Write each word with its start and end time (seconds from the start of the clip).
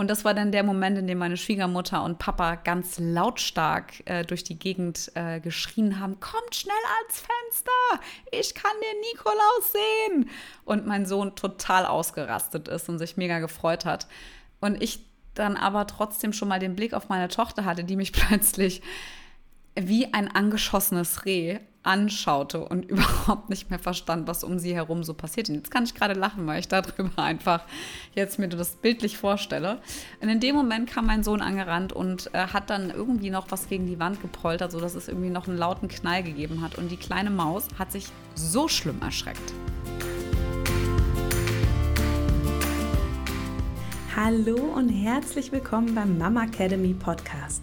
Und 0.00 0.08
das 0.08 0.24
war 0.24 0.32
dann 0.32 0.50
der 0.50 0.62
Moment, 0.62 0.96
in 0.96 1.06
dem 1.06 1.18
meine 1.18 1.36
Schwiegermutter 1.36 2.02
und 2.02 2.18
Papa 2.18 2.54
ganz 2.54 2.98
lautstark 2.98 4.00
äh, 4.06 4.24
durch 4.24 4.42
die 4.42 4.58
Gegend 4.58 5.12
äh, 5.14 5.40
geschrien 5.40 6.00
haben: 6.00 6.18
Kommt 6.20 6.54
schnell 6.54 6.74
ans 7.02 7.20
Fenster! 7.20 8.06
Ich 8.32 8.54
kann 8.54 8.72
den 8.80 9.00
Nikolaus 9.12 9.72
sehen! 9.72 10.30
Und 10.64 10.86
mein 10.86 11.04
Sohn 11.04 11.36
total 11.36 11.84
ausgerastet 11.84 12.66
ist 12.68 12.88
und 12.88 12.98
sich 12.98 13.18
mega 13.18 13.40
gefreut 13.40 13.84
hat. 13.84 14.06
Und 14.58 14.82
ich 14.82 15.04
dann 15.34 15.58
aber 15.58 15.86
trotzdem 15.86 16.32
schon 16.32 16.48
mal 16.48 16.60
den 16.60 16.76
Blick 16.76 16.94
auf 16.94 17.10
meine 17.10 17.28
Tochter 17.28 17.66
hatte, 17.66 17.84
die 17.84 17.96
mich 17.96 18.12
plötzlich 18.14 18.80
wie 19.74 20.14
ein 20.14 20.34
angeschossenes 20.34 21.26
Reh 21.26 21.58
anschaute 21.82 22.64
und 22.64 22.84
überhaupt 22.90 23.50
nicht 23.50 23.70
mehr 23.70 23.78
verstand, 23.78 24.26
was 24.28 24.44
um 24.44 24.58
sie 24.58 24.74
herum 24.74 25.02
so 25.04 25.14
passiert. 25.14 25.48
Und 25.48 25.56
jetzt 25.56 25.70
kann 25.70 25.84
ich 25.84 25.94
gerade 25.94 26.14
lachen, 26.14 26.46
weil 26.46 26.60
ich 26.60 26.68
darüber 26.68 27.22
einfach 27.22 27.64
jetzt 28.14 28.38
mir 28.38 28.48
das 28.48 28.76
bildlich 28.76 29.18
vorstelle. 29.18 29.80
Und 30.20 30.28
in 30.28 30.40
dem 30.40 30.54
Moment 30.54 30.90
kam 30.90 31.06
mein 31.06 31.22
Sohn 31.22 31.40
angerannt 31.40 31.92
und 31.92 32.32
äh, 32.34 32.48
hat 32.48 32.70
dann 32.70 32.90
irgendwie 32.90 33.30
noch 33.30 33.50
was 33.50 33.68
gegen 33.68 33.86
die 33.86 33.98
Wand 33.98 34.20
gepoltert, 34.20 34.72
sodass 34.72 34.94
es 34.94 35.08
irgendwie 35.08 35.30
noch 35.30 35.48
einen 35.48 35.56
lauten 35.56 35.88
Knall 35.88 36.22
gegeben 36.22 36.60
hat. 36.60 36.76
Und 36.76 36.90
die 36.90 36.96
kleine 36.96 37.30
Maus 37.30 37.68
hat 37.78 37.92
sich 37.92 38.06
so 38.34 38.68
schlimm 38.68 39.00
erschreckt. 39.02 39.52
Hallo 44.16 44.56
und 44.56 44.90
herzlich 44.90 45.50
willkommen 45.50 45.94
beim 45.94 46.18
Mama 46.18 46.44
Academy 46.44 46.92
Podcast 46.92 47.62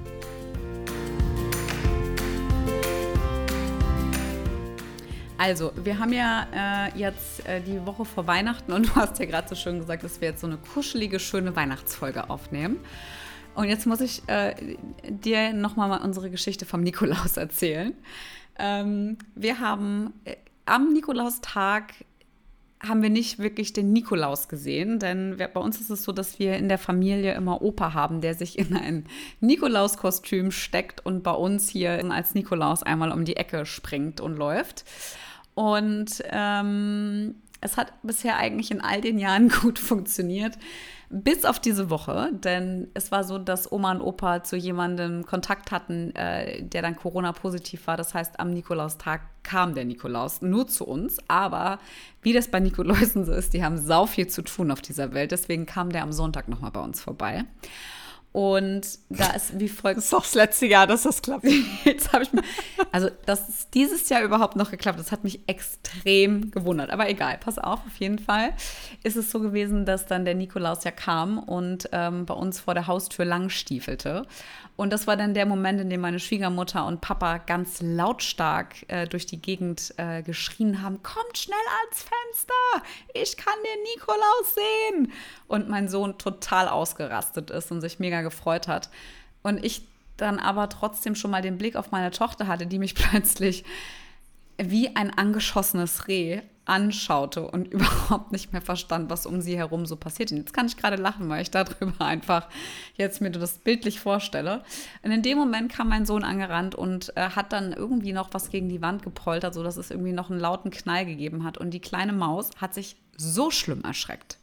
Also, 5.41 5.71
wir 5.75 5.97
haben 5.97 6.13
ja 6.13 6.45
äh, 6.53 6.99
jetzt 6.99 7.47
äh, 7.47 7.61
die 7.61 7.83
Woche 7.83 8.05
vor 8.05 8.27
Weihnachten 8.27 8.71
und 8.73 8.89
du 8.89 8.95
hast 8.95 9.17
ja 9.17 9.25
gerade 9.25 9.49
so 9.49 9.55
schön 9.55 9.79
gesagt, 9.79 10.03
dass 10.03 10.21
wir 10.21 10.27
jetzt 10.27 10.41
so 10.41 10.45
eine 10.45 10.57
kuschelige, 10.57 11.19
schöne 11.19 11.55
Weihnachtsfolge 11.55 12.29
aufnehmen. 12.29 12.79
Und 13.55 13.67
jetzt 13.67 13.87
muss 13.87 14.01
ich 14.01 14.21
äh, 14.29 14.53
dir 15.09 15.51
nochmal 15.53 15.89
mal 15.89 16.01
unsere 16.03 16.29
Geschichte 16.29 16.67
vom 16.67 16.81
Nikolaus 16.81 17.37
erzählen. 17.37 17.95
Ähm, 18.59 19.17
wir 19.33 19.59
haben 19.59 20.13
äh, 20.25 20.35
am 20.67 20.93
Nikolaustag 20.93 21.85
haben 22.79 23.01
wir 23.01 23.09
nicht 23.09 23.39
wirklich 23.39 23.73
den 23.73 23.93
Nikolaus 23.93 24.47
gesehen, 24.47 24.99
denn 24.99 25.39
wir, 25.39 25.47
bei 25.47 25.59
uns 25.59 25.81
ist 25.81 25.89
es 25.89 26.03
so, 26.03 26.11
dass 26.11 26.37
wir 26.37 26.57
in 26.57 26.69
der 26.69 26.77
Familie 26.77 27.33
immer 27.33 27.63
Opa 27.63 27.95
haben, 27.95 28.21
der 28.21 28.35
sich 28.35 28.59
in 28.59 28.75
ein 28.75 29.05
Nikolauskostüm 29.39 30.51
steckt 30.51 31.03
und 31.03 31.23
bei 31.23 31.31
uns 31.31 31.67
hier 31.67 32.03
als 32.11 32.35
Nikolaus 32.35 32.83
einmal 32.83 33.11
um 33.11 33.25
die 33.25 33.37
Ecke 33.37 33.65
springt 33.65 34.21
und 34.21 34.37
läuft. 34.37 34.85
Und 35.53 36.23
ähm, 36.29 37.35
es 37.61 37.77
hat 37.77 37.93
bisher 38.01 38.37
eigentlich 38.37 38.71
in 38.71 38.81
all 38.81 39.01
den 39.01 39.19
Jahren 39.19 39.49
gut 39.61 39.79
funktioniert, 39.79 40.57
bis 41.09 41.45
auf 41.45 41.59
diese 41.59 41.89
Woche. 41.89 42.31
Denn 42.33 42.87
es 42.93 43.11
war 43.11 43.23
so, 43.23 43.37
dass 43.37 43.71
Oma 43.71 43.91
und 43.91 44.01
Opa 44.01 44.43
zu 44.43 44.55
jemandem 44.55 45.25
Kontakt 45.25 45.71
hatten, 45.71 46.15
äh, 46.15 46.63
der 46.63 46.81
dann 46.81 46.95
Corona-positiv 46.95 47.85
war. 47.87 47.97
Das 47.97 48.13
heißt, 48.13 48.39
am 48.39 48.51
Nikolaustag 48.51 49.21
kam 49.43 49.75
der 49.75 49.85
Nikolaus 49.85 50.41
nur 50.41 50.67
zu 50.67 50.85
uns. 50.85 51.17
Aber 51.27 51.79
wie 52.21 52.33
das 52.33 52.47
bei 52.47 52.59
Nikoläusen 52.59 53.25
so 53.25 53.33
ist, 53.33 53.53
die 53.53 53.63
haben 53.63 53.77
sau 53.77 54.07
viel 54.07 54.27
zu 54.27 54.41
tun 54.41 54.71
auf 54.71 54.81
dieser 54.81 55.13
Welt. 55.13 55.31
Deswegen 55.31 55.65
kam 55.65 55.91
der 55.91 56.03
am 56.03 56.11
Sonntag 56.11 56.47
nochmal 56.47 56.71
bei 56.71 56.81
uns 56.81 57.01
vorbei. 57.01 57.45
Und 58.33 58.99
da 59.09 59.31
ist 59.31 59.59
wie 59.59 59.67
folgt. 59.67 59.97
Das 59.97 60.05
ist 60.05 60.13
doch 60.13 60.23
das 60.23 60.35
letzte 60.35 60.65
Jahr, 60.65 60.87
dass 60.87 61.03
das 61.03 61.21
klappt. 61.21 61.45
Jetzt 61.83 62.13
habe 62.13 62.23
ich 62.23 62.31
mir, 62.31 62.43
also, 62.91 63.09
dass 63.25 63.49
es 63.49 63.69
dieses 63.71 64.07
Jahr 64.07 64.23
überhaupt 64.23 64.55
noch 64.55 64.71
geklappt 64.71 64.99
das 64.99 65.11
hat 65.11 65.23
mich 65.23 65.41
extrem 65.47 66.51
gewundert. 66.51 66.91
Aber 66.91 67.09
egal, 67.09 67.37
pass 67.39 67.57
auf, 67.57 67.79
auf 67.85 67.95
jeden 67.97 68.19
Fall 68.19 68.53
ist 69.03 69.17
es 69.17 69.31
so 69.31 69.39
gewesen, 69.39 69.85
dass 69.85 70.05
dann 70.05 70.25
der 70.25 70.35
Nikolaus 70.35 70.83
ja 70.83 70.91
kam 70.91 71.39
und 71.39 71.89
ähm, 71.91 72.25
bei 72.25 72.33
uns 72.33 72.59
vor 72.59 72.73
der 72.73 72.87
Haustür 72.87 73.25
langstiefelte. 73.25 74.25
Und 74.77 74.91
das 74.91 75.05
war 75.05 75.17
dann 75.17 75.33
der 75.33 75.45
Moment, 75.45 75.79
in 75.81 75.89
dem 75.89 76.01
meine 76.01 76.19
Schwiegermutter 76.19 76.85
und 76.85 77.01
Papa 77.01 77.37
ganz 77.39 77.81
lautstark 77.81 78.75
äh, 78.87 79.05
durch 79.05 79.25
die 79.25 79.41
Gegend 79.41 79.93
äh, 79.97 80.23
geschrien 80.23 80.81
haben: 80.81 81.03
Kommt 81.03 81.37
schnell 81.37 81.57
ans 81.83 82.03
Fenster! 82.03 82.87
Ich 83.13 83.37
kann 83.37 83.53
den 83.63 83.83
Nikolaus 83.83 84.55
sehen! 84.55 85.11
Und 85.47 85.69
mein 85.69 85.89
Sohn 85.89 86.17
total 86.17 86.67
ausgerastet 86.67 87.51
ist 87.51 87.71
und 87.71 87.81
sich 87.81 87.99
mega 87.99 88.20
gefreut 88.23 88.67
hat. 88.67 88.89
Und 89.43 89.63
ich 89.63 89.87
dann 90.17 90.39
aber 90.39 90.69
trotzdem 90.69 91.15
schon 91.15 91.31
mal 91.31 91.41
den 91.41 91.57
Blick 91.57 91.75
auf 91.75 91.91
meine 91.91 92.11
Tochter 92.11 92.47
hatte, 92.47 92.67
die 92.67 92.79
mich 92.79 92.95
plötzlich 92.95 93.63
wie 94.57 94.95
ein 94.95 95.11
angeschossenes 95.17 96.07
Reh 96.07 96.41
anschaute 96.65 97.49
und 97.49 97.67
überhaupt 97.71 98.31
nicht 98.31 98.53
mehr 98.53 98.61
verstand, 98.61 99.09
was 99.09 99.25
um 99.25 99.41
sie 99.41 99.57
herum 99.57 99.85
so 99.85 99.95
passiert. 99.95 100.31
Und 100.31 100.37
jetzt 100.37 100.53
kann 100.53 100.67
ich 100.67 100.77
gerade 100.77 100.95
lachen, 100.95 101.27
weil 101.29 101.41
ich 101.41 101.51
darüber 101.51 101.99
einfach 102.05 102.47
jetzt 102.95 103.21
mir 103.21 103.31
das 103.31 103.57
bildlich 103.59 103.99
vorstelle. 103.99 104.63
Und 105.03 105.11
in 105.11 105.21
dem 105.21 105.37
Moment 105.37 105.71
kam 105.71 105.89
mein 105.89 106.05
Sohn 106.05 106.23
angerannt 106.23 106.75
und 106.75 107.15
äh, 107.17 107.31
hat 107.31 107.51
dann 107.51 107.73
irgendwie 107.73 108.13
noch 108.13 108.29
was 108.33 108.49
gegen 108.49 108.69
die 108.69 108.81
Wand 108.81 109.03
gepoltert, 109.03 109.53
sodass 109.53 109.77
es 109.77 109.91
irgendwie 109.91 110.13
noch 110.13 110.29
einen 110.29 110.39
lauten 110.39 110.71
Knall 110.71 111.05
gegeben 111.05 111.43
hat. 111.43 111.57
Und 111.57 111.71
die 111.71 111.81
kleine 111.81 112.13
Maus 112.13 112.51
hat 112.57 112.73
sich 112.73 112.95
so 113.17 113.51
schlimm 113.51 113.83
erschreckt, 113.83 114.37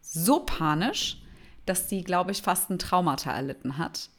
so 0.00 0.40
panisch, 0.40 1.21
dass 1.66 1.88
sie, 1.88 2.02
glaube 2.02 2.32
ich, 2.32 2.42
fast 2.42 2.70
ein 2.70 2.78
Traumata 2.78 3.32
erlitten 3.32 3.78
hat. 3.78 4.10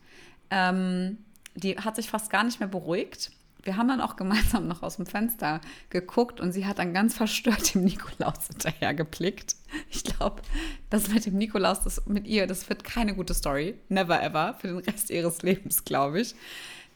Ähm, 0.49 1.17
die 1.55 1.77
hat 1.77 1.95
sich 1.95 2.09
fast 2.09 2.29
gar 2.29 2.43
nicht 2.43 2.59
mehr 2.59 2.69
beruhigt 2.69 3.31
wir 3.63 3.77
haben 3.77 3.87
dann 3.87 4.01
auch 4.01 4.15
gemeinsam 4.15 4.67
noch 4.67 4.83
aus 4.83 4.97
dem 4.97 5.05
Fenster 5.05 5.61
geguckt 5.89 6.39
und 6.39 6.51
sie 6.51 6.65
hat 6.65 6.79
dann 6.79 6.93
ganz 6.93 7.15
verstört 7.15 7.73
dem 7.73 7.85
Nikolaus 7.85 8.47
hinterher 8.47 8.93
geblickt. 8.93 9.55
Ich 9.89 10.03
glaube, 10.03 10.41
das 10.89 11.07
mit 11.09 11.25
dem 11.25 11.37
Nikolaus, 11.37 11.81
das 11.81 12.05
mit 12.05 12.27
ihr, 12.27 12.45
das 12.45 12.69
wird 12.69 12.83
keine 12.83 13.15
gute 13.15 13.33
Story. 13.33 13.75
Never 13.89 14.21
ever. 14.21 14.55
Für 14.59 14.67
den 14.67 14.77
Rest 14.79 15.09
ihres 15.09 15.41
Lebens, 15.41 15.85
glaube 15.85 16.21
ich. 16.21 16.35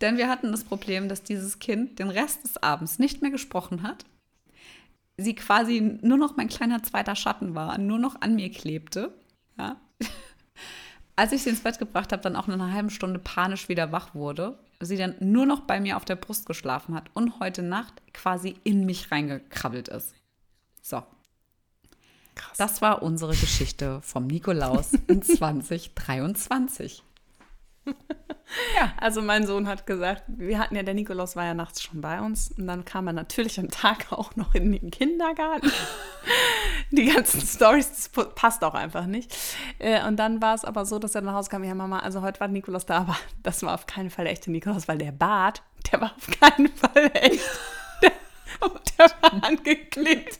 Denn 0.01 0.17
wir 0.17 0.29
hatten 0.29 0.51
das 0.51 0.63
Problem, 0.63 1.09
dass 1.09 1.23
dieses 1.23 1.57
Kind 1.59 1.97
den 1.99 2.09
Rest 2.09 2.43
des 2.43 2.61
Abends 2.61 2.99
nicht 2.99 3.21
mehr 3.21 3.31
gesprochen 3.31 3.81
hat. 3.81 4.05
Sie 5.17 5.33
quasi 5.33 5.97
nur 6.01 6.17
noch 6.17 6.37
mein 6.37 6.49
kleiner 6.49 6.83
zweiter 6.83 7.15
Schatten 7.15 7.55
war, 7.55 7.79
nur 7.79 7.97
noch 7.97 8.21
an 8.21 8.35
mir 8.35 8.51
klebte. 8.51 9.15
Ja. 9.57 9.77
Als 11.17 11.33
ich 11.33 11.43
sie 11.43 11.49
ins 11.49 11.63
Bett 11.63 11.79
gebracht 11.79 12.13
habe, 12.13 12.23
dann 12.23 12.37
auch 12.37 12.47
in 12.47 12.53
einer 12.53 12.71
halben 12.71 12.89
Stunde 12.89 13.19
panisch 13.19 13.67
wieder 13.67 13.91
wach 13.91 14.15
wurde 14.15 14.57
sie 14.79 14.97
dann 14.97 15.15
nur 15.19 15.45
noch 15.45 15.61
bei 15.61 15.79
mir 15.79 15.97
auf 15.97 16.05
der 16.05 16.15
Brust 16.15 16.45
geschlafen 16.45 16.95
hat 16.95 17.09
und 17.13 17.39
heute 17.39 17.63
Nacht 17.63 18.01
quasi 18.13 18.55
in 18.63 18.85
mich 18.85 19.11
reingekrabbelt 19.11 19.87
ist. 19.87 20.13
So. 20.81 21.03
Krass. 22.35 22.57
Das 22.57 22.81
war 22.81 23.01
unsere 23.01 23.35
Geschichte 23.35 23.99
vom 24.03 24.27
Nikolaus 24.27 24.93
in 25.07 25.21
2023. 25.23 27.03
Ja, 28.75 28.93
also 28.97 29.21
mein 29.21 29.45
Sohn 29.45 29.67
hat 29.67 29.85
gesagt, 29.85 30.23
wir 30.27 30.57
hatten 30.57 30.75
ja, 30.75 30.83
der 30.83 30.93
Nikolaus 30.93 31.35
war 31.35 31.45
ja 31.45 31.53
nachts 31.53 31.83
schon 31.83 31.99
bei 31.99 32.21
uns 32.21 32.51
und 32.57 32.67
dann 32.67 32.85
kam 32.85 33.07
er 33.07 33.13
natürlich 33.13 33.59
am 33.59 33.69
Tag 33.69 34.11
auch 34.11 34.35
noch 34.35 34.55
in 34.55 34.71
den 34.71 34.89
Kindergarten. 34.89 35.71
Die 36.91 37.05
ganzen 37.05 37.41
Stories, 37.41 38.09
das 38.13 38.33
passt 38.35 38.63
auch 38.63 38.73
einfach 38.73 39.05
nicht. 39.05 39.35
Äh, 39.79 40.05
und 40.07 40.15
dann 40.17 40.41
war 40.41 40.55
es 40.55 40.63
aber 40.63 40.85
so, 40.85 40.97
dass 40.97 41.15
er 41.15 41.21
nach 41.21 41.33
Hause 41.33 41.49
kam, 41.49 41.63
ja 41.63 41.75
Mama, 41.75 41.99
also 41.99 42.21
heute 42.21 42.39
war 42.39 42.47
Nikolaus 42.47 42.85
da, 42.85 42.99
aber 42.99 43.17
das 43.43 43.63
war 43.63 43.73
auf 43.73 43.85
keinen 43.85 44.09
Fall 44.09 44.25
der 44.25 44.31
echte 44.31 44.49
Nikolaus, 44.49 44.87
weil 44.87 44.97
der 44.97 45.11
Bart, 45.11 45.61
der 45.91 45.99
war 46.01 46.13
auf 46.15 46.27
keinen 46.39 46.69
Fall 46.69 47.11
echt. 47.13 47.41
Der, 48.01 48.11
der 48.97 49.11
war 49.21 49.33
angeklebt. 49.43 50.39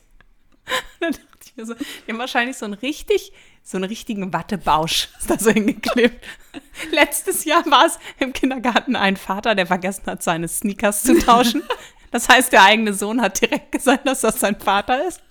Dann 1.58 1.66
dachte 1.68 1.84
ich 1.84 1.86
mir 1.86 1.86
so, 1.86 2.02
die 2.06 2.12
haben 2.12 2.20
wahrscheinlich 2.20 2.58
so 2.58 2.66
einen 2.66 2.76
richtig 2.76 3.32
so 3.68 3.78
einen 3.78 3.84
richtigen 3.84 4.32
Wattebausch 4.32 5.10
ist 5.20 5.30
da 5.30 5.38
so 5.38 5.52
hingeklebt. 5.52 6.26
Letztes 6.92 7.44
Jahr 7.44 7.66
war 7.66 7.86
es 7.86 8.00
im 8.20 8.32
Kindergarten 8.32 8.96
ein 8.96 9.18
Vater, 9.18 9.56
der 9.56 9.68
vergessen 9.68 10.06
hat, 10.06 10.24
seine 10.24 10.48
Sneakers 10.48 11.04
zu 11.04 11.18
tauschen. 11.20 11.64
Das 12.10 12.30
heißt, 12.30 12.54
der 12.54 12.64
eigene 12.64 12.94
Sohn 12.94 13.22
hat 13.22 13.42
direkt 13.42 13.74
gesagt, 13.74 14.08
dass 14.08 14.22
das 14.22 14.40
sein 14.40 14.58
Vater 14.58 15.06
ist. 15.06 15.22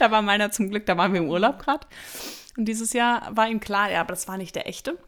Da 0.00 0.10
war 0.10 0.20
meiner 0.20 0.50
zum 0.50 0.68
Glück, 0.68 0.84
da 0.84 0.96
waren 0.96 1.12
wir 1.12 1.20
im 1.20 1.28
Urlaub 1.28 1.60
gerade. 1.60 1.86
Und 2.56 2.64
dieses 2.64 2.92
Jahr 2.92 3.30
war 3.36 3.48
ihm 3.48 3.60
klar, 3.60 3.88
ja, 3.88 4.00
aber 4.00 4.10
das 4.10 4.26
war 4.26 4.36
nicht 4.36 4.56
der 4.56 4.66
echte. 4.66 4.98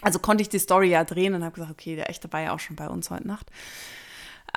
Also 0.00 0.18
konnte 0.18 0.40
ich 0.40 0.48
die 0.48 0.58
Story 0.58 0.88
ja 0.88 1.04
drehen 1.04 1.34
und 1.34 1.44
habe 1.44 1.54
gesagt, 1.54 1.70
okay, 1.70 1.94
der 1.94 2.08
echte 2.08 2.32
war 2.32 2.40
ja 2.40 2.54
auch 2.54 2.58
schon 2.58 2.74
bei 2.74 2.88
uns 2.88 3.10
heute 3.10 3.28
Nacht. 3.28 3.50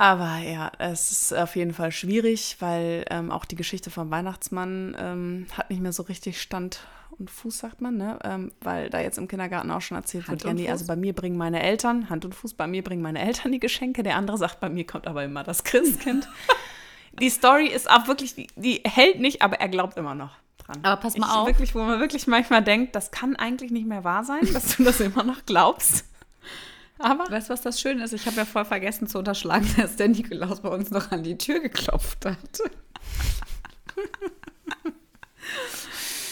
Aber 0.00 0.38
ja, 0.38 0.72
es 0.78 1.10
ist 1.10 1.34
auf 1.34 1.56
jeden 1.56 1.74
Fall 1.74 1.92
schwierig, 1.92 2.56
weil 2.60 3.04
ähm, 3.10 3.30
auch 3.30 3.44
die 3.44 3.54
Geschichte 3.54 3.90
vom 3.90 4.10
Weihnachtsmann 4.10 4.96
ähm, 4.98 5.46
hat 5.54 5.68
nicht 5.68 5.82
mehr 5.82 5.92
so 5.92 6.04
richtig 6.04 6.40
Stand 6.40 6.80
und 7.18 7.30
Fuß, 7.30 7.58
sagt 7.58 7.82
man, 7.82 7.98
ne? 7.98 8.18
Ähm, 8.24 8.50
weil 8.62 8.88
da 8.88 8.98
jetzt 8.98 9.18
im 9.18 9.28
Kindergarten 9.28 9.70
auch 9.70 9.82
schon 9.82 9.98
erzählt 9.98 10.26
Hand 10.26 10.42
wird, 10.42 10.58
ja, 10.58 10.64
nee, 10.64 10.70
also 10.70 10.86
bei 10.86 10.96
mir 10.96 11.12
bringen 11.12 11.36
meine 11.36 11.62
Eltern, 11.62 12.08
Hand 12.08 12.24
und 12.24 12.34
Fuß, 12.34 12.54
bei 12.54 12.66
mir 12.66 12.82
bringen 12.82 13.02
meine 13.02 13.20
Eltern 13.20 13.52
die 13.52 13.60
Geschenke. 13.60 14.02
Der 14.02 14.16
andere 14.16 14.38
sagt, 14.38 14.58
bei 14.58 14.70
mir 14.70 14.86
kommt 14.86 15.06
aber 15.06 15.22
immer 15.22 15.44
das 15.44 15.64
Christkind. 15.64 16.26
die 17.20 17.28
Story 17.28 17.66
ist 17.66 17.90
auch 17.90 18.08
wirklich, 18.08 18.34
die, 18.34 18.46
die 18.56 18.80
hält 18.84 19.20
nicht, 19.20 19.42
aber 19.42 19.60
er 19.60 19.68
glaubt 19.68 19.98
immer 19.98 20.14
noch 20.14 20.32
dran. 20.64 20.78
Aber 20.82 20.98
pass 20.98 21.18
mal 21.18 21.26
ich, 21.26 21.34
auf. 21.34 21.46
Wirklich, 21.46 21.74
wo 21.74 21.80
man 21.80 22.00
wirklich 22.00 22.26
manchmal 22.26 22.64
denkt, 22.64 22.96
das 22.96 23.10
kann 23.10 23.36
eigentlich 23.36 23.70
nicht 23.70 23.86
mehr 23.86 24.02
wahr 24.02 24.24
sein, 24.24 24.50
dass 24.54 24.78
du 24.78 24.84
das 24.84 24.98
immer 25.00 25.24
noch 25.24 25.44
glaubst. 25.44 26.06
Aber 27.02 27.30
weißt 27.30 27.48
du, 27.48 27.52
was 27.54 27.62
das 27.62 27.80
Schöne 27.80 28.04
ist? 28.04 28.12
Ich 28.12 28.26
habe 28.26 28.36
ja 28.36 28.44
voll 28.44 28.64
vergessen 28.64 29.06
zu 29.06 29.18
unterschlagen, 29.18 29.68
dass 29.76 29.96
der 29.96 30.08
Nikolaus 30.08 30.60
bei 30.60 30.68
uns 30.68 30.90
noch 30.90 31.10
an 31.10 31.22
die 31.22 31.38
Tür 31.38 31.60
geklopft 31.60 32.26
hat. 32.26 32.36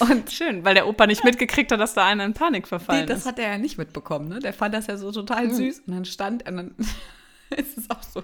Und 0.00 0.30
schön, 0.30 0.64
weil 0.64 0.74
der 0.74 0.86
Opa 0.86 1.06
nicht 1.06 1.24
mitgekriegt 1.24 1.72
hat, 1.72 1.80
dass 1.80 1.94
da 1.94 2.06
einer 2.06 2.24
in 2.24 2.32
Panik 2.32 2.68
verfallen 2.68 3.00
nee, 3.00 3.06
das 3.06 3.18
ist. 3.18 3.26
Das 3.26 3.32
hat 3.32 3.38
er 3.40 3.52
ja 3.52 3.58
nicht 3.58 3.78
mitbekommen, 3.78 4.28
ne? 4.28 4.38
Der 4.38 4.52
fand 4.52 4.72
das 4.74 4.86
ja 4.86 4.96
so 4.96 5.10
total 5.10 5.48
mhm. 5.48 5.54
süß. 5.54 5.80
Und 5.86 5.94
dann 5.94 6.04
stand 6.04 6.46
er, 6.46 6.52
dann 6.52 6.74
ist 7.56 7.78
es 7.78 7.90
auch 7.90 8.02
so, 8.02 8.22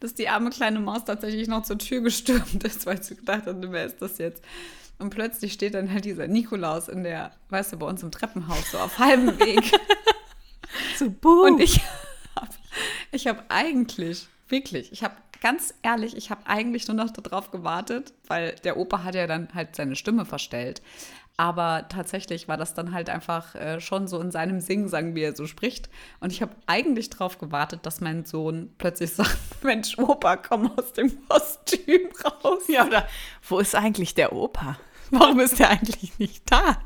dass 0.00 0.14
die 0.14 0.28
arme 0.28 0.50
kleine 0.50 0.80
Maus 0.80 1.04
tatsächlich 1.04 1.48
noch 1.48 1.62
zur 1.62 1.78
Tür 1.78 2.02
gestürmt 2.02 2.62
ist, 2.64 2.84
weil 2.84 3.02
sie 3.02 3.16
gedacht 3.16 3.46
hat, 3.46 3.56
wer 3.60 3.86
ist 3.86 4.02
das 4.02 4.18
jetzt? 4.18 4.44
Und 4.98 5.10
plötzlich 5.10 5.52
steht 5.52 5.74
dann 5.74 5.92
halt 5.92 6.04
dieser 6.04 6.28
Nikolaus 6.28 6.88
in 6.88 7.02
der, 7.02 7.32
weißt 7.48 7.72
du, 7.72 7.78
bei 7.78 7.86
uns 7.86 8.02
im 8.02 8.10
Treppenhaus, 8.10 8.70
so 8.70 8.78
auf 8.78 8.98
halbem 8.98 9.38
Weg. 9.38 9.72
so, 10.96 11.10
boom. 11.10 11.54
Und 11.54 11.60
ich 11.60 11.80
habe 12.36 12.50
ich 13.12 13.26
hab 13.26 13.44
eigentlich, 13.48 14.28
wirklich, 14.48 14.92
ich 14.92 15.02
habe 15.02 15.14
ganz 15.40 15.74
ehrlich, 15.82 16.16
ich 16.16 16.30
habe 16.30 16.46
eigentlich 16.46 16.88
nur 16.88 16.96
noch 16.96 17.10
darauf 17.10 17.50
gewartet, 17.50 18.14
weil 18.28 18.54
der 18.64 18.78
Opa 18.78 19.04
hat 19.04 19.14
ja 19.14 19.26
dann 19.26 19.48
halt 19.54 19.76
seine 19.76 19.94
Stimme 19.94 20.24
verstellt. 20.24 20.80
Aber 21.36 21.86
tatsächlich 21.88 22.46
war 22.46 22.56
das 22.56 22.74
dann 22.74 22.94
halt 22.94 23.10
einfach 23.10 23.56
äh, 23.56 23.80
schon 23.80 24.06
so 24.06 24.20
in 24.20 24.30
seinem 24.30 24.60
Singsang, 24.60 25.16
wie 25.16 25.22
er 25.22 25.34
so 25.34 25.46
spricht. 25.46 25.90
Und 26.20 26.32
ich 26.32 26.42
habe 26.42 26.54
eigentlich 26.66 27.10
darauf 27.10 27.38
gewartet, 27.38 27.80
dass 27.82 28.00
mein 28.00 28.24
Sohn 28.24 28.72
plötzlich 28.78 29.10
sagt: 29.14 29.36
Mensch, 29.62 29.98
Opa, 29.98 30.36
komm 30.36 30.70
aus 30.78 30.92
dem 30.92 31.12
Kostüm 31.28 32.08
raus. 32.24 32.62
Ja, 32.68 32.86
oder 32.86 33.08
wo 33.48 33.58
ist 33.58 33.74
eigentlich 33.74 34.14
der 34.14 34.32
Opa? 34.32 34.78
Warum 35.10 35.40
ist 35.40 35.58
der 35.58 35.70
eigentlich 35.70 36.18
nicht 36.18 36.50
da? 36.50 36.78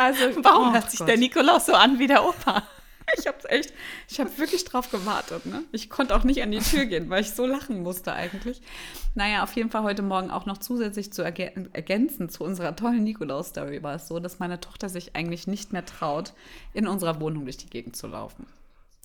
Also, 0.00 0.24
warum 0.42 0.68
oh, 0.68 0.72
hört 0.72 0.90
sich 0.90 1.00
der 1.00 1.18
Nikolaus 1.18 1.66
so 1.66 1.74
an 1.74 1.98
wie 1.98 2.06
der 2.06 2.24
Opa? 2.24 2.62
ich 3.18 3.26
habe 3.26 3.48
echt, 3.50 3.74
ich 4.08 4.18
habe 4.18 4.30
wirklich 4.38 4.64
drauf 4.64 4.90
gewartet. 4.90 5.44
Ne? 5.44 5.64
Ich 5.72 5.90
konnte 5.90 6.16
auch 6.16 6.24
nicht 6.24 6.42
an 6.42 6.50
die 6.50 6.60
Tür 6.60 6.86
gehen, 6.86 7.10
weil 7.10 7.20
ich 7.20 7.32
so 7.32 7.44
lachen 7.44 7.82
musste 7.82 8.14
eigentlich. 8.14 8.62
Naja, 9.14 9.42
auf 9.42 9.52
jeden 9.52 9.70
Fall 9.70 9.82
heute 9.82 10.00
Morgen 10.00 10.30
auch 10.30 10.46
noch 10.46 10.56
zusätzlich 10.56 11.12
zu 11.12 11.22
ergänzen 11.22 12.30
zu 12.30 12.44
unserer 12.44 12.74
tollen 12.74 13.04
Nikolaus-Story 13.04 13.82
war 13.82 13.96
es 13.96 14.08
so, 14.08 14.20
dass 14.20 14.38
meine 14.38 14.58
Tochter 14.58 14.88
sich 14.88 15.16
eigentlich 15.16 15.46
nicht 15.46 15.74
mehr 15.74 15.84
traut, 15.84 16.32
in 16.72 16.88
unserer 16.88 17.20
Wohnung 17.20 17.44
durch 17.44 17.58
die 17.58 17.68
Gegend 17.68 17.94
zu 17.94 18.06
laufen. 18.06 18.46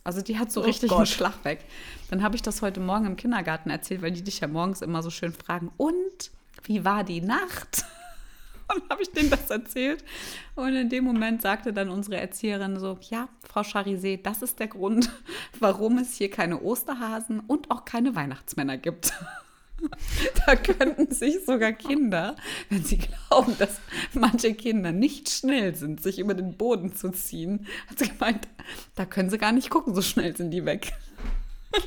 Also 0.05 0.21
die 0.21 0.39
hat 0.39 0.49
so 0.49 0.61
oh 0.61 0.63
richtig 0.63 0.91
Gott. 0.91 0.99
einen 0.99 1.07
Schlag 1.07 1.43
weg. 1.43 1.65
Dann 2.09 2.23
habe 2.23 2.37
ich 2.37 2.41
das 2.41 2.61
heute 2.61 2.79
Morgen 2.79 3.05
im 3.05 3.17
Kindergarten 3.17 3.69
erzählt, 3.69 4.01
weil 4.01 4.11
die 4.11 4.23
dich 4.23 4.39
ja 4.39 4.47
morgens 4.47 4.81
immer 4.81 5.03
so 5.03 5.09
schön 5.09 5.33
fragen, 5.33 5.71
und 5.75 6.31
wie 6.63 6.85
war 6.85 7.03
die 7.03 7.21
Nacht? 7.21 7.84
Und 8.73 8.89
habe 8.89 9.01
ich 9.01 9.11
denen 9.11 9.29
das 9.29 9.49
erzählt. 9.49 10.03
Und 10.55 10.75
in 10.75 10.89
dem 10.89 11.03
Moment 11.03 11.41
sagte 11.41 11.73
dann 11.73 11.89
unsere 11.89 12.17
Erzieherin 12.17 12.79
so: 12.79 12.97
Ja, 13.09 13.29
Frau 13.47 13.63
Charizet, 13.63 14.25
das 14.25 14.41
ist 14.41 14.59
der 14.59 14.67
Grund, 14.67 15.09
warum 15.59 15.97
es 15.97 16.15
hier 16.15 16.29
keine 16.29 16.61
Osterhasen 16.61 17.41
und 17.41 17.71
auch 17.71 17.85
keine 17.85 18.15
Weihnachtsmänner 18.15 18.77
gibt. 18.77 19.13
Da 20.45 20.55
könnten 20.55 21.13
sich 21.13 21.45
sogar 21.45 21.73
Kinder, 21.73 22.37
wenn 22.69 22.83
sie 22.83 22.97
glauben, 22.97 23.55
dass 23.59 23.81
manche 24.13 24.53
Kinder 24.53 24.91
nicht 24.91 25.29
schnell 25.29 25.75
sind, 25.75 26.01
sich 26.01 26.17
über 26.17 26.33
den 26.33 26.55
Boden 26.55 26.95
zu 26.95 27.11
ziehen, 27.11 27.67
hat 27.87 27.99
sie 27.99 28.09
gemeint, 28.09 28.47
da 28.95 29.05
können 29.05 29.29
sie 29.29 29.37
gar 29.37 29.51
nicht 29.51 29.69
gucken, 29.69 29.93
so 29.93 30.01
schnell 30.01 30.35
sind 30.35 30.51
die 30.51 30.65
weg. 30.65 30.93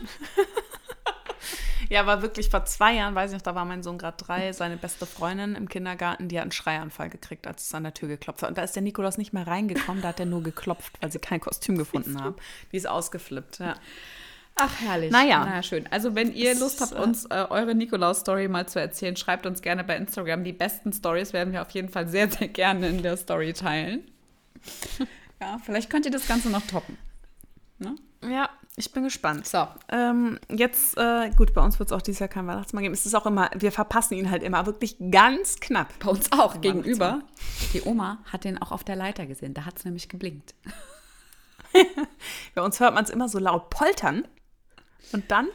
Ja, 1.89 2.07
war 2.07 2.23
wirklich 2.23 2.51
vor 2.51 2.65
zwei 2.65 2.95
Jahren, 2.95 3.15
weiß 3.15 3.31
ich 3.31 3.37
noch, 3.37 3.43
da 3.43 3.55
war 3.55 3.65
mein 3.65 3.83
Sohn 3.83 3.99
gerade 3.99 4.17
drei, 4.17 4.53
seine 4.53 4.77
beste 4.77 5.07
Freundin 5.07 5.55
im 5.55 5.69
Kindergarten, 5.69 6.29
die 6.29 6.37
hat 6.37 6.43
einen 6.43 6.53
Schreianfall 6.53 7.09
gekriegt, 7.09 7.47
als 7.47 7.67
es 7.67 7.75
an 7.75 7.85
der 7.85 7.95
Tür 7.95 8.09
geklopft 8.09 8.43
hat. 8.43 8.51
Und 8.51 8.59
da 8.59 8.63
ist 8.63 8.75
der 8.75 8.83
Nikolaus 8.83 9.19
nicht 9.19 9.33
mehr 9.33 9.47
reingekommen, 9.47 10.03
da 10.03 10.09
hat 10.09 10.21
er 10.21 10.27
nur 10.27 10.43
geklopft, 10.43 11.01
weil 11.01 11.11
sie 11.11 11.19
kein 11.19 11.41
Kostüm 11.41 11.79
gefunden 11.79 12.23
haben. 12.23 12.37
Die 12.73 12.77
ist 12.77 12.89
ausgeflippt, 12.89 13.61
ja. 13.61 13.75
Ach, 14.61 14.81
herrlich. 14.81 15.13
Naja. 15.13 15.45
naja, 15.45 15.63
schön. 15.63 15.87
Also, 15.91 16.17
wenn 16.17 16.35
ihr 16.35 16.59
Lust 16.59 16.81
habt, 16.81 16.93
uns 16.93 17.27
äh, 17.27 17.47
eure 17.49 17.77
Nikolaus-Story 17.77 18.49
mal 18.49 18.67
zu 18.67 18.81
erzählen, 18.81 19.15
schreibt 19.17 19.47
uns 19.47 19.63
gerne 19.63 19.85
bei 19.85 19.97
Instagram. 19.97 20.43
Die 20.43 20.53
besten 20.53 20.93
Stories 20.93 21.33
werden 21.33 21.53
wir 21.53 21.63
auf 21.63 21.71
jeden 21.71 21.89
Fall 21.89 22.09
sehr, 22.09 22.29
sehr 22.29 22.49
gerne 22.49 22.89
in 22.89 23.03
der 23.03 23.17
Story 23.17 23.53
teilen. 23.53 24.11
ja, 25.41 25.59
vielleicht 25.65 25.91
könnt 25.91 26.07
ihr 26.07 26.13
das 26.13 26.27
Ganze 26.27 26.51
noch 26.51 26.67
toppen. 26.67 26.99
Ne? 27.79 27.95
Ja, 28.29 28.51
ich 28.79 28.93
bin 28.93 29.03
gespannt. 29.03 29.47
So. 29.47 29.67
Ähm, 29.89 30.39
jetzt, 30.49 30.97
äh, 30.97 31.31
gut, 31.37 31.53
bei 31.53 31.61
uns 31.61 31.79
wird 31.79 31.91
es 31.91 31.93
auch 31.93 32.01
dieses 32.01 32.21
Jahr 32.21 32.29
kein 32.29 32.47
Weihnachtsmann 32.47 32.83
geben. 32.83 32.95
Es 32.95 33.05
ist 33.05 33.15
auch 33.15 33.27
immer, 33.27 33.51
wir 33.55 33.73
verpassen 33.73 34.15
ihn 34.15 34.31
halt 34.31 34.43
immer 34.43 34.67
wirklich 34.67 34.97
ganz 35.11 35.59
knapp. 35.61 35.93
Bei 35.99 36.11
uns 36.11 36.31
auch, 36.33 36.61
gegenüber. 36.61 37.21
Die 37.73 37.83
Oma 37.83 38.19
hat 38.33 38.45
den 38.45 38.61
auch 38.63 38.71
auf 38.71 38.85
der 38.85 38.97
Leiter 38.97 39.27
gesehen. 39.27 39.53
Da 39.53 39.65
hat 39.65 39.79
es 39.79 39.85
nämlich 39.85 40.09
geblinkt. 40.09 40.55
bei 42.55 42.63
uns 42.63 42.79
hört 42.79 42.95
man 42.95 43.05
es 43.05 43.11
immer 43.11 43.29
so 43.29 43.39
laut 43.39 43.69
poltern. 43.71 44.27
Und 45.13 45.31
dann 45.31 45.49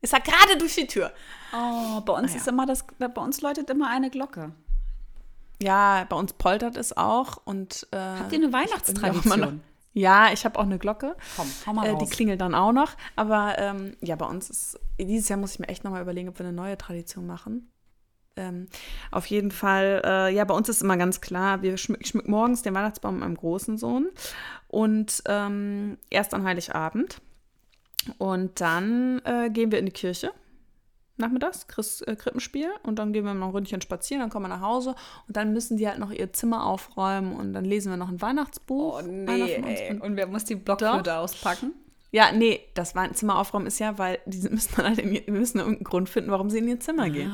ist 0.00 0.14
er 0.14 0.20
gerade 0.20 0.56
durch 0.58 0.74
die 0.76 0.86
Tür. 0.86 1.12
Oh, 1.52 2.00
bei 2.00 2.12
uns 2.14 2.30
ah, 2.30 2.34
ja. 2.34 2.40
ist 2.40 2.48
immer 2.48 2.66
das, 2.66 2.84
bei 2.98 3.20
uns 3.20 3.42
läutet 3.42 3.68
immer 3.68 3.90
eine 3.90 4.10
Glocke. 4.10 4.52
Ja, 5.60 6.06
bei 6.08 6.16
uns 6.16 6.32
poltert 6.32 6.76
es 6.76 6.96
auch. 6.96 7.38
Und, 7.44 7.86
äh, 7.90 7.96
Habt 7.96 8.32
ihr 8.32 8.38
eine 8.38 8.52
Weihnachtstradition? 8.52 9.62
Ja, 9.96 10.30
ich 10.30 10.44
habe 10.44 10.58
auch 10.58 10.64
eine 10.64 10.78
Glocke. 10.78 11.16
Komm, 11.36 11.50
hau 11.66 11.72
mal 11.72 11.86
äh, 11.86 11.96
Die 11.96 12.04
klingelt 12.04 12.42
dann 12.42 12.54
auch 12.54 12.72
noch. 12.72 12.92
Aber 13.16 13.54
ähm, 13.56 13.96
ja, 14.02 14.14
bei 14.16 14.26
uns 14.26 14.50
ist, 14.50 14.78
dieses 15.00 15.30
Jahr 15.30 15.38
muss 15.38 15.52
ich 15.52 15.58
mir 15.58 15.68
echt 15.68 15.84
nochmal 15.84 16.02
überlegen, 16.02 16.28
ob 16.28 16.38
wir 16.38 16.44
eine 16.44 16.54
neue 16.54 16.76
Tradition 16.76 17.26
machen. 17.26 17.72
Ähm, 18.36 18.68
auf 19.10 19.24
jeden 19.24 19.50
Fall, 19.50 20.02
äh, 20.04 20.34
ja, 20.34 20.44
bei 20.44 20.52
uns 20.52 20.68
ist 20.68 20.82
immer 20.82 20.98
ganz 20.98 21.22
klar, 21.22 21.62
wir 21.62 21.78
schmücken 21.78 22.04
schmück 22.04 22.28
morgens 22.28 22.60
den 22.60 22.74
Weihnachtsbaum 22.74 23.14
mit 23.14 23.22
meinem 23.22 23.38
großen 23.38 23.78
Sohn 23.78 24.08
und 24.68 25.22
ähm, 25.24 25.96
erst 26.10 26.34
an 26.34 26.44
Heiligabend. 26.44 27.22
Und 28.18 28.60
dann 28.60 29.22
äh, 29.24 29.48
gehen 29.48 29.72
wir 29.72 29.78
in 29.78 29.86
die 29.86 29.92
Kirche 29.92 30.30
nachmittags, 31.16 31.66
Chris, 31.66 32.02
äh, 32.02 32.16
Krippenspiel 32.16 32.68
und 32.82 32.98
dann 32.98 33.12
gehen 33.12 33.24
wir 33.24 33.34
noch 33.34 33.48
ein 33.48 33.52
Ründchen 33.52 33.80
spazieren, 33.80 34.20
dann 34.20 34.30
kommen 34.30 34.44
wir 34.44 34.56
nach 34.56 34.60
Hause 34.60 34.94
und 35.26 35.36
dann 35.36 35.52
müssen 35.52 35.76
die 35.76 35.88
halt 35.88 35.98
noch 35.98 36.10
ihr 36.10 36.32
Zimmer 36.32 36.66
aufräumen 36.66 37.34
und 37.34 37.52
dann 37.52 37.64
lesen 37.64 37.90
wir 37.90 37.96
noch 37.96 38.08
ein 38.08 38.20
Weihnachtsbuch. 38.20 39.02
Oh 39.02 39.06
nee, 39.06 39.54
ey. 39.54 39.98
und 40.00 40.16
wer 40.16 40.26
muss 40.26 40.44
die 40.44 40.56
Blockflöte 40.56 41.16
auspacken? 41.16 41.72
Ja, 42.12 42.32
nee, 42.32 42.60
das 42.74 42.94
Zimmer 43.12 43.38
aufräumen 43.38 43.66
ist 43.66 43.78
ja, 43.78 43.98
weil 43.98 44.18
die 44.26 44.38
müssen 44.50 44.74
dann 44.76 44.86
halt 44.86 44.98
in, 44.98 45.12
wir 45.12 45.32
müssen 45.32 45.58
irgendeinen 45.58 45.84
Grund 45.84 46.08
finden, 46.08 46.30
warum 46.30 46.50
sie 46.50 46.58
in 46.58 46.68
ihr 46.68 46.80
Zimmer 46.80 47.10
gehen. 47.10 47.30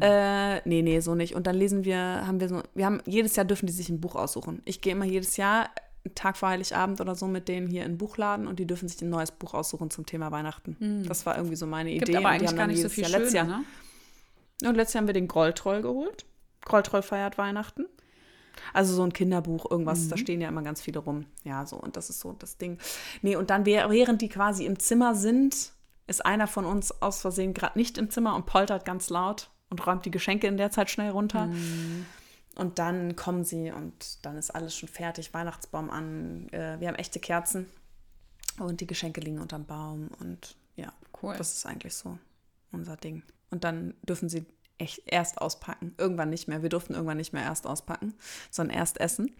Ah, 0.00 0.56
äh, 0.56 0.62
nee, 0.64 0.82
nee, 0.82 1.00
so 1.00 1.14
nicht. 1.14 1.34
Und 1.34 1.46
dann 1.46 1.54
lesen 1.54 1.84
wir, 1.84 1.98
haben 1.98 2.40
wir 2.40 2.48
so, 2.48 2.62
wir 2.74 2.86
haben, 2.86 3.00
jedes 3.06 3.36
Jahr 3.36 3.46
dürfen 3.46 3.66
die 3.66 3.72
sich 3.72 3.88
ein 3.88 4.00
Buch 4.00 4.16
aussuchen. 4.16 4.62
Ich 4.64 4.80
gehe 4.80 4.92
immer 4.92 5.04
jedes 5.04 5.36
Jahr 5.36 5.70
Tag 6.14 6.36
vor 6.36 6.48
Heiligabend 6.48 7.00
oder 7.00 7.14
so 7.14 7.26
mit 7.26 7.48
denen 7.48 7.68
hier 7.68 7.84
in 7.84 7.92
den 7.92 7.98
Buchladen 7.98 8.46
und 8.46 8.58
die 8.58 8.66
dürfen 8.66 8.88
sich 8.88 9.00
ein 9.02 9.10
neues 9.10 9.30
Buch 9.30 9.54
aussuchen 9.54 9.90
zum 9.90 10.06
Thema 10.06 10.30
Weihnachten. 10.30 10.76
Mhm. 10.78 11.06
Das 11.06 11.26
war 11.26 11.36
irgendwie 11.36 11.56
so 11.56 11.66
meine 11.66 11.90
Idee. 11.90 12.04
Gibt 12.04 12.16
aber 12.16 12.28
eigentlich 12.28 12.56
gar 12.56 12.66
nicht 12.66 12.82
so 12.82 12.88
viel 12.88 13.08
Jahr, 13.08 13.20
Schöne, 13.28 13.44
ne? 13.44 13.64
Und 14.66 14.74
letztes 14.74 14.94
Jahr 14.94 15.02
haben 15.02 15.08
wir 15.08 15.14
den 15.14 15.28
Grolltroll 15.28 15.82
geholt. 15.82 16.24
Grolltroll 16.64 17.02
feiert 17.02 17.38
Weihnachten. 17.38 17.86
Also 18.72 18.94
so 18.94 19.02
ein 19.04 19.12
Kinderbuch, 19.12 19.70
irgendwas, 19.70 20.04
mhm. 20.04 20.08
da 20.10 20.16
stehen 20.16 20.40
ja 20.40 20.48
immer 20.48 20.62
ganz 20.62 20.80
viele 20.80 20.98
rum. 20.98 21.26
Ja, 21.44 21.64
so, 21.64 21.76
und 21.76 21.96
das 21.96 22.10
ist 22.10 22.20
so 22.20 22.32
das 22.32 22.58
Ding. 22.58 22.78
Nee, 23.22 23.36
und 23.36 23.50
dann, 23.50 23.66
während 23.66 24.20
die 24.20 24.28
quasi 24.28 24.66
im 24.66 24.78
Zimmer 24.78 25.14
sind, 25.14 25.72
ist 26.08 26.24
einer 26.26 26.46
von 26.46 26.64
uns 26.64 27.02
aus 27.02 27.20
Versehen 27.20 27.54
gerade 27.54 27.78
nicht 27.78 27.98
im 27.98 28.10
Zimmer 28.10 28.34
und 28.34 28.46
poltert 28.46 28.84
ganz 28.84 29.10
laut 29.10 29.50
und 29.70 29.86
räumt 29.86 30.04
die 30.04 30.10
Geschenke 30.10 30.46
in 30.46 30.56
der 30.56 30.70
Zeit 30.70 30.90
schnell 30.90 31.10
runter. 31.10 31.46
Mhm. 31.46 32.06
Und 32.58 32.80
dann 32.80 33.14
kommen 33.14 33.44
sie 33.44 33.70
und 33.70 34.26
dann 34.26 34.36
ist 34.36 34.50
alles 34.50 34.76
schon 34.76 34.88
fertig, 34.88 35.32
Weihnachtsbaum 35.32 35.90
an. 35.90 36.48
Äh, 36.48 36.80
wir 36.80 36.88
haben 36.88 36.96
echte 36.96 37.20
Kerzen 37.20 37.66
und 38.58 38.80
die 38.80 38.86
Geschenke 38.88 39.20
liegen 39.20 39.38
unterm 39.38 39.64
Baum. 39.64 40.08
Und 40.18 40.56
ja, 40.74 40.92
cool. 41.22 41.36
Das 41.38 41.54
ist 41.54 41.66
eigentlich 41.66 41.94
so 41.94 42.18
unser 42.72 42.96
Ding. 42.96 43.22
Und 43.50 43.62
dann 43.62 43.94
dürfen 44.02 44.28
sie 44.28 44.44
echt 44.76 45.02
erst 45.06 45.40
auspacken. 45.40 45.94
Irgendwann 45.98 46.30
nicht 46.30 46.48
mehr. 46.48 46.60
Wir 46.60 46.68
durften 46.68 46.94
irgendwann 46.94 47.18
nicht 47.18 47.32
mehr 47.32 47.44
erst 47.44 47.64
auspacken, 47.64 48.14
sondern 48.50 48.76
erst 48.76 48.98
essen. 48.98 49.30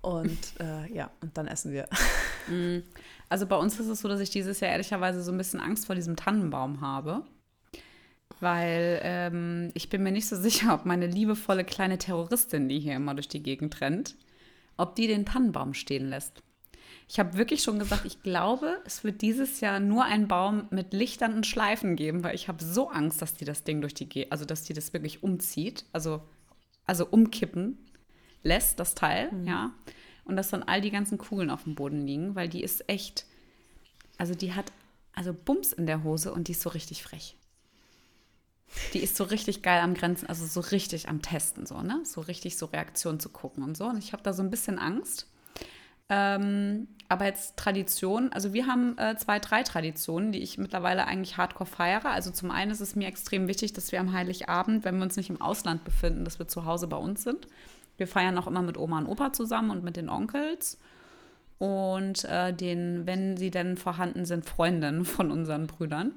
Und 0.00 0.38
äh, 0.58 0.92
ja, 0.92 1.08
und 1.20 1.38
dann 1.38 1.46
essen 1.46 1.70
wir. 1.70 1.88
Mm. 2.48 2.80
Also 3.28 3.46
bei 3.46 3.56
uns 3.56 3.78
ist 3.78 3.86
es 3.86 4.00
so, 4.00 4.08
dass 4.08 4.18
ich 4.18 4.30
dieses 4.30 4.58
Jahr 4.58 4.72
ehrlicherweise 4.72 5.22
so 5.22 5.30
ein 5.30 5.38
bisschen 5.38 5.60
Angst 5.60 5.86
vor 5.86 5.94
diesem 5.94 6.16
Tannenbaum 6.16 6.80
habe 6.80 7.22
weil 8.40 9.00
ähm, 9.02 9.70
ich 9.74 9.88
bin 9.88 10.02
mir 10.02 10.12
nicht 10.12 10.28
so 10.28 10.36
sicher, 10.40 10.74
ob 10.74 10.86
meine 10.86 11.06
liebevolle 11.06 11.64
kleine 11.64 11.98
Terroristin, 11.98 12.68
die 12.68 12.80
hier 12.80 12.96
immer 12.96 13.14
durch 13.14 13.28
die 13.28 13.42
Gegend 13.42 13.80
rennt, 13.80 14.16
ob 14.76 14.94
die 14.94 15.06
den 15.06 15.26
Tannenbaum 15.26 15.74
stehen 15.74 16.08
lässt. 16.08 16.42
Ich 17.08 17.18
habe 17.18 17.36
wirklich 17.36 17.64
schon 17.64 17.80
gesagt, 17.80 18.04
ich 18.04 18.22
glaube, 18.22 18.80
es 18.84 19.02
wird 19.02 19.20
dieses 19.20 19.60
Jahr 19.60 19.80
nur 19.80 20.04
einen 20.04 20.28
Baum 20.28 20.68
mit 20.70 20.92
Lichtern 20.92 21.34
und 21.34 21.44
Schleifen 21.44 21.96
geben, 21.96 22.22
weil 22.22 22.36
ich 22.36 22.46
habe 22.46 22.62
so 22.62 22.88
Angst, 22.88 23.20
dass 23.20 23.34
die 23.34 23.44
das 23.44 23.64
Ding 23.64 23.80
durch 23.80 23.94
die, 23.94 24.08
Ge 24.08 24.28
also 24.30 24.44
dass 24.44 24.62
die 24.62 24.74
das 24.74 24.92
wirklich 24.92 25.24
umzieht, 25.24 25.84
also, 25.92 26.22
also 26.86 27.06
umkippen 27.06 27.78
lässt, 28.44 28.78
das 28.78 28.94
Teil, 28.94 29.32
mhm. 29.32 29.44
ja. 29.44 29.72
Und 30.24 30.36
dass 30.36 30.50
dann 30.50 30.62
all 30.62 30.80
die 30.80 30.92
ganzen 30.92 31.18
Kugeln 31.18 31.50
auf 31.50 31.64
dem 31.64 31.74
Boden 31.74 32.06
liegen, 32.06 32.36
weil 32.36 32.48
die 32.48 32.62
ist 32.62 32.88
echt, 32.88 33.26
also 34.16 34.36
die 34.36 34.52
hat 34.52 34.70
also 35.12 35.34
Bums 35.34 35.72
in 35.72 35.86
der 35.86 36.04
Hose 36.04 36.32
und 36.32 36.46
die 36.46 36.52
ist 36.52 36.62
so 36.62 36.70
richtig 36.70 37.02
frech. 37.02 37.36
Die 38.94 39.00
ist 39.00 39.16
so 39.16 39.24
richtig 39.24 39.62
geil 39.62 39.80
am 39.82 39.94
Grenzen, 39.94 40.28
also 40.28 40.46
so 40.46 40.60
richtig 40.60 41.08
am 41.08 41.22
Testen, 41.22 41.66
so, 41.66 41.82
ne? 41.82 42.00
So 42.04 42.20
richtig 42.20 42.56
so 42.56 42.66
Reaktionen 42.66 43.20
zu 43.20 43.28
gucken 43.28 43.64
und 43.64 43.76
so. 43.76 43.86
Und 43.86 43.98
ich 43.98 44.12
habe 44.12 44.22
da 44.22 44.32
so 44.32 44.42
ein 44.42 44.50
bisschen 44.50 44.78
Angst. 44.78 45.26
Ähm, 46.08 46.88
aber 47.08 47.26
jetzt 47.26 47.56
Tradition, 47.56 48.32
also 48.32 48.52
wir 48.52 48.66
haben 48.66 48.96
äh, 48.98 49.16
zwei, 49.16 49.38
drei 49.38 49.62
Traditionen, 49.62 50.32
die 50.32 50.40
ich 50.40 50.58
mittlerweile 50.58 51.06
eigentlich 51.06 51.36
hardcore 51.36 51.68
feiere. 51.68 52.10
Also 52.10 52.30
zum 52.30 52.50
einen 52.50 52.70
ist 52.70 52.80
es 52.80 52.96
mir 52.96 53.08
extrem 53.08 53.48
wichtig, 53.48 53.72
dass 53.72 53.92
wir 53.92 54.00
am 54.00 54.12
Heiligabend, 54.12 54.84
wenn 54.84 54.96
wir 54.96 55.04
uns 55.04 55.16
nicht 55.16 55.30
im 55.30 55.40
Ausland 55.40 55.84
befinden, 55.84 56.24
dass 56.24 56.38
wir 56.38 56.48
zu 56.48 56.64
Hause 56.64 56.86
bei 56.86 56.96
uns 56.96 57.22
sind. 57.22 57.46
Wir 57.96 58.06
feiern 58.06 58.38
auch 58.38 58.46
immer 58.46 58.62
mit 58.62 58.78
Oma 58.78 58.98
und 58.98 59.06
Opa 59.06 59.32
zusammen 59.32 59.70
und 59.70 59.84
mit 59.84 59.96
den 59.96 60.08
Onkels 60.08 60.78
und 61.58 62.24
äh, 62.24 62.54
den, 62.54 63.06
wenn 63.06 63.36
sie 63.36 63.50
denn 63.50 63.76
vorhanden 63.76 64.24
sind, 64.24 64.46
Freundinnen 64.46 65.04
von 65.04 65.30
unseren 65.30 65.66
Brüdern. 65.66 66.12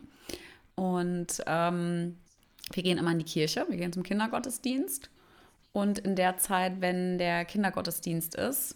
Und 0.76 1.44
ähm, 1.46 2.18
wir 2.76 2.84
gehen 2.84 2.98
immer 2.98 3.12
in 3.12 3.20
die 3.20 3.26
Kirche, 3.26 3.66
wir 3.70 3.78
gehen 3.78 3.94
zum 3.94 4.04
Kindergottesdienst. 4.04 5.10
Und 5.72 6.00
in 6.00 6.16
der 6.16 6.38
Zeit, 6.38 6.82
wenn 6.82 7.18
der 7.18 7.46
Kindergottesdienst 7.46 8.36
ist, 8.36 8.76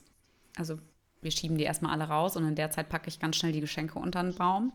also 0.56 0.80
wir 1.22 1.32
schieben 1.32 1.58
die 1.58 1.63
erstmal 1.63 1.92
alle 1.92 2.06
raus 2.06 2.36
und 2.36 2.48
in 2.48 2.56
der 2.56 2.72
Zeit 2.72 2.89
packe 2.89 3.10
ich 3.10 3.20
ganz 3.20 3.36
schnell 3.36 3.51
die 3.51 3.62
Geschenke 3.62 4.00
unter 4.00 4.24
den 4.24 4.34
Baum 4.34 4.74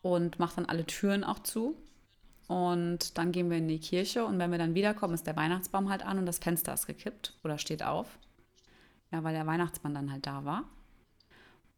und 0.00 0.38
mache 0.38 0.56
dann 0.56 0.66
alle 0.66 0.86
Türen 0.86 1.24
auch 1.24 1.40
zu. 1.40 1.76
Und 2.48 3.16
dann 3.16 3.32
gehen 3.32 3.50
wir 3.50 3.58
in 3.58 3.68
die 3.68 3.78
Kirche 3.78 4.24
und 4.24 4.38
wenn 4.38 4.50
wir 4.50 4.58
dann 4.58 4.74
wiederkommen, 4.74 5.14
ist 5.14 5.26
der 5.26 5.36
Weihnachtsbaum 5.36 5.88
halt 5.88 6.04
an 6.04 6.18
und 6.18 6.26
das 6.26 6.38
Fenster 6.38 6.74
ist 6.74 6.86
gekippt 6.86 7.34
oder 7.44 7.58
steht 7.58 7.82
auf. 7.82 8.18
Ja, 9.10 9.22
weil 9.24 9.34
der 9.34 9.46
Weihnachtsmann 9.46 9.94
dann 9.94 10.10
halt 10.10 10.26
da 10.26 10.44
war. 10.44 10.64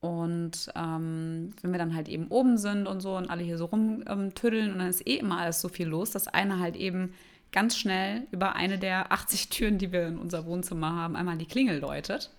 Und 0.05 0.71
ähm, 0.77 1.55
wenn 1.63 1.73
wir 1.73 1.79
dann 1.79 1.95
halt 1.95 2.11
eben 2.11 2.27
oben 2.29 2.59
sind 2.59 2.87
und 2.87 3.01
so 3.01 3.17
und 3.17 3.31
alle 3.31 3.43
hier 3.43 3.57
so 3.57 3.65
rumtüddeln 3.65 4.71
und 4.71 4.79
dann 4.79 4.89
ist 4.89 5.07
eh 5.07 5.17
immer 5.17 5.39
alles 5.39 5.63
so 5.63 5.71
viel 5.71 5.87
los, 5.87 6.11
dass 6.11 6.29
einer 6.29 6.59
halt 6.59 6.77
eben 6.77 7.15
ganz 7.53 7.75
schnell 7.75 8.27
über 8.31 8.55
eine 8.55 8.79
der 8.79 9.13
80 9.13 9.49
Türen, 9.49 9.79
die 9.79 9.93
wir 9.93 10.07
in 10.09 10.19
unser 10.19 10.45
Wohnzimmer 10.45 10.95
haben, 10.95 11.17
einmal 11.17 11.39
die 11.39 11.47
Klingel 11.47 11.79
läutet 11.79 12.31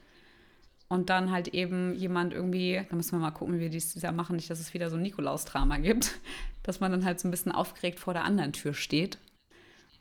und 0.89 1.09
dann 1.09 1.31
halt 1.31 1.47
eben 1.47 1.95
jemand 1.95 2.33
irgendwie, 2.33 2.85
da 2.87 2.95
müssen 2.95 3.13
wir 3.13 3.19
mal 3.19 3.31
gucken, 3.31 3.55
wie 3.55 3.61
wir 3.61 3.69
dies 3.71 3.99
Jahr 3.99 4.11
machen, 4.11 4.35
nicht, 4.35 4.51
dass 4.51 4.59
es 4.59 4.75
wieder 4.75 4.91
so 4.91 4.97
ein 4.97 5.01
Nikolaus-Drama 5.01 5.77
gibt, 5.77 6.19
dass 6.61 6.81
man 6.81 6.91
dann 6.91 7.03
halt 7.03 7.19
so 7.19 7.27
ein 7.27 7.31
bisschen 7.31 7.51
aufgeregt 7.51 7.99
vor 7.99 8.13
der 8.13 8.25
anderen 8.25 8.53
Tür 8.53 8.75
steht. 8.75 9.17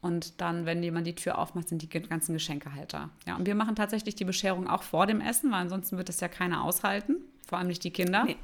Und 0.03 0.43
dann, 0.43 0.67
wenn 0.67 0.83
jemand 0.83 1.07
die 1.07 1.15
Tür 1.15 1.39
aufmacht, 1.39 1.71
sind 1.71 1.81
die 1.81 1.89
ganzen 1.89 2.35
Geschenke 2.35 2.75
halt 2.75 2.93
da. 2.93 3.09
Ja, 3.27 3.37
und 3.37 3.47
wir 3.47 3.55
machen 3.55 3.75
tatsächlich 3.75 4.17
die 4.17 4.27
Bescherung 4.27 4.69
auch 4.69 4.83
vor 4.83 5.07
dem 5.07 5.23
Essen, 5.23 5.51
weil 5.51 5.63
ansonsten 5.63 5.97
wird 5.97 6.11
das 6.11 6.21
ja 6.21 6.29
keiner 6.29 6.63
aushalten, 6.63 7.23
vor 7.49 7.59
allem 7.59 7.69
nicht 7.69 7.85
die 7.85 7.91
Kinder. 7.91 8.25
Nee. 8.25 8.37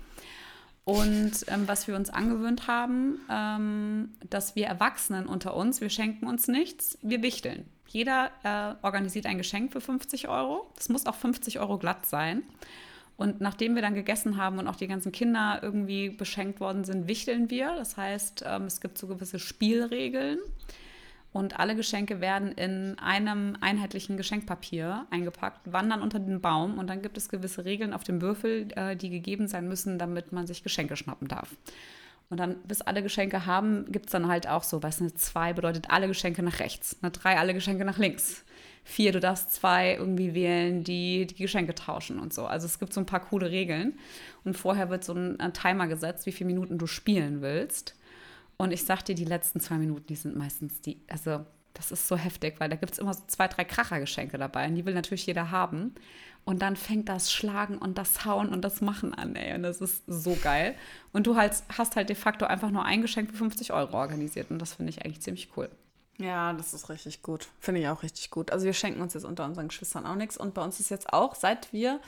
Und 0.85 1.33
ähm, 1.49 1.69
was 1.69 1.87
wir 1.87 1.95
uns 1.95 2.11
angewöhnt 2.11 2.67
haben, 2.67 3.21
ähm, 3.31 4.11
dass 4.29 4.57
wir 4.57 4.67
Erwachsenen 4.67 5.27
unter 5.27 5.55
uns, 5.55 5.81
wir 5.81 5.91
schenken 5.91 6.27
uns 6.27 6.49
nichts, 6.49 6.99
wir 7.03 7.23
wichteln. 7.23 7.67
Jeder 7.87 8.31
äh, 8.43 8.85
organisiert 8.85 9.27
ein 9.27 9.39
Geschenk 9.39 9.73
für 9.73 9.81
50 9.81 10.29
Euro. 10.29 10.71
Das 10.77 10.89
muss 10.89 11.07
auch 11.07 11.17
50 11.17 11.61
Euro 11.61 11.79
glatt 11.79 12.07
sein. 12.07 12.43
Und 13.17 13.41
nachdem 13.41 13.75
wir 13.75 13.83
dann 13.83 13.95
gegessen 13.95 14.37
haben 14.39 14.59
und 14.59 14.67
auch 14.67 14.77
die 14.77 14.87
ganzen 14.87 15.13
Kinder 15.13 15.59
irgendwie 15.63 16.09
beschenkt 16.09 16.59
worden 16.59 16.85
sind, 16.85 17.07
wichteln 17.07 17.51
wir. 17.51 17.75
Das 17.77 17.97
heißt, 17.97 18.45
ähm, 18.47 18.63
es 18.63 18.81
gibt 18.81 18.97
so 18.97 19.07
gewisse 19.07 19.39
Spielregeln. 19.39 20.39
Und 21.33 21.61
alle 21.61 21.77
Geschenke 21.77 22.21
werden 22.21 22.51
in 22.53 22.99
einem 22.99 23.57
einheitlichen 23.61 24.17
Geschenkpapier 24.17 25.07
eingepackt, 25.11 25.73
wandern 25.73 26.03
unter 26.03 26.19
den 26.19 26.41
Baum 26.41 26.79
und 26.79 26.89
dann 26.89 27.03
gibt 27.03 27.17
es 27.17 27.29
gewisse 27.29 27.65
Regeln 27.65 27.93
auf 27.93 28.03
dem 28.03 28.21
Würfel, 28.21 28.69
äh, 28.75 28.97
die 28.97 29.11
gegeben 29.11 29.47
sein 29.47 29.69
müssen, 29.69 29.99
damit 29.99 30.33
man 30.33 30.49
sich 30.49 30.65
Geschenke 30.65 30.97
schnappen 30.97 31.29
darf. 31.29 31.55
Und 32.31 32.39
dann, 32.39 32.57
bis 32.63 32.81
alle 32.81 33.03
Geschenke 33.03 33.47
haben, 33.47 33.91
gibt 33.91 34.07
es 34.07 34.13
dann 34.13 34.29
halt 34.29 34.49
auch 34.49 34.65
so, 34.65 34.83
weißt 34.83 35.01
du, 35.01 35.05
eine 35.05 35.15
2 35.15 35.53
bedeutet 35.53 35.91
alle 35.91 36.09
Geschenke 36.09 36.43
nach 36.43 36.59
rechts, 36.59 36.97
eine 37.03 37.11
3 37.13 37.39
alle 37.39 37.55
Geschenke 37.55 37.85
nach 37.85 37.99
links. 37.99 38.45
4, 38.85 39.13
du 39.13 39.21
darfst 39.21 39.53
zwei 39.53 39.95
irgendwie 39.95 40.35
wählen, 40.35 40.83
die 40.83 41.27
die 41.27 41.35
Geschenke 41.35 41.75
tauschen 41.75 42.19
und 42.19 42.33
so. 42.33 42.47
Also 42.47 42.67
es 42.67 42.79
gibt 42.79 42.93
so 42.93 43.01
ein 43.01 43.07
paar 43.07 43.21
coole 43.21 43.51
Regeln. 43.51 43.99
Und 44.45 44.57
vorher 44.57 44.91
wird 44.91 45.05
so 45.05 45.13
ein, 45.13 45.39
ein 45.39 45.53
Timer 45.53 45.87
gesetzt, 45.87 46.27
wie 46.27 46.33
viele 46.33 46.49
Minuten 46.49 46.79
du 46.79 46.87
spielen 46.87 47.43
willst. 47.43 47.95
Und 48.61 48.73
ich 48.73 48.85
sag 48.85 49.07
dir, 49.07 49.15
die 49.15 49.25
letzten 49.25 49.59
zwei 49.59 49.79
Minuten, 49.79 50.07
die 50.09 50.17
sind 50.17 50.37
meistens 50.37 50.83
die, 50.83 51.01
also 51.09 51.47
das 51.73 51.91
ist 51.93 52.07
so 52.07 52.17
heftig, 52.19 52.57
weil 52.61 52.69
da 52.69 52.77
gibt 52.77 52.93
es 52.93 52.99
immer 52.99 53.15
so 53.15 53.23
zwei, 53.27 53.49
drei 53.49 53.65
Krachergeschenke 53.65 54.37
dabei 54.37 54.69
und 54.69 54.75
die 54.75 54.85
will 54.85 54.93
natürlich 54.93 55.25
jeder 55.25 55.51
haben. 55.51 55.95
Und 56.45 56.61
dann 56.61 56.77
fängt 56.77 57.09
das 57.09 57.33
Schlagen 57.33 57.79
und 57.79 57.97
das 57.97 58.27
Hauen 58.27 58.51
und 58.51 58.61
das 58.61 58.83
Machen 58.83 59.15
an, 59.15 59.35
ey. 59.35 59.55
Und 59.55 59.63
das 59.63 59.81
ist 59.81 60.03
so 60.07 60.37
geil. 60.43 60.75
Und 61.15 61.27
du 61.27 61.37
halt, 61.37 61.55
hast 61.71 61.97
halt 61.97 62.11
de 62.11 62.17
facto 62.17 62.45
einfach 62.45 62.71
nur 62.71 62.85
ein 62.85 63.01
Geschenk 63.01 63.31
für 63.31 63.39
50 63.39 63.73
Euro 63.73 63.97
organisiert. 63.97 64.51
Und 64.51 64.59
das 64.59 64.75
finde 64.75 64.91
ich 64.91 65.07
eigentlich 65.07 65.23
ziemlich 65.23 65.49
cool. 65.57 65.71
Ja, 66.19 66.53
das 66.53 66.75
ist 66.75 66.91
richtig 66.91 67.23
gut. 67.23 67.49
Finde 67.61 67.81
ich 67.81 67.89
auch 67.89 68.03
richtig 68.03 68.31
gut. 68.31 68.53
Also 68.53 68.67
wir 68.67 68.75
schenken 68.75 69.01
uns 69.01 69.15
jetzt 69.15 69.25
unter 69.25 69.47
unseren 69.47 69.69
Geschwistern 69.69 70.05
auch 70.05 70.17
nichts. 70.17 70.37
Und 70.37 70.53
bei 70.53 70.63
uns 70.63 70.81
ist 70.81 70.91
jetzt 70.91 71.15
auch, 71.15 71.35
seit 71.35 71.73
wir 71.73 71.99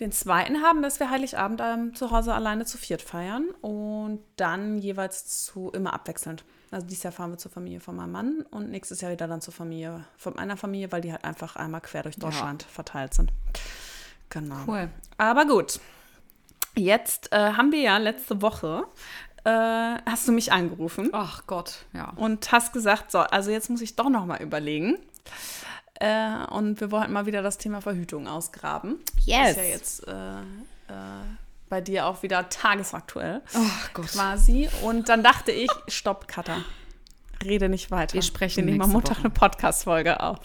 den 0.00 0.12
zweiten 0.12 0.62
haben, 0.62 0.82
dass 0.82 0.98
wir 0.98 1.10
Heiligabend 1.10 1.60
ähm, 1.62 1.94
zu 1.94 2.10
Hause 2.10 2.34
alleine 2.34 2.64
zu 2.64 2.78
viert 2.78 3.02
feiern. 3.02 3.48
Und 3.60 4.20
dann 4.36 4.78
jeweils 4.78 5.44
zu 5.44 5.70
immer 5.70 5.92
abwechselnd. 5.92 6.44
Also 6.70 6.86
dieses 6.86 7.02
Jahr 7.02 7.12
fahren 7.12 7.30
wir 7.30 7.38
zur 7.38 7.50
Familie 7.50 7.80
von 7.80 7.96
meinem 7.96 8.12
Mann 8.12 8.44
und 8.50 8.70
nächstes 8.70 9.00
Jahr 9.00 9.10
wieder 9.10 9.26
dann 9.26 9.40
zur 9.40 9.52
Familie 9.52 10.04
von 10.16 10.34
meiner 10.34 10.56
Familie, 10.56 10.92
weil 10.92 11.00
die 11.00 11.12
halt 11.12 11.24
einfach 11.24 11.56
einmal 11.56 11.80
quer 11.80 12.04
durch 12.04 12.16
Deutschland 12.16 12.62
ja. 12.62 12.68
verteilt 12.68 13.14
sind. 13.14 13.32
Genau. 14.28 14.56
Cool. 14.66 14.88
Aber 15.18 15.46
gut. 15.46 15.80
Jetzt 16.76 17.32
äh, 17.32 17.54
haben 17.54 17.72
wir 17.72 17.80
ja 17.80 17.98
letzte 17.98 18.40
Woche 18.40 18.86
äh, 19.44 19.50
hast 19.50 20.28
du 20.28 20.32
mich 20.32 20.52
angerufen. 20.52 21.10
Ach 21.12 21.46
Gott, 21.46 21.86
ja. 21.92 22.12
Und 22.16 22.52
hast 22.52 22.72
gesagt, 22.72 23.10
so, 23.10 23.18
also 23.18 23.50
jetzt 23.50 23.70
muss 23.70 23.80
ich 23.80 23.96
doch 23.96 24.10
noch 24.10 24.26
mal 24.26 24.40
überlegen. 24.42 24.98
Äh, 26.00 26.46
und 26.50 26.80
wir 26.80 26.90
wollten 26.90 27.12
mal 27.12 27.26
wieder 27.26 27.42
das 27.42 27.58
Thema 27.58 27.80
Verhütung 27.80 28.26
ausgraben. 28.26 28.96
Yes. 29.24 29.50
Ist 29.50 29.56
ja 29.56 29.62
jetzt 29.62 30.08
äh, 30.08 30.12
äh 30.12 30.94
bei 31.68 31.80
dir 31.80 32.06
auch 32.06 32.22
wieder 32.22 32.48
tagesaktuell. 32.48 33.42
Oh 33.54 33.60
Gott. 33.94 34.08
Quasi. 34.08 34.68
Und 34.82 35.08
dann 35.08 35.22
dachte 35.22 35.52
ich, 35.52 35.70
stopp, 35.88 36.26
Cutter. 36.26 36.64
Rede 37.44 37.68
nicht 37.68 37.90
weiter. 37.90 38.14
Wir 38.14 38.22
sprechen 38.22 38.66
nehmen 38.66 38.82
am 38.82 38.90
Montag 38.90 39.18
Woche. 39.18 39.24
eine 39.26 39.30
Podcast-Folge 39.30 40.20
auf. 40.20 40.38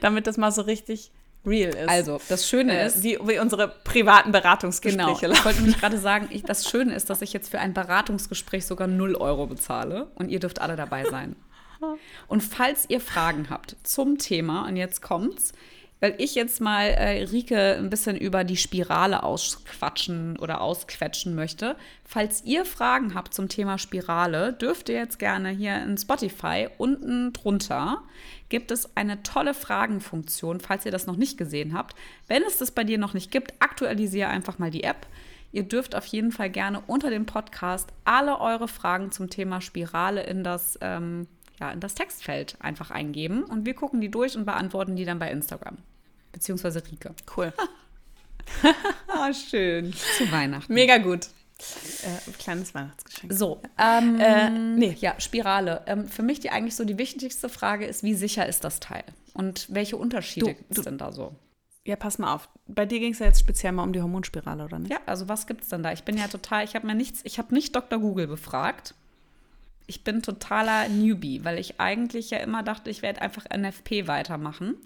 Damit 0.00 0.26
das 0.26 0.36
mal 0.36 0.52
so 0.52 0.62
richtig 0.62 1.10
real 1.46 1.74
ist. 1.74 1.88
Also, 1.88 2.20
das 2.28 2.48
Schöne 2.48 2.78
äh, 2.78 2.86
ist. 2.86 3.02
Wie, 3.02 3.18
wie, 3.24 3.38
unsere 3.38 3.68
privaten 3.68 4.32
Beratungsgespräche 4.32 5.20
genau. 5.20 5.32
Ich 5.32 5.44
wollte 5.44 5.60
nämlich 5.60 5.80
gerade 5.80 5.98
sagen, 5.98 6.28
ich, 6.30 6.42
das 6.42 6.68
Schöne 6.68 6.94
ist, 6.94 7.10
dass 7.10 7.22
ich 7.22 7.32
jetzt 7.32 7.50
für 7.50 7.58
ein 7.58 7.72
Beratungsgespräch 7.74 8.66
sogar 8.66 8.86
0 8.86 9.16
Euro 9.16 9.46
bezahle 9.46 10.08
und 10.14 10.28
ihr 10.28 10.40
dürft 10.40 10.60
alle 10.60 10.76
dabei 10.76 11.04
sein. 11.04 11.36
Und 12.28 12.42
falls 12.42 12.86
ihr 12.88 13.00
Fragen 13.00 13.50
habt 13.50 13.76
zum 13.82 14.18
Thema, 14.18 14.66
und 14.66 14.76
jetzt 14.76 15.02
kommt's, 15.02 15.52
weil 16.00 16.14
ich 16.18 16.34
jetzt 16.34 16.60
mal 16.60 16.88
äh, 16.88 17.22
Rike 17.24 17.76
ein 17.78 17.88
bisschen 17.88 18.16
über 18.16 18.44
die 18.44 18.58
Spirale 18.58 19.22
ausquatschen 19.22 20.38
oder 20.38 20.60
ausquetschen 20.60 21.34
möchte. 21.34 21.76
Falls 22.04 22.44
ihr 22.44 22.66
Fragen 22.66 23.14
habt 23.14 23.32
zum 23.32 23.48
Thema 23.48 23.78
Spirale, 23.78 24.52
dürft 24.52 24.90
ihr 24.90 24.96
jetzt 24.96 25.18
gerne 25.18 25.48
hier 25.48 25.82
in 25.82 25.96
Spotify 25.96 26.68
unten 26.76 27.32
drunter 27.32 28.02
gibt 28.54 28.70
es 28.70 28.96
eine 28.96 29.22
tolle 29.24 29.52
Fragenfunktion, 29.52 30.60
falls 30.60 30.86
ihr 30.86 30.92
das 30.92 31.08
noch 31.08 31.16
nicht 31.16 31.36
gesehen 31.36 31.74
habt. 31.74 31.96
Wenn 32.28 32.44
es 32.44 32.58
das 32.58 32.70
bei 32.70 32.84
dir 32.84 32.98
noch 32.98 33.12
nicht 33.12 33.32
gibt, 33.32 33.52
aktualisiere 33.58 34.28
einfach 34.28 34.60
mal 34.60 34.70
die 34.70 34.84
App. 34.84 35.08
Ihr 35.50 35.64
dürft 35.64 35.96
auf 35.96 36.06
jeden 36.06 36.30
Fall 36.30 36.50
gerne 36.50 36.80
unter 36.86 37.10
dem 37.10 37.26
Podcast 37.26 37.88
alle 38.04 38.40
eure 38.40 38.68
Fragen 38.68 39.10
zum 39.10 39.30
Thema 39.30 39.60
Spirale 39.60 40.22
in 40.22 40.44
das, 40.44 40.78
ähm, 40.82 41.26
ja, 41.60 41.70
in 41.70 41.80
das 41.80 41.94
Textfeld 41.94 42.56
einfach 42.60 42.90
eingeben 42.90 43.44
und 43.44 43.66
wir 43.66 43.74
gucken 43.74 44.00
die 44.00 44.10
durch 44.10 44.36
und 44.36 44.44
beantworten 44.44 44.96
die 44.96 45.04
dann 45.04 45.18
bei 45.18 45.30
Instagram 45.30 45.78
beziehungsweise 46.34 46.82
Rike. 46.84 47.14
Cool. 47.34 47.52
ah, 49.08 49.32
schön. 49.32 49.94
Zu 50.18 50.30
Weihnachten. 50.30 50.74
Mega 50.74 50.98
gut. 50.98 51.28
Äh, 52.02 52.30
kleines 52.32 52.74
Weihnachtsgeschenk. 52.74 53.32
So, 53.32 53.62
ähm, 53.78 54.20
äh, 54.20 54.50
nee, 54.50 54.96
ja, 55.00 55.14
Spirale. 55.18 55.82
Ähm, 55.86 56.08
für 56.08 56.22
mich 56.22 56.40
die 56.40 56.50
eigentlich 56.50 56.76
so 56.76 56.84
die 56.84 56.98
wichtigste 56.98 57.48
Frage 57.48 57.86
ist, 57.86 58.02
wie 58.02 58.14
sicher 58.14 58.46
ist 58.46 58.64
das 58.64 58.80
Teil? 58.80 59.04
Und 59.32 59.66
welche 59.70 59.96
Unterschiede 59.96 60.54
gibt 60.54 60.76
es 60.76 60.84
denn 60.84 60.98
da 60.98 61.12
so? 61.12 61.34
Ja, 61.86 61.96
pass 61.96 62.18
mal 62.18 62.34
auf. 62.34 62.48
Bei 62.66 62.86
dir 62.86 62.98
ging 62.98 63.12
es 63.12 63.18
ja 63.20 63.26
jetzt 63.26 63.40
speziell 63.40 63.72
mal 63.72 63.84
um 63.84 63.92
die 63.92 64.02
Hormonspirale, 64.02 64.64
oder 64.64 64.78
nicht? 64.78 64.90
Ja, 64.90 64.98
also 65.06 65.28
was 65.28 65.46
gibt 65.46 65.62
es 65.62 65.68
denn 65.68 65.82
da? 65.82 65.92
Ich 65.92 66.02
bin 66.02 66.16
ja 66.16 66.28
total, 66.28 66.64
ich 66.64 66.74
habe 66.74 66.86
mir 66.86 66.94
nichts, 66.94 67.20
ich 67.24 67.38
habe 67.38 67.54
nicht 67.54 67.76
Dr. 67.76 67.98
Google 67.98 68.26
befragt. 68.26 68.94
Ich 69.86 70.04
bin 70.04 70.22
totaler 70.22 70.88
Newbie, 70.88 71.44
weil 71.44 71.58
ich 71.58 71.80
eigentlich 71.80 72.30
ja 72.30 72.38
immer 72.38 72.62
dachte, 72.62 72.90
ich 72.90 73.02
werde 73.02 73.20
einfach 73.22 73.44
NFP 73.54 74.06
weitermachen. 74.06 74.76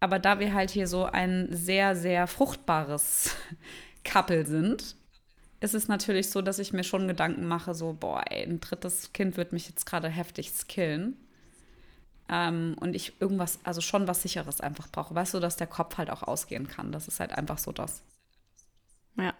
Aber 0.00 0.18
da 0.18 0.38
wir 0.38 0.54
halt 0.54 0.70
hier 0.70 0.86
so 0.86 1.04
ein 1.04 1.48
sehr, 1.50 1.96
sehr 1.96 2.26
fruchtbares 2.26 3.34
Couple 4.04 4.44
sind, 4.46 4.96
ist 5.60 5.74
es 5.74 5.88
natürlich 5.88 6.30
so, 6.30 6.42
dass 6.42 6.58
ich 6.58 6.72
mir 6.72 6.84
schon 6.84 7.08
Gedanken 7.08 7.46
mache, 7.46 7.74
so, 7.74 7.96
boah, 7.98 8.22
ey, 8.30 8.44
ein 8.44 8.60
drittes 8.60 9.12
Kind 9.14 9.36
wird 9.36 9.52
mich 9.52 9.66
jetzt 9.68 9.86
gerade 9.86 10.08
heftig 10.08 10.50
skillen. 10.52 11.16
Ähm, 12.28 12.76
und 12.80 12.94
ich 12.94 13.20
irgendwas, 13.20 13.58
also 13.64 13.80
schon 13.80 14.06
was 14.06 14.22
Sicheres 14.22 14.60
einfach 14.60 14.88
brauche. 14.88 15.14
Weißt 15.14 15.34
du, 15.34 15.40
dass 15.40 15.56
der 15.56 15.66
Kopf 15.66 15.96
halt 15.96 16.10
auch 16.10 16.22
ausgehen 16.22 16.68
kann. 16.68 16.92
Das 16.92 17.08
ist 17.08 17.20
halt 17.20 17.32
einfach 17.32 17.58
so 17.58 17.72
das. 17.72 18.02
Ja. 19.16 19.34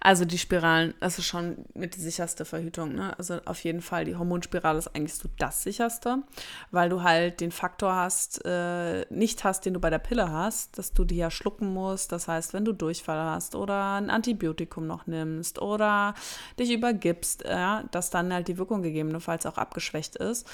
Also 0.00 0.24
die 0.24 0.38
Spiralen, 0.38 0.94
das 1.00 1.18
ist 1.18 1.26
schon 1.26 1.64
mit 1.74 1.96
die 1.96 2.00
sicherste 2.00 2.44
Verhütung. 2.44 2.94
Ne? 2.94 3.18
Also 3.18 3.40
auf 3.44 3.62
jeden 3.64 3.80
Fall, 3.80 4.04
die 4.04 4.16
Hormonspirale 4.16 4.78
ist 4.78 4.94
eigentlich 4.94 5.14
so 5.14 5.28
das 5.38 5.62
sicherste, 5.62 6.22
weil 6.70 6.88
du 6.88 7.02
halt 7.02 7.40
den 7.40 7.50
Faktor 7.50 7.94
hast, 7.94 8.44
äh, 8.44 9.06
nicht 9.10 9.42
hast, 9.42 9.66
den 9.66 9.74
du 9.74 9.80
bei 9.80 9.90
der 9.90 9.98
Pille 9.98 10.30
hast, 10.30 10.78
dass 10.78 10.92
du 10.92 11.04
die 11.04 11.16
ja 11.16 11.30
schlucken 11.30 11.72
musst. 11.72 12.12
Das 12.12 12.28
heißt, 12.28 12.52
wenn 12.52 12.64
du 12.64 12.72
Durchfall 12.72 13.18
hast 13.18 13.54
oder 13.54 13.94
ein 13.94 14.10
Antibiotikum 14.10 14.86
noch 14.86 15.06
nimmst 15.06 15.60
oder 15.60 16.14
dich 16.58 16.70
übergibst, 16.70 17.44
ja, 17.44 17.84
dass 17.90 18.10
dann 18.10 18.32
halt 18.32 18.46
die 18.48 18.58
Wirkung 18.58 18.82
gegebenenfalls 18.82 19.46
auch 19.46 19.58
abgeschwächt 19.58 20.16
ist 20.16 20.48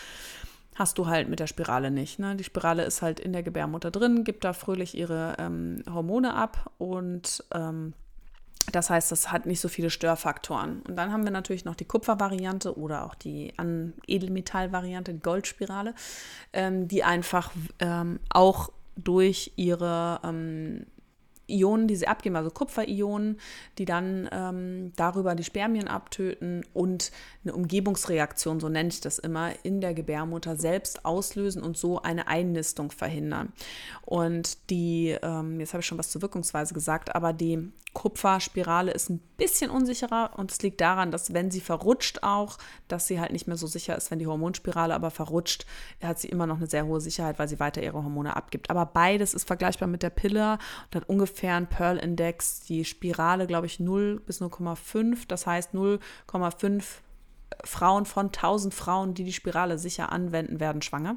hast 0.77 0.99
du 0.99 1.07
halt 1.07 1.29
mit 1.29 1.39
der 1.39 1.47
Spirale 1.47 1.93
nicht. 1.93 2.19
Ne? 2.19 2.35
Die 2.35 2.43
Spirale 2.43 2.85
ist 2.85 3.01
halt 3.01 3.21
in 3.21 3.33
der 3.33 3.45
Gebärmutter 3.45 3.93
drin, 3.93 4.25
gibt 4.25 4.43
da 4.43 4.53
fröhlich 4.53 4.97
ihre 4.97 5.37
ähm, 5.39 5.85
Hormone 5.89 6.35
ab 6.35 6.73
und 6.79 7.45
ähm, 7.53 7.95
das 8.73 8.91
heißt, 8.91 9.13
das 9.13 9.31
hat 9.31 9.47
nicht 9.47 9.61
so 9.61 9.69
viele 9.69 9.91
Störfaktoren. 9.91 10.83
Und 10.83 10.97
dann 10.97 11.13
haben 11.13 11.25
wir 11.25 11.31
natürlich 11.31 11.65
noch 11.65 11.75
die 11.75 11.85
Kupfervariante 11.85 12.79
oder 12.79 13.05
auch 13.05 13.15
die 13.15 13.53
Edelmetallvariante, 14.07 15.15
die 15.15 15.21
Goldspirale, 15.21 15.95
ähm, 16.53 16.89
die 16.89 17.05
einfach 17.05 17.53
ähm, 17.81 18.21
auch 18.31 18.71
durch 18.97 19.53
ihre 19.57 20.21
ähm, 20.25 20.87
Ionen, 21.47 21.89
die 21.89 21.97
sie 21.97 22.09
abgeben, 22.09 22.37
also 22.37 22.51
Kupferionen, 22.51 23.39
die 23.79 23.85
dann 23.85 24.29
ähm, 24.33 24.93
darüber 24.97 25.35
die 25.35 25.45
Spermien 25.45 25.89
abtöten 25.89 26.65
und 26.73 27.13
eine 27.45 27.55
Umgebungsreaktion, 27.55 28.61
so 28.61 28.69
nenne 28.69 28.89
ich 28.89 29.01
das 29.01 29.19
immer, 29.19 29.53
in 29.63 29.81
der 29.81 29.95
Gebärmutter 29.95 30.57
selbst 30.57 31.05
auslösen 31.05 31.63
und 31.63 31.77
so 31.77 32.01
eine 32.01 32.29
Einnistung 32.29 32.91
verhindern. 32.91 33.53
Und 34.03 34.71
die, 34.71 35.17
ähm, 35.23 35.61
jetzt 35.61 35.75
habe 35.75 35.81
ich 35.81 35.87
schon 35.87 35.99
was 35.99 36.11
zur 36.11 36.23
Wirkungsweise 36.23 36.73
gesagt, 36.73 37.15
aber 37.15 37.33
die 37.33 37.71
Kupferspirale 37.95 38.91
ist 38.91 39.09
ein 39.09 39.21
bisschen 39.37 39.71
unsicherer 39.71 40.33
und 40.37 40.51
es 40.51 40.61
liegt 40.63 40.81
daran, 40.81 41.11
dass 41.11 41.33
wenn 41.33 41.51
sie 41.51 41.61
verrutscht 41.61 42.23
auch, 42.23 42.59
dass 42.89 43.07
sie 43.07 43.21
halt 43.21 43.33
nicht 43.33 43.47
mehr 43.47 43.57
so 43.57 43.67
sicher 43.67 43.97
ist, 43.97 44.11
wenn 44.11 44.19
die 44.19 44.27
Hormonspirale 44.27 44.95
aber 44.95 45.11
verrutscht, 45.11 45.65
hat 46.03 46.19
sie 46.19 46.29
immer 46.29 46.47
noch 46.47 46.59
eine 46.59 46.67
sehr 46.67 46.87
hohe 46.87 47.01
Sicherheit, 47.01 47.39
weil 47.39 47.49
sie 47.49 47.61
weiter 47.61 47.83
ihre 47.83 48.03
Hormone 48.03 48.37
abgibt. 48.37 48.69
Aber 48.69 48.85
beides 48.85 49.33
ist 49.33 49.47
vergleichbar 49.47 49.89
mit 49.89 50.03
der 50.03 50.11
Pille 50.11 50.59
und 50.87 50.97
hat 50.97 51.09
ungefähr 51.09 51.55
einen 51.55 51.69
Pearl-Index, 51.69 52.61
die 52.61 52.85
Spirale, 52.85 53.47
glaube 53.47 53.67
ich, 53.67 53.81
0 53.81 54.21
bis 54.27 54.43
0,5. 54.43 55.27
Das 55.29 55.47
heißt 55.47 55.73
0,5 55.73 56.85
Frauen 57.63 58.05
von 58.05 58.27
1000 58.27 58.75
Frauen, 58.75 59.15
die 59.15 59.25
die 59.25 59.33
Spirale 59.33 59.79
sicher 59.79 60.11
anwenden, 60.13 60.61
werden 60.61 60.83
schwanger. 60.83 61.17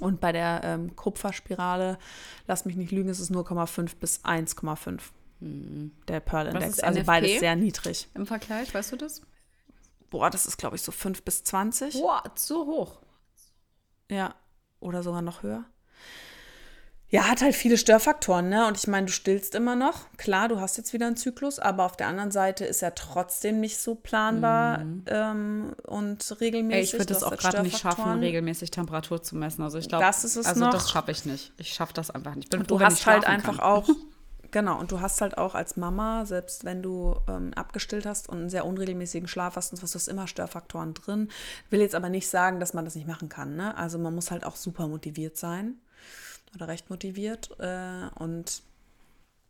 Und 0.00 0.20
bei 0.20 0.32
der 0.32 0.62
ähm, 0.64 0.96
Kupferspirale, 0.96 1.98
lass 2.46 2.64
mich 2.64 2.76
nicht 2.76 2.90
lügen, 2.90 3.08
ist 3.08 3.20
es 3.20 3.30
0,5 3.30 3.92
bis 4.00 4.24
1,5. 4.24 5.00
Der 6.08 6.20
Pearl 6.20 6.48
Index. 6.48 6.80
Also 6.80 7.00
NFP 7.00 7.06
beides 7.06 7.40
sehr 7.40 7.56
niedrig. 7.56 8.08
Im 8.14 8.26
Vergleich, 8.26 8.72
weißt 8.72 8.92
du 8.92 8.96
das? 8.96 9.22
Boah, 10.10 10.30
das 10.30 10.46
ist, 10.46 10.56
glaube 10.56 10.76
ich, 10.76 10.82
so 10.82 10.92
5 10.92 11.22
bis 11.22 11.44
20. 11.44 11.94
Boah, 11.94 12.22
so 12.34 12.66
hoch. 12.66 13.00
Ja, 14.10 14.34
oder 14.80 15.02
sogar 15.02 15.22
noch 15.22 15.42
höher. 15.42 15.64
Ja, 17.08 17.28
hat 17.28 17.42
halt 17.42 17.54
viele 17.54 17.78
Störfaktoren, 17.78 18.48
ne? 18.48 18.66
Und 18.66 18.76
ich 18.76 18.88
meine, 18.88 19.06
du 19.06 19.12
stillst 19.12 19.54
immer 19.54 19.76
noch. 19.76 20.10
Klar, 20.16 20.48
du 20.48 20.58
hast 20.58 20.78
jetzt 20.78 20.92
wieder 20.92 21.06
einen 21.06 21.16
Zyklus, 21.16 21.60
aber 21.60 21.84
auf 21.84 21.96
der 21.96 22.08
anderen 22.08 22.32
Seite 22.32 22.64
ist 22.64 22.82
er 22.82 22.94
trotzdem 22.96 23.60
nicht 23.60 23.78
so 23.78 23.94
planbar 23.94 24.78
mhm. 24.78 25.04
ähm, 25.06 25.74
und 25.84 26.40
regelmäßig. 26.40 26.76
Ey, 26.76 26.82
ich 26.82 26.92
würde 26.94 27.14
es 27.14 27.22
auch 27.22 27.36
gerade 27.36 27.62
nicht 27.62 27.78
schaffen, 27.78 28.18
regelmäßig 28.18 28.72
Temperatur 28.72 29.22
zu 29.22 29.36
messen. 29.36 29.62
Also 29.62 29.78
ich 29.78 29.88
glaube, 29.88 30.04
das 30.04 30.24
ist 30.24 30.34
es 30.34 30.46
also 30.46 30.64
noch. 30.64 30.72
das 30.72 30.90
schaffe 30.90 31.12
ich 31.12 31.24
nicht. 31.24 31.52
Ich 31.56 31.72
schaffe 31.74 31.92
das 31.92 32.10
einfach 32.10 32.34
nicht. 32.34 32.50
Bin 32.50 32.60
und 32.60 32.70
du 32.70 32.80
hast 32.80 33.06
halt 33.06 33.26
einfach 33.26 33.60
auch 33.60 33.88
Genau, 34.54 34.78
und 34.78 34.92
du 34.92 35.00
hast 35.00 35.20
halt 35.20 35.36
auch 35.36 35.56
als 35.56 35.76
Mama, 35.76 36.26
selbst 36.26 36.64
wenn 36.64 36.80
du 36.80 37.18
ähm, 37.26 37.50
abgestillt 37.56 38.06
hast 38.06 38.28
und 38.28 38.38
einen 38.38 38.48
sehr 38.50 38.64
unregelmäßigen 38.64 39.26
Schlaf 39.26 39.56
hast, 39.56 39.72
und 39.72 39.82
du 39.82 39.82
hast 39.82 40.06
immer 40.06 40.28
Störfaktoren 40.28 40.94
drin. 40.94 41.28
Will 41.70 41.80
jetzt 41.80 41.96
aber 41.96 42.08
nicht 42.08 42.28
sagen, 42.28 42.60
dass 42.60 42.72
man 42.72 42.84
das 42.84 42.94
nicht 42.94 43.08
machen 43.08 43.28
kann. 43.28 43.56
Ne? 43.56 43.76
Also 43.76 43.98
man 43.98 44.14
muss 44.14 44.30
halt 44.30 44.44
auch 44.44 44.54
super 44.54 44.86
motiviert 44.86 45.36
sein 45.36 45.74
oder 46.54 46.68
recht 46.68 46.88
motiviert. 46.88 47.50
Äh, 47.58 48.10
und 48.14 48.62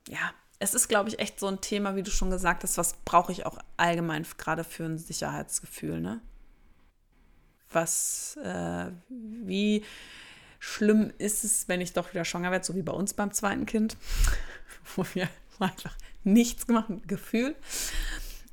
ja, 0.09 0.33
es 0.59 0.73
ist, 0.73 0.88
glaube 0.88 1.11
ich, 1.11 1.19
echt 1.19 1.38
so 1.38 1.49
ein 1.49 1.61
Thema, 1.61 1.97
wie 1.97 2.03
du 2.03 2.11
schon 2.11 2.31
gesagt 2.31 2.62
hast, 2.62 2.79
was 2.79 2.95
brauche 3.05 3.31
ich 3.31 3.45
auch 3.45 3.59
allgemein 3.77 4.27
gerade 4.38 4.64
für 4.64 4.85
ein 4.87 4.97
Sicherheitsgefühl, 4.97 6.01
ne? 6.01 6.23
Was, 7.71 8.38
äh, 8.43 8.87
wie 9.11 9.85
schlimm 10.61 11.12
ist 11.19 11.45
es, 11.45 11.69
wenn 11.69 11.83
ich 11.83 11.93
doch 11.93 12.11
wieder 12.14 12.25
schwanger 12.25 12.51
werde, 12.51 12.64
so 12.64 12.75
wie 12.75 12.81
bei 12.81 12.93
uns 12.95 13.12
beim 13.12 13.35
zweiten 13.35 13.67
Kind? 13.67 13.99
Wo 14.97 15.05
wir 15.14 15.29
einfach 15.59 15.97
nichts 16.23 16.66
gemacht 16.66 16.88
haben, 16.88 17.03
Gefühl. 17.07 17.55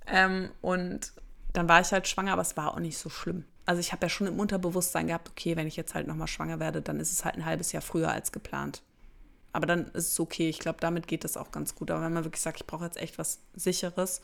Ähm, 0.08 0.50
und 0.62 1.14
dann 1.54 1.68
war 1.70 1.82
ich 1.82 1.92
halt 1.92 2.08
schwanger, 2.08 2.34
aber 2.34 2.42
es 2.42 2.58
war 2.58 2.74
auch 2.74 2.80
nicht 2.80 2.98
so 2.98 3.10
schlimm. 3.10 3.46
Also 3.66 3.80
ich 3.80 3.92
habe 3.92 4.06
ja 4.06 4.10
schon 4.10 4.28
im 4.28 4.40
Unterbewusstsein 4.40 5.08
gehabt, 5.08 5.30
okay, 5.30 5.56
wenn 5.56 5.68
ich 5.68 5.76
jetzt 5.76 5.94
halt 5.94 6.08
nochmal 6.08 6.28
schwanger 6.28 6.60
werde, 6.60 6.82
dann 6.82 7.00
ist 7.00 7.12
es 7.12 7.24
halt 7.24 7.36
ein 7.36 7.46
halbes 7.46 7.72
Jahr 7.72 7.82
früher 7.82 8.12
als 8.12 8.32
geplant. 8.32 8.82
Aber 9.54 9.66
dann 9.66 9.88
ist 9.88 10.12
es 10.12 10.20
okay. 10.20 10.50
Ich 10.50 10.60
glaube, 10.60 10.80
damit 10.80 11.08
geht 11.08 11.26
es 11.26 11.38
auch 11.38 11.52
ganz 11.52 11.76
gut. 11.76 11.92
Aber 11.92 12.02
wenn 12.02 12.14
man 12.14 12.24
wirklich 12.24 12.42
sagt, 12.42 12.62
ich 12.62 12.68
brauche 12.68 12.86
jetzt 12.86 12.98
echt 12.98 13.18
was 13.18 13.40
Sicheres, 13.54 14.22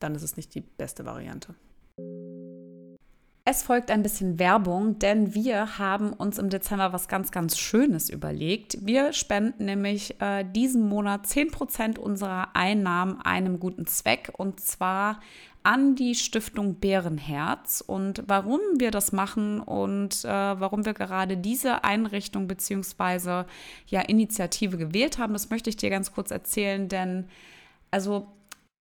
dann 0.00 0.14
ist 0.14 0.22
es 0.22 0.36
nicht 0.36 0.54
die 0.54 0.60
beste 0.60 1.04
Variante. 1.04 1.54
Es 3.46 3.62
folgt 3.62 3.90
ein 3.90 4.02
bisschen 4.02 4.38
Werbung, 4.38 4.98
denn 4.98 5.34
wir 5.34 5.78
haben 5.78 6.14
uns 6.14 6.38
im 6.38 6.48
Dezember 6.48 6.94
was 6.94 7.08
ganz, 7.08 7.30
ganz 7.30 7.58
Schönes 7.58 8.08
überlegt. 8.08 8.78
Wir 8.86 9.12
spenden 9.12 9.66
nämlich 9.66 10.18
äh, 10.22 10.44
diesen 10.44 10.88
Monat 10.88 11.26
10% 11.26 11.98
unserer 11.98 12.56
Einnahmen 12.56 13.20
einem 13.20 13.60
guten 13.60 13.86
Zweck 13.86 14.32
und 14.38 14.60
zwar 14.60 15.20
an 15.62 15.94
die 15.94 16.14
Stiftung 16.14 16.76
Bärenherz. 16.76 17.84
Und 17.86 18.22
warum 18.26 18.60
wir 18.78 18.90
das 18.90 19.12
machen 19.12 19.60
und 19.60 20.24
äh, 20.24 20.28
warum 20.28 20.86
wir 20.86 20.94
gerade 20.94 21.36
diese 21.36 21.84
Einrichtung 21.84 22.48
bzw. 22.48 23.44
ja 23.88 24.00
Initiative 24.00 24.78
gewählt 24.78 25.18
haben, 25.18 25.34
das 25.34 25.50
möchte 25.50 25.68
ich 25.68 25.76
dir 25.76 25.90
ganz 25.90 26.12
kurz 26.12 26.30
erzählen, 26.30 26.88
denn 26.88 27.28
also 27.90 28.26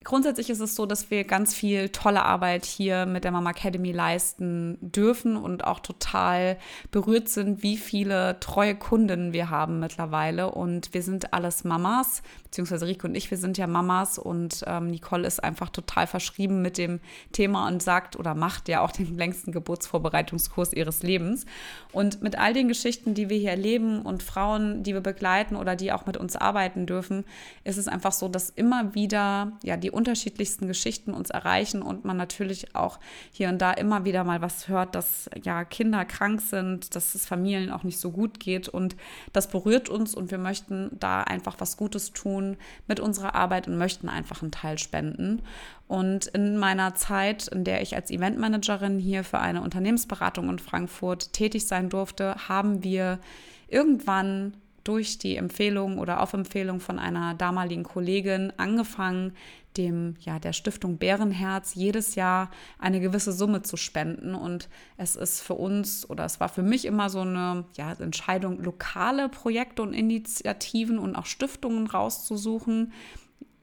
Grundsätzlich 0.03 0.49
ist 0.49 0.59
es 0.59 0.75
so, 0.75 0.85
dass 0.85 1.11
wir 1.11 1.23
ganz 1.23 1.53
viel 1.53 1.89
tolle 1.89 2.23
Arbeit 2.23 2.65
hier 2.65 3.05
mit 3.05 3.23
der 3.23 3.31
Mama 3.31 3.51
Academy 3.51 3.91
leisten 3.91 4.77
dürfen 4.81 5.37
und 5.37 5.63
auch 5.63 5.79
total 5.79 6.57
berührt 6.91 7.29
sind, 7.29 7.63
wie 7.63 7.77
viele 7.77 8.39
treue 8.41 8.75
Kundinnen 8.75 9.31
wir 9.31 9.49
haben 9.49 9.79
mittlerweile. 9.79 10.51
Und 10.51 10.93
wir 10.93 11.03
sind 11.03 11.33
alles 11.33 11.63
Mamas, 11.63 12.21
beziehungsweise 12.43 12.85
Rico 12.85 13.07
und 13.07 13.15
ich, 13.15 13.31
wir 13.31 13.37
sind 13.37 13.57
ja 13.57 13.65
Mamas 13.65 14.17
und 14.17 14.63
ähm, 14.67 14.91
Nicole 14.91 15.25
ist 15.25 15.41
einfach 15.41 15.69
total 15.69 16.05
verschrieben 16.05 16.61
mit 16.61 16.77
dem 16.77 16.99
Thema 17.31 17.67
und 17.67 17.81
sagt 17.81 18.17
oder 18.17 18.35
macht 18.35 18.67
ja 18.67 18.81
auch 18.81 18.91
den 18.91 19.17
längsten 19.17 19.51
Geburtsvorbereitungskurs 19.51 20.73
ihres 20.73 21.01
Lebens. 21.03 21.45
Und 21.93 22.21
mit 22.21 22.37
all 22.37 22.53
den 22.53 22.67
Geschichten, 22.67 23.13
die 23.13 23.29
wir 23.29 23.37
hier 23.37 23.51
erleben 23.51 24.01
und 24.01 24.21
Frauen, 24.21 24.83
die 24.83 24.93
wir 24.93 25.01
begleiten 25.01 25.55
oder 25.55 25.75
die 25.77 25.93
auch 25.93 26.05
mit 26.05 26.17
uns 26.17 26.35
arbeiten 26.35 26.85
dürfen, 26.85 27.23
ist 27.63 27.77
es 27.77 27.87
einfach 27.87 28.11
so, 28.11 28.27
dass 28.27 28.49
immer 28.49 28.93
wieder 28.95 29.53
ja 29.63 29.77
die 29.77 29.92
unterschiedlichsten 29.93 30.67
Geschichten 30.67 31.13
uns 31.13 31.29
erreichen 31.29 31.81
und 31.81 32.05
man 32.05 32.17
natürlich 32.17 32.75
auch 32.75 32.99
hier 33.31 33.49
und 33.49 33.59
da 33.59 33.71
immer 33.71 34.05
wieder 34.05 34.23
mal 34.23 34.41
was 34.41 34.67
hört, 34.67 34.95
dass 34.95 35.29
ja 35.43 35.63
Kinder 35.63 36.05
krank 36.05 36.41
sind, 36.41 36.95
dass 36.95 37.15
es 37.15 37.25
Familien 37.25 37.71
auch 37.71 37.83
nicht 37.83 37.99
so 37.99 38.11
gut 38.11 38.39
geht 38.39 38.67
und 38.67 38.95
das 39.31 39.47
berührt 39.47 39.89
uns 39.89 40.15
und 40.15 40.31
wir 40.31 40.37
möchten 40.37 40.89
da 40.99 41.21
einfach 41.21 41.55
was 41.59 41.77
Gutes 41.77 42.11
tun 42.11 42.57
mit 42.87 42.99
unserer 42.99 43.35
Arbeit 43.35 43.67
und 43.67 43.77
möchten 43.77 44.09
einfach 44.09 44.41
einen 44.41 44.51
Teil 44.51 44.77
spenden. 44.77 45.41
Und 45.87 46.27
in 46.27 46.57
meiner 46.57 46.95
Zeit, 46.95 47.47
in 47.47 47.63
der 47.63 47.81
ich 47.81 47.95
als 47.95 48.09
Eventmanagerin 48.09 48.99
hier 48.99 49.23
für 49.23 49.39
eine 49.39 49.61
Unternehmensberatung 49.61 50.49
in 50.49 50.59
Frankfurt 50.59 51.33
tätig 51.33 51.67
sein 51.67 51.89
durfte, 51.89 52.35
haben 52.47 52.83
wir 52.83 53.19
irgendwann 53.67 54.53
durch 54.83 55.17
die 55.17 55.37
Empfehlung 55.37 55.97
oder 55.97 56.21
auf 56.21 56.33
Empfehlung 56.33 56.79
von 56.79 56.99
einer 56.99 57.33
damaligen 57.33 57.83
Kollegin 57.83 58.51
angefangen, 58.57 59.33
dem, 59.77 60.15
ja, 60.19 60.39
der 60.39 60.53
Stiftung 60.53 60.97
Bärenherz 60.97 61.75
jedes 61.75 62.15
Jahr 62.15 62.49
eine 62.79 62.99
gewisse 62.99 63.31
Summe 63.31 63.61
zu 63.61 63.77
spenden. 63.77 64.35
Und 64.35 64.69
es 64.97 65.15
ist 65.15 65.41
für 65.41 65.55
uns 65.55 66.09
oder 66.09 66.25
es 66.25 66.39
war 66.39 66.49
für 66.49 66.63
mich 66.63 66.85
immer 66.85 67.09
so 67.09 67.21
eine 67.21 67.65
ja, 67.75 67.91
Entscheidung, 67.93 68.61
lokale 68.61 69.29
Projekte 69.29 69.81
und 69.81 69.93
Initiativen 69.93 70.99
und 70.99 71.15
auch 71.15 71.25
Stiftungen 71.25 71.87
rauszusuchen, 71.87 72.91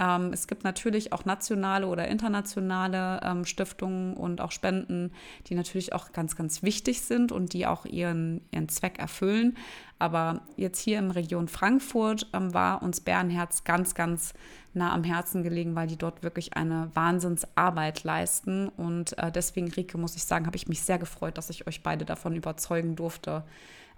Ähm, 0.01 0.33
es 0.33 0.47
gibt 0.47 0.65
natürlich 0.65 1.13
auch 1.13 1.27
nationale 1.27 1.87
oder 1.87 2.09
internationale 2.09 3.21
ähm, 3.23 3.45
Stiftungen 3.45 4.15
und 4.15 4.41
auch 4.41 4.51
Spenden, 4.51 5.13
die 5.47 5.55
natürlich 5.55 5.93
auch 5.93 6.13
ganz, 6.13 6.35
ganz 6.37 6.63
wichtig 6.63 7.03
sind 7.03 7.31
und 7.31 7.53
die 7.53 7.67
auch 7.67 7.85
ihren, 7.85 8.41
ihren 8.51 8.69
Zweck 8.71 8.99
erfüllen. 8.99 9.57
Aber 9.99 10.41
jetzt 10.57 10.81
hier 10.81 10.99
in 10.99 11.11
Region 11.11 11.49
Frankfurt 11.49 12.27
ähm, 12.33 12.55
war 12.55 12.83
uns 12.83 13.03
Bärenherz 13.03 13.65
ganz, 13.65 13.95
ganz 13.95 14.33
nah 14.73 14.95
am 14.95 15.05
Herzen 15.05 15.43
gelegen, 15.43 15.75
weil 15.75 15.89
die 15.89 15.99
dort 15.99 16.23
wirklich 16.23 16.57
eine 16.57 16.91
Wahnsinnsarbeit 16.95 18.03
leisten. 18.03 18.69
Und 18.69 19.19
äh, 19.19 19.31
deswegen, 19.31 19.71
Rike, 19.71 19.99
muss 19.99 20.17
ich 20.17 20.25
sagen, 20.25 20.47
habe 20.47 20.57
ich 20.57 20.69
mich 20.69 20.81
sehr 20.81 20.99
gefreut, 20.99 21.37
dass 21.37 21.51
ich 21.51 21.67
euch 21.67 21.83
beide 21.83 22.07
davon 22.07 22.35
überzeugen 22.35 22.97
durfte, 22.97 23.45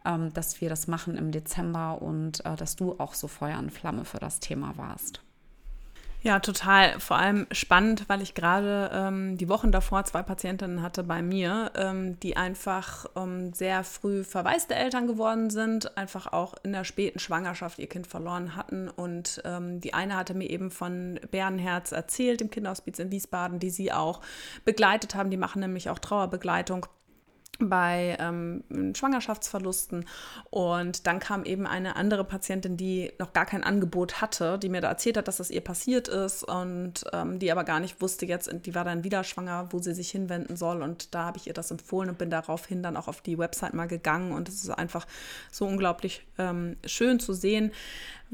ähm, 0.05 0.33
dass 0.33 0.61
wir 0.61 0.69
das 0.69 0.89
machen 0.89 1.17
im 1.17 1.31
Dezember 1.31 2.03
und 2.03 2.45
äh, 2.45 2.57
dass 2.57 2.75
du 2.75 2.99
auch 2.99 3.15
so 3.15 3.29
Feuer 3.29 3.61
und 3.61 3.71
Flamme 3.71 4.05
für 4.05 4.19
das 4.19 4.41
Thema 4.41 4.77
warst. 4.77 5.23
Ja, 6.25 6.39
total. 6.39 7.01
Vor 7.01 7.17
allem 7.19 7.49
spannend, 7.51 8.05
weil 8.09 8.23
ich 8.23 8.35
gerade 8.35 8.91
ähm, 8.95 9.37
die 9.37 9.49
Wochen 9.49 9.73
davor 9.73 10.05
zwei 10.05 10.23
Patientinnen 10.23 10.81
hatte 10.81 11.03
bei 11.03 11.21
mir, 11.21 11.73
ähm, 11.75 12.19
die 12.21 12.37
einfach 12.37 13.07
ähm, 13.17 13.53
sehr 13.53 13.83
früh 13.83 14.23
verwaiste 14.23 14.77
Eltern 14.77 15.09
geworden 15.09 15.51
sind, 15.51 15.99
einfach 15.99 16.33
auch 16.33 16.55
in 16.63 16.73
der 16.73 16.85
späten 16.85 17.19
Schwangerschaft 17.19 17.81
ihr 17.81 17.89
Kind 17.89 18.07
verloren 18.07 18.55
hatten. 18.55 18.89
Und 18.89 19.43
ähm, 19.45 19.81
die 19.81 19.95
eine 19.95 20.15
hatte 20.15 20.35
mir 20.35 20.49
eben 20.49 20.71
von 20.71 21.19
Bärenherz 21.33 21.91
erzählt, 21.91 22.41
dem 22.41 22.51
Kinderhospiz 22.51 23.01
in 23.01 23.11
Wiesbaden, 23.11 23.59
die 23.59 23.71
sie 23.71 23.93
auch 23.93 24.21
begleitet 24.65 25.17
haben. 25.17 25.31
Die 25.31 25.37
machen 25.37 25.59
nämlich 25.59 25.91
auch 25.91 25.99
Trauerbegleitung 25.99 26.87
bei 27.59 28.17
ähm, 28.19 28.65
Schwangerschaftsverlusten. 28.95 30.07
Und 30.51 31.07
dann 31.07 31.19
kam 31.21 31.45
eben 31.45 31.67
eine 31.67 31.97
andere 31.97 32.25
Patientin, 32.25 32.77
die 32.77 33.13
noch 33.19 33.33
gar 33.33 33.47
kein 33.47 33.63
Angebot 33.63 34.21
hatte, 34.21 34.59
die 34.59 34.69
mir 34.69 34.81
da 34.81 34.89
erzählt 34.89 35.17
hat, 35.17 35.29
dass 35.29 35.37
das 35.37 35.51
ihr 35.51 35.61
passiert 35.61 36.09
ist 36.09 36.45
und 36.45 37.05
ähm, 37.13 37.39
die 37.39 37.53
aber 37.53 37.65
gar 37.65 37.81
nicht 37.81 38.01
wusste 38.01 38.27
jetzt, 38.27 38.51
die 38.65 38.75
war 38.75 38.85
dann 38.85 39.05
wieder 39.05 39.23
schwanger, 39.25 39.69
wo 39.71 39.79
sie 39.79 39.95
sich 39.95 40.11
hinwenden 40.11 40.57
soll. 40.57 40.83
Und 40.83 41.15
da 41.15 41.25
habe 41.25 41.39
ich 41.39 41.47
ihr 41.47 41.55
das 41.55 41.71
empfohlen 41.71 42.11
und 42.11 42.19
bin 42.19 42.31
daraufhin 42.31 42.83
dann 42.83 42.97
auch 42.97 43.09
auf 43.09 43.21
die 43.21 43.39
Website 43.39 43.75
mal 43.75 43.87
gegangen. 43.87 44.33
Und 44.33 44.49
es 44.49 44.63
ist 44.63 44.71
einfach 44.71 45.07
so 45.51 45.67
unglaublich 45.67 46.27
ähm, 46.39 46.77
schön 46.85 47.21
zu 47.21 47.33
sehen, 47.33 47.73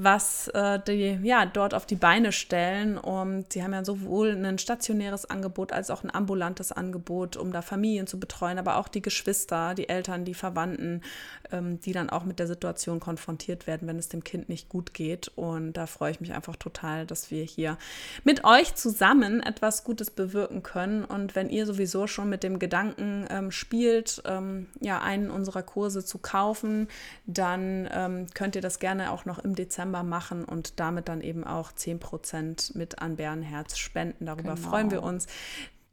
was 0.01 0.47
äh, 0.55 0.79
die 0.87 1.19
ja 1.25 1.45
dort 1.45 1.75
auf 1.75 1.85
die 1.85 1.97
Beine 1.97 2.31
stellen. 2.31 2.97
Und 2.97 3.53
sie 3.53 3.65
haben 3.65 3.73
ja 3.73 3.85
sowohl 3.85 4.31
ein 4.31 4.59
stationäres 4.59 5.29
Angebot 5.29 5.73
als 5.73 5.91
auch 5.91 6.05
ein 6.05 6.15
ambulantes 6.15 6.71
Angebot, 6.71 7.37
um 7.37 7.53
da 7.53 7.63
Familien 7.63 8.07
zu 8.07 8.21
betreuen, 8.21 8.61
aber 8.61 8.77
auch 8.77 8.87
die 8.87 9.03
Geschwister, 9.09 9.75
die 9.75 9.89
Eltern, 9.89 10.25
die 10.25 10.35
Verwandten, 10.35 11.03
ähm, 11.51 11.81
die 11.81 11.93
dann 11.93 12.11
auch 12.11 12.25
mit 12.25 12.39
der 12.39 12.47
Situation 12.47 13.01
konfrontiert 13.01 13.67
werden, 13.67 13.89
wenn 13.89 13.99
es 13.99 14.09
dem 14.09 14.23
Kind 14.23 14.49
nicht 14.49 14.69
gut 14.69 14.95
geht. 14.95 15.29
Und 15.37 15.73
da 15.73 15.87
freue 15.87 16.11
ich 16.11 16.21
mich 16.21 16.33
einfach 16.33 16.57
total, 16.57 17.07
dass 17.07 17.31
wir 17.31 17.45
hier 17.45 17.79
mit 18.25 18.45
euch 18.45 18.75
zusammen 18.75 19.43
etwas 19.43 19.85
Gutes 19.85 20.11
bewirken 20.11 20.63
können. 20.63 21.05
Und 21.05 21.35
wenn 21.35 21.49
ihr 21.49 21.67
sowieso 21.67 22.07
schon 22.07 22.29
mit 22.29 22.43
dem 22.43 22.59
Gedanken 22.59 23.27
ähm, 23.31 23.51
spielt, 23.51 24.23
ähm, 24.27 24.67
ja 24.81 25.01
einen 25.01 25.31
unserer 25.31 25.63
Kurse 25.63 26.05
zu 26.05 26.19
kaufen, 26.19 26.89
dann 27.27 27.89
ähm, 27.93 28.27
könnt 28.35 28.55
ihr 28.55 28.63
das 28.63 28.79
gerne 28.79 29.11
auch 29.13 29.25
noch 29.25 29.39
im 29.39 29.55
Dezember 29.55 29.79
Dezember 29.79 30.03
machen 30.03 30.45
und 30.45 30.81
damit 30.81 31.09
dann 31.09 31.21
eben 31.21 31.45
auch 31.45 31.73
10% 31.73 32.77
mit 32.77 33.01
an 33.01 33.17
Bärenherz 33.17 33.79
spenden. 33.79 34.27
Darüber 34.27 34.55
genau. 34.55 34.69
freuen 34.69 34.91
wir 34.91 35.03
uns. 35.03 35.27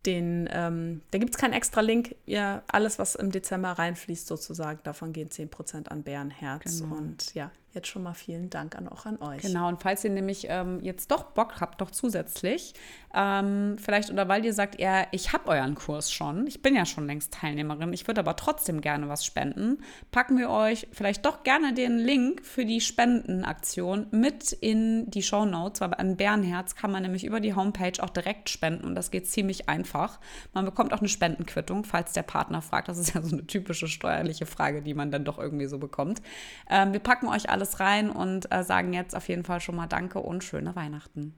Den, 0.05 0.47
ähm, 0.51 1.01
da 1.11 1.17
gibt 1.17 1.35
es 1.35 1.37
keinen 1.37 1.53
extra 1.53 1.81
Link. 1.81 2.15
Ja, 2.25 2.63
alles, 2.67 2.99
was 2.99 3.15
im 3.15 3.31
Dezember 3.31 3.71
reinfließt, 3.71 4.27
sozusagen, 4.27 4.79
davon 4.83 5.13
gehen 5.13 5.29
10% 5.29 5.87
an 5.87 6.03
Bärenherz. 6.03 6.81
Genau. 6.81 6.95
Und 6.95 7.33
ja, 7.33 7.51
jetzt 7.75 7.87
schon 7.87 8.03
mal 8.03 8.13
vielen 8.13 8.49
Dank 8.49 8.75
an, 8.75 8.87
auch 8.87 9.05
an 9.05 9.21
euch. 9.21 9.41
Genau, 9.41 9.67
und 9.67 9.81
falls 9.81 10.03
ihr 10.03 10.09
nämlich 10.09 10.47
ähm, 10.49 10.79
jetzt 10.81 11.11
doch 11.11 11.23
Bock 11.23 11.61
habt, 11.61 11.81
doch 11.81 11.91
zusätzlich, 11.91 12.73
ähm, 13.13 13.77
vielleicht 13.77 14.09
oder 14.09 14.27
weil 14.27 14.43
ihr 14.43 14.53
sagt, 14.53 14.79
ja, 14.79 15.05
ich 15.11 15.33
habe 15.33 15.49
euren 15.49 15.75
Kurs 15.75 16.11
schon, 16.11 16.47
ich 16.47 16.61
bin 16.61 16.75
ja 16.75 16.85
schon 16.85 17.05
längst 17.07 17.33
Teilnehmerin, 17.33 17.93
ich 17.93 18.07
würde 18.07 18.19
aber 18.21 18.35
trotzdem 18.35 18.81
gerne 18.81 19.07
was 19.09 19.25
spenden, 19.25 19.79
packen 20.11 20.37
wir 20.37 20.49
euch 20.49 20.87
vielleicht 20.91 21.25
doch 21.25 21.43
gerne 21.43 21.73
den 21.73 21.97
Link 21.97 22.45
für 22.45 22.65
die 22.65 22.81
Spendenaktion 22.81 24.07
mit 24.11 24.51
in 24.51 25.09
die 25.09 25.23
Show 25.23 25.45
Notes, 25.45 25.81
weil 25.81 25.93
an 25.93 26.17
Bärenherz 26.17 26.75
kann 26.75 26.91
man 26.91 27.03
nämlich 27.03 27.25
über 27.25 27.39
die 27.39 27.53
Homepage 27.53 28.01
auch 28.01 28.09
direkt 28.09 28.49
spenden 28.49 28.85
und 28.85 28.95
das 28.95 29.11
geht 29.11 29.27
ziemlich 29.27 29.69
einfach. 29.69 30.19
Man 30.53 30.65
bekommt 30.65 30.93
auch 30.93 30.99
eine 30.99 31.09
Spendenquittung, 31.09 31.83
falls 31.83 32.13
der 32.13 32.23
Partner 32.23 32.61
fragt. 32.61 32.87
Das 32.87 32.97
ist 32.97 33.13
ja 33.13 33.21
so 33.21 33.35
eine 33.35 33.45
typische 33.45 33.87
steuerliche 33.87 34.45
Frage, 34.45 34.81
die 34.81 34.93
man 34.93 35.11
dann 35.11 35.25
doch 35.25 35.37
irgendwie 35.37 35.67
so 35.67 35.77
bekommt. 35.77 36.21
Ähm, 36.69 36.93
wir 36.93 36.99
packen 36.99 37.27
euch 37.27 37.49
alles 37.49 37.64
alles 37.65 37.79
rein 37.79 38.09
und 38.09 38.51
äh, 38.51 38.63
sagen 38.63 38.93
jetzt 38.93 39.15
auf 39.15 39.27
jeden 39.27 39.43
Fall 39.43 39.59
schon 39.59 39.75
mal 39.75 39.87
Danke 39.87 40.19
und 40.19 40.43
schöne 40.43 40.75
Weihnachten. 40.75 41.33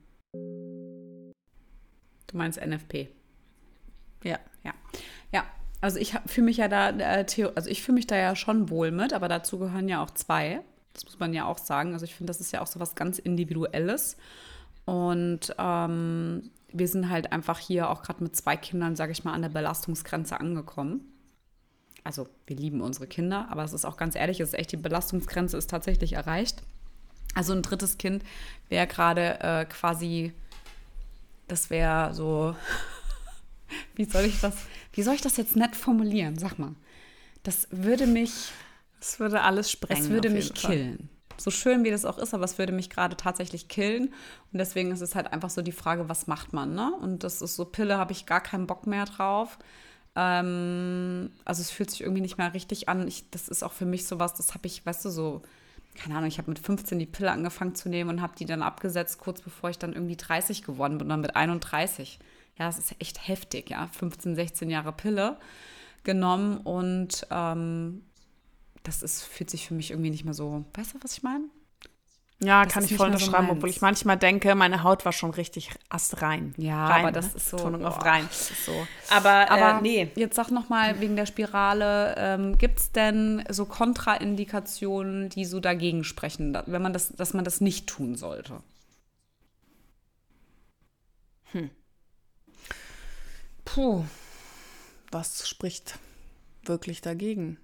Du 2.27 2.35
meinst 2.35 2.59
NFP? 2.59 3.07
Ja. 4.23 4.39
Ja. 4.63 4.73
Ja. 5.31 5.43
Also 5.79 5.99
ich 5.99 6.15
fühle 6.25 6.45
mich 6.45 6.57
ja 6.57 6.67
da, 6.67 6.89
äh, 6.89 7.25
also 7.55 7.69
ich 7.69 7.83
fühle 7.83 7.95
mich 7.95 8.07
da 8.07 8.17
ja 8.17 8.35
schon 8.35 8.69
wohl 8.69 8.91
mit, 8.91 9.13
aber 9.13 9.27
dazu 9.27 9.59
gehören 9.59 9.87
ja 9.87 10.03
auch 10.03 10.11
zwei. 10.11 10.61
Das 10.93 11.05
muss 11.05 11.19
man 11.19 11.33
ja 11.33 11.45
auch 11.45 11.59
sagen. 11.59 11.93
Also 11.93 12.03
ich 12.05 12.15
finde, 12.15 12.31
das 12.31 12.41
ist 12.41 12.51
ja 12.51 12.61
auch 12.61 12.67
so 12.67 12.79
was 12.79 12.95
ganz 12.95 13.19
Individuelles. 13.19 14.17
Und 14.85 15.55
ähm, 15.57 16.49
wir 16.73 16.87
sind 16.87 17.09
halt 17.09 17.31
einfach 17.31 17.59
hier 17.59 17.89
auch 17.89 18.01
gerade 18.01 18.23
mit 18.23 18.35
zwei 18.35 18.57
Kindern, 18.57 18.95
sage 18.95 19.11
ich 19.11 19.23
mal, 19.23 19.33
an 19.33 19.43
der 19.43 19.49
Belastungsgrenze 19.49 20.39
angekommen 20.39 21.05
also 22.07 22.27
wir 22.47 22.55
lieben 22.55 22.79
unsere 22.79 23.05
Kinder, 23.05 23.47
aber 23.51 23.63
es 23.65 23.73
ist 23.73 23.85
auch 23.85 23.97
ganz 23.97 24.15
ehrlich, 24.15 24.39
es 24.39 24.49
ist 24.49 24.59
echt 24.59 24.71
die 24.71 24.77
Belastungsgrenze 24.77 25.57
ist 25.57 25.69
tatsächlich 25.69 26.13
erreicht. 26.13 26.63
Also 27.35 27.53
ein 27.53 27.61
drittes 27.61 27.97
Kind 27.97 28.23
wäre 28.69 28.87
gerade 28.87 29.39
äh, 29.41 29.65
quasi, 29.65 30.31
das 31.49 31.69
wäre 31.69 32.13
so, 32.13 32.55
wie 33.95 34.05
soll 34.05 34.23
ich 34.23 34.39
das, 34.39 34.55
wie 34.93 35.03
soll 35.03 35.15
ich 35.15 35.21
das 35.21 35.35
jetzt 35.35 35.57
nett 35.57 35.75
formulieren? 35.75 36.39
Sag 36.39 36.57
mal. 36.57 36.75
Das 37.43 37.67
würde 37.71 38.07
mich. 38.07 38.51
Das 38.99 39.19
würde 39.19 39.41
alles 39.41 39.69
sprengen. 39.69 40.03
Es 40.03 40.09
würde 40.09 40.29
mich 40.29 40.53
killen. 40.53 41.09
So 41.37 41.51
schön 41.51 41.83
wie 41.83 41.91
das 41.91 42.05
auch 42.05 42.17
ist, 42.17 42.33
aber 42.33 42.45
es 42.45 42.57
würde 42.57 42.71
mich 42.71 42.89
gerade 42.89 43.17
tatsächlich 43.17 43.67
killen. 43.67 44.13
Und 44.51 44.59
deswegen 44.59 44.91
ist 44.91 45.01
es 45.01 45.13
halt 45.13 45.31
einfach 45.31 45.49
so 45.49 45.61
die 45.61 45.73
Frage, 45.73 46.07
was 46.09 46.25
macht 46.25 46.53
man, 46.53 46.73
ne? 46.73 46.91
Und 47.01 47.23
das 47.23 47.41
ist 47.41 47.55
so, 47.55 47.65
Pille 47.65 47.97
habe 47.97 48.13
ich 48.13 48.25
gar 48.25 48.41
keinen 48.41 48.65
Bock 48.65 48.87
mehr 48.87 49.05
drauf. 49.05 49.59
Ähm, 50.19 51.29
also 51.45 51.61
es 51.61 51.69
fühlt 51.69 51.91
sich 51.91 52.01
irgendwie 52.01 52.21
nicht 52.21 52.39
mehr 52.39 52.53
richtig 52.55 52.89
an. 52.89 53.07
Ich, 53.07 53.29
das 53.29 53.47
ist 53.47 53.63
auch 53.63 53.71
für 53.71 53.85
mich 53.85 54.07
sowas, 54.07 54.33
das 54.33 54.55
habe 54.55 54.65
ich, 54.65 54.83
weißt 54.83 55.05
du, 55.05 55.09
so, 55.09 55.43
keine 55.95 56.15
Ahnung, 56.15 56.27
ich 56.27 56.39
habe 56.39 56.49
mit 56.49 56.59
15 56.59 56.97
die 56.97 57.05
Pille 57.05 57.31
angefangen 57.31 57.75
zu 57.75 57.87
nehmen 57.87 58.09
und 58.09 58.21
habe 58.21 58.35
die 58.35 58.45
dann 58.45 58.63
abgesetzt, 58.63 59.19
kurz 59.19 59.41
bevor 59.41 59.69
ich 59.69 59.77
dann 59.77 59.93
irgendwie 59.93 60.17
30 60.17 60.63
geworden 60.63 60.97
bin, 60.97 61.05
und 61.05 61.09
dann 61.09 61.21
mit 61.21 61.35
31. 61.35 62.17
Ja, 62.57 62.65
das 62.65 62.79
ist 62.79 62.95
echt 62.99 63.27
heftig, 63.27 63.69
ja. 63.69 63.87
15, 63.87 64.35
16 64.35 64.71
Jahre 64.71 64.91
Pille 64.91 65.37
genommen 66.03 66.57
und 66.57 67.27
ähm, 67.29 68.01
das 68.81 69.03
ist, 69.03 69.23
fühlt 69.23 69.51
sich 69.51 69.67
für 69.67 69.75
mich 69.75 69.91
irgendwie 69.91 70.09
nicht 70.09 70.25
mehr 70.25 70.33
so, 70.33 70.65
weißt 70.73 70.95
du, 70.95 70.97
was 71.01 71.13
ich 71.13 71.21
meine? 71.21 71.45
Ja, 72.39 72.63
das 72.63 72.73
kann 72.73 72.83
ich 72.83 72.95
voll 72.95 73.07
unterschreiben, 73.07 73.47
so 73.47 73.53
obwohl 73.53 73.69
ich 73.69 73.81
manchmal 73.81 74.15
denke, 74.15 74.53
meine 74.53 74.83
Haut 74.83 75.05
war 75.05 75.11
schon 75.11 75.31
richtig 75.31 75.71
astrein. 75.89 76.53
Ja, 76.57 76.85
rein, 76.85 77.01
aber 77.01 77.11
das 77.11 77.29
ne? 77.29 77.37
ist 77.37 77.49
so. 77.49 77.57
Tonung 77.57 77.83
auf 77.83 78.03
rein. 78.05 78.29
So. 78.31 78.87
Aber, 79.09 79.49
aber 79.49 79.79
äh, 79.79 79.81
nee. 79.81 80.11
Jetzt 80.15 80.35
sag 80.35 80.51
noch 80.51 80.69
mal 80.69 80.99
wegen 80.99 81.15
der 81.15 81.25
Spirale, 81.25 82.13
ähm, 82.15 82.57
gibt 82.59 82.79
es 82.79 82.91
denn 82.91 83.43
so 83.49 83.65
Kontraindikationen, 83.65 85.29
die 85.29 85.45
so 85.45 85.59
dagegen 85.59 86.03
sprechen, 86.03 86.55
wenn 86.67 86.81
man 86.81 86.93
das, 86.93 87.09
dass 87.09 87.33
man 87.33 87.43
das 87.43 87.59
nicht 87.59 87.87
tun 87.87 88.15
sollte? 88.15 88.61
Hm. 91.53 91.71
Puh. 93.65 94.05
Was 95.09 95.49
spricht 95.49 95.97
wirklich 96.63 97.01
dagegen? 97.01 97.57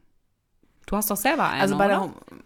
Du 0.88 0.96
hast 0.98 1.12
doch 1.12 1.18
selber 1.18 1.48
eine, 1.50 1.62
Also 1.62 1.78
bei 1.78 1.86
oder? 1.86 2.14
der 2.30 2.38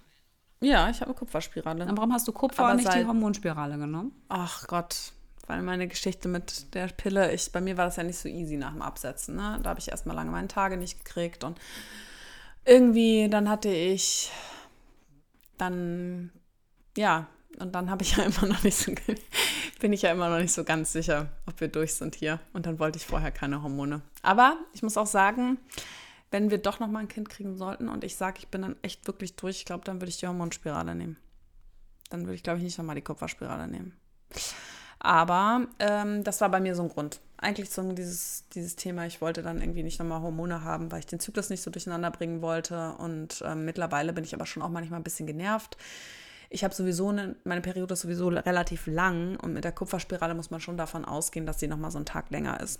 ja, 0.61 0.89
ich 0.89 1.01
habe 1.01 1.11
eine 1.11 1.15
Kupferspirale. 1.15 1.85
Und 1.85 1.97
warum 1.97 2.13
hast 2.13 2.27
du 2.27 2.31
Kupfer 2.31 2.63
Aber 2.63 2.71
und 2.71 2.77
nicht 2.77 2.93
die 2.93 3.05
Hormonspirale 3.05 3.77
genommen? 3.77 4.11
Ach 4.29 4.67
Gott, 4.67 5.13
weil 5.47 5.61
meine 5.61 5.87
Geschichte 5.87 6.27
mit 6.27 6.73
der 6.73 6.87
Pille, 6.87 7.33
ich, 7.33 7.51
bei 7.51 7.61
mir 7.61 7.77
war 7.77 7.85
das 7.85 7.95
ja 7.95 8.03
nicht 8.03 8.17
so 8.17 8.27
easy 8.27 8.57
nach 8.57 8.71
dem 8.71 8.81
Absetzen. 8.81 9.35
Ne? 9.35 9.59
Da 9.61 9.69
habe 9.69 9.79
ich 9.79 9.89
erstmal 9.89 10.15
lange 10.15 10.31
meine 10.31 10.47
Tage 10.47 10.77
nicht 10.77 11.03
gekriegt 11.03 11.43
und 11.43 11.59
irgendwie, 12.65 13.29
dann 13.29 13.49
hatte 13.49 13.69
ich 13.69 14.31
dann, 15.57 16.31
ja, 16.97 17.27
und 17.59 17.73
dann 17.73 17.89
habe 17.89 18.03
ich 18.03 18.17
ja 18.17 18.23
immer 18.25 18.47
noch 18.47 18.63
nicht 18.63 18.77
so, 18.77 18.91
bin 19.79 19.93
ich 19.93 20.01
ja 20.01 20.11
immer 20.11 20.29
noch 20.29 20.39
nicht 20.39 20.53
so 20.53 20.63
ganz 20.63 20.91
sicher, 20.91 21.29
ob 21.45 21.59
wir 21.61 21.67
durch 21.67 21.93
sind 21.93 22.15
hier. 22.15 22.39
Und 22.53 22.65
dann 22.65 22.79
wollte 22.79 22.97
ich 22.97 23.05
vorher 23.05 23.31
keine 23.31 23.63
Hormone. 23.63 24.01
Aber 24.21 24.57
ich 24.73 24.83
muss 24.83 24.97
auch 24.97 25.07
sagen, 25.07 25.57
wenn 26.31 26.51
wir 26.51 26.57
doch 26.57 26.79
noch 26.79 26.87
mal 26.87 26.99
ein 26.99 27.07
Kind 27.07 27.29
kriegen 27.29 27.55
sollten 27.55 27.87
und 27.87 28.03
ich 28.03 28.15
sage, 28.15 28.39
ich 28.39 28.47
bin 28.47 28.61
dann 28.61 28.75
echt 28.81 29.07
wirklich 29.07 29.35
durch, 29.35 29.57
ich 29.57 29.65
glaube, 29.65 29.85
dann 29.85 30.01
würde 30.01 30.09
ich 30.09 30.17
die 30.17 30.27
Hormonspirale 30.27 30.93
nehmen. 30.95 31.17
Dann 32.09 32.21
würde 32.21 32.35
ich, 32.35 32.43
glaube 32.43 32.59
ich, 32.59 32.63
nicht 32.63 32.77
noch 32.77 32.85
mal 32.85 32.95
die 32.95 33.01
Kupferspirale 33.01 33.67
nehmen. 33.67 33.93
Aber 34.99 35.67
ähm, 35.79 36.23
das 36.23 36.41
war 36.41 36.49
bei 36.49 36.59
mir 36.59 36.75
so 36.75 36.83
ein 36.83 36.89
Grund. 36.89 37.21
Eigentlich 37.37 37.69
so 37.69 37.91
dieses, 37.91 38.45
dieses 38.53 38.75
Thema, 38.75 39.05
ich 39.05 39.21
wollte 39.21 39.43
dann 39.43 39.61
irgendwie 39.61 39.83
nicht 39.83 39.99
nochmal 39.99 40.21
Hormone 40.21 40.63
haben, 40.63 40.91
weil 40.91 40.99
ich 40.99 41.05
den 41.05 41.19
Zyklus 41.19 41.49
nicht 41.49 41.61
so 41.61 41.69
durcheinander 41.69 42.11
bringen 42.11 42.41
wollte. 42.41 42.93
Und 42.93 43.43
ähm, 43.45 43.65
mittlerweile 43.65 44.11
bin 44.11 44.23
ich 44.23 44.33
aber 44.33 44.45
schon 44.45 44.63
auch 44.63 44.69
manchmal 44.69 44.99
ein 44.99 45.03
bisschen 45.03 45.27
genervt. 45.27 45.77
ich 46.49 46.63
habe 46.63 46.73
sowieso, 46.73 47.09
eine, 47.09 47.35
meine 47.43 47.61
Periode 47.61 47.93
ist 47.93 48.01
sowieso 48.01 48.29
relativ 48.29 48.87
lang 48.87 49.37
und 49.37 49.53
mit 49.53 49.63
der 49.63 49.71
Kupferspirale 49.71 50.33
muss 50.33 50.49
man 50.49 50.61
schon 50.61 50.77
davon 50.77 51.05
ausgehen, 51.05 51.45
dass 51.45 51.59
sie 51.59 51.67
nochmal 51.67 51.91
so 51.91 51.99
einen 51.99 52.05
Tag 52.05 52.31
länger 52.31 52.59
ist. 52.59 52.79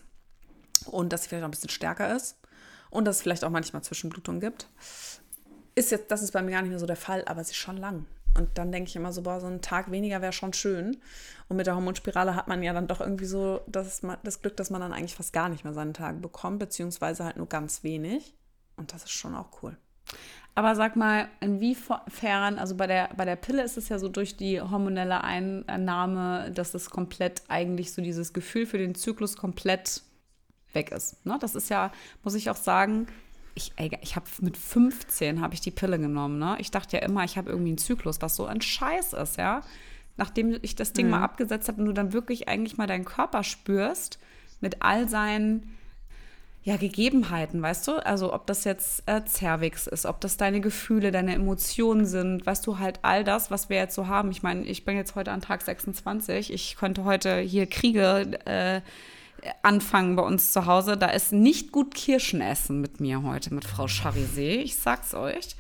Und 0.86 1.14
dass 1.14 1.24
sie 1.24 1.30
vielleicht 1.30 1.44
auch 1.44 1.50
ein 1.50 1.52
bisschen 1.52 1.70
stärker 1.70 2.16
ist 2.16 2.38
und 2.90 3.06
dass 3.06 3.18
es 3.18 3.22
vielleicht 3.22 3.44
auch 3.44 3.50
manchmal 3.50 3.84
Zwischenblutungen 3.84 4.42
gibt. 4.42 4.68
Ist 5.76 5.92
jetzt, 5.92 6.10
das 6.12 6.22
ist 6.22 6.32
bei 6.32 6.42
mir 6.42 6.52
gar 6.52 6.62
nicht 6.62 6.72
mehr 6.72 6.80
so 6.80 6.86
der 6.86 6.96
Fall, 6.96 7.24
aber 7.26 7.44
sie 7.44 7.52
ist 7.52 7.58
schon 7.58 7.78
lang. 7.78 8.06
Und 8.38 8.58
dann 8.58 8.72
denke 8.72 8.90
ich 8.90 8.96
immer 8.96 9.12
so, 9.12 9.24
boah, 9.24 9.40
so 9.40 9.48
ein 9.48 9.62
Tag 9.62 9.92
weniger 9.92 10.22
wäre 10.22 10.34
schon 10.34 10.54
schön. 10.54 10.98
Und 11.50 11.58
mit 11.58 11.66
der 11.66 11.76
Hormonspirale 11.76 12.36
hat 12.36 12.48
man 12.48 12.62
ja 12.62 12.74
dann 12.74 12.88
doch 12.88 13.02
irgendwie 13.02 13.26
so 13.26 13.62
das, 13.68 14.02
das 14.24 14.42
Glück, 14.42 14.56
dass 14.58 14.70
man 14.70 14.82
dann 14.82 14.94
eigentlich 14.94 15.16
fast 15.16 15.34
gar 15.34 15.50
nicht 15.50 15.64
mehr 15.64 15.74
seine 15.74 15.94
Tage 15.94 16.20
bekommt, 16.20 16.60
beziehungsweise 16.60 17.26
halt 17.26 17.38
nur 17.38 17.48
ganz 17.48 17.84
wenig. 17.84 18.36
Und 18.76 18.94
das 18.94 19.04
ist 19.04 19.12
schon 19.12 19.36
auch 19.36 19.64
cool. 19.64 19.76
Aber 20.54 20.76
sag 20.76 20.96
mal, 20.96 21.28
inwiefern, 21.40 22.58
also 22.58 22.76
bei 22.76 22.88
der, 22.88 23.10
bei 23.16 23.26
der 23.26 23.36
Pille 23.36 23.64
ist 23.64 23.78
es 23.78 23.90
ja 23.90 24.00
so 24.00 24.10
durch 24.10 24.38
die 24.38 24.60
hormonelle 24.60 25.24
Einnahme, 25.24 26.52
dass 26.52 26.74
es 26.74 26.90
komplett 26.90 27.44
eigentlich 27.48 27.94
so 27.94 28.02
dieses 28.02 28.34
Gefühl 28.34 28.66
für 28.66 28.80
den 28.80 28.96
Zyklus 28.96 29.38
komplett 29.38 30.02
weg 30.74 30.92
ist. 30.92 31.26
Ne? 31.26 31.38
Das 31.40 31.56
ist 31.56 31.70
ja, 31.70 31.92
muss 32.24 32.36
ich 32.36 32.50
auch 32.50 32.56
sagen, 32.56 33.08
ich, 33.56 33.74
ich 34.02 34.16
habe 34.16 34.26
mit 34.42 34.56
15 34.56 35.42
habe 35.42 35.54
ich 35.54 35.62
die 35.62 35.72
Pille 35.72 35.98
genommen. 35.98 36.38
Ne? 36.38 36.58
Ich 36.60 36.72
dachte 36.72 36.98
ja 36.98 37.04
immer, 37.04 37.24
ich 37.24 37.38
habe 37.38 37.50
irgendwie 37.50 37.70
einen 37.70 37.78
Zyklus, 37.78 38.22
was 38.22 38.36
so 38.36 38.46
ein 38.46 38.62
Scheiß 38.62 39.14
ist, 39.14 39.38
ja. 39.38 39.62
Nachdem 40.16 40.58
ich 40.62 40.76
das 40.76 40.94
Ding 40.94 41.08
mhm. 41.08 41.12
mal 41.12 41.24
abgesetzt 41.24 41.68
habe 41.68 41.80
und 41.82 41.88
du 41.88 41.94
dann 41.94 42.14
wirklich 42.14 42.48
eigentlich 42.48 42.78
mal 42.78 42.88
deinen 42.88 43.06
Körper 43.06 43.44
spürst 43.44 44.20
mit 44.62 44.82
all 44.82 45.08
seinen 45.08 45.78
ja, 46.68 46.76
Gegebenheiten, 46.76 47.62
weißt 47.62 47.88
du? 47.88 48.06
Also 48.06 48.34
ob 48.34 48.46
das 48.46 48.66
jetzt 48.66 49.04
äh, 49.06 49.22
Cervix 49.26 49.88
ist, 49.88 50.06
ob 50.06 50.20
das 50.20 50.36
deine 50.36 50.60
Gefühle, 50.60 51.12
deine 51.12 51.34
Emotionen 51.34 52.06
sind, 52.06 52.46
weißt 52.46 52.68
du, 52.68 52.78
halt 52.78 53.00
all 53.04 53.24
das, 53.24 53.50
was 53.52 53.70
wir 53.70 53.78
jetzt 53.78 53.96
so 53.96 54.08
haben. 54.08 54.32
Ich 54.32 54.44
meine, 54.44 54.66
ich 54.66 54.84
bin 54.84 54.98
jetzt 54.98 55.16
heute 55.16 55.32
an 55.32 55.40
Tag 55.40 55.62
26. 55.62 56.52
Ich 56.52 56.76
konnte 56.76 57.06
heute 57.06 57.40
hier 57.40 57.68
Kriege 57.68 58.38
äh, 58.46 58.82
anfangen 59.62 60.16
bei 60.16 60.24
uns 60.24 60.52
zu 60.52 60.66
Hause. 60.66 60.98
Da 60.98 61.08
ist 61.08 61.32
nicht 61.32 61.72
gut 61.72 61.94
Kirschen 61.94 62.42
essen 62.42 62.82
mit 62.82 63.00
mir 63.00 63.24
heute, 63.24 63.54
mit 63.54 63.66
Frau 63.66 63.86
Charizé. 63.86 64.58
Ich 64.58 64.76
sag's 64.76 65.14
euch. 65.14 65.56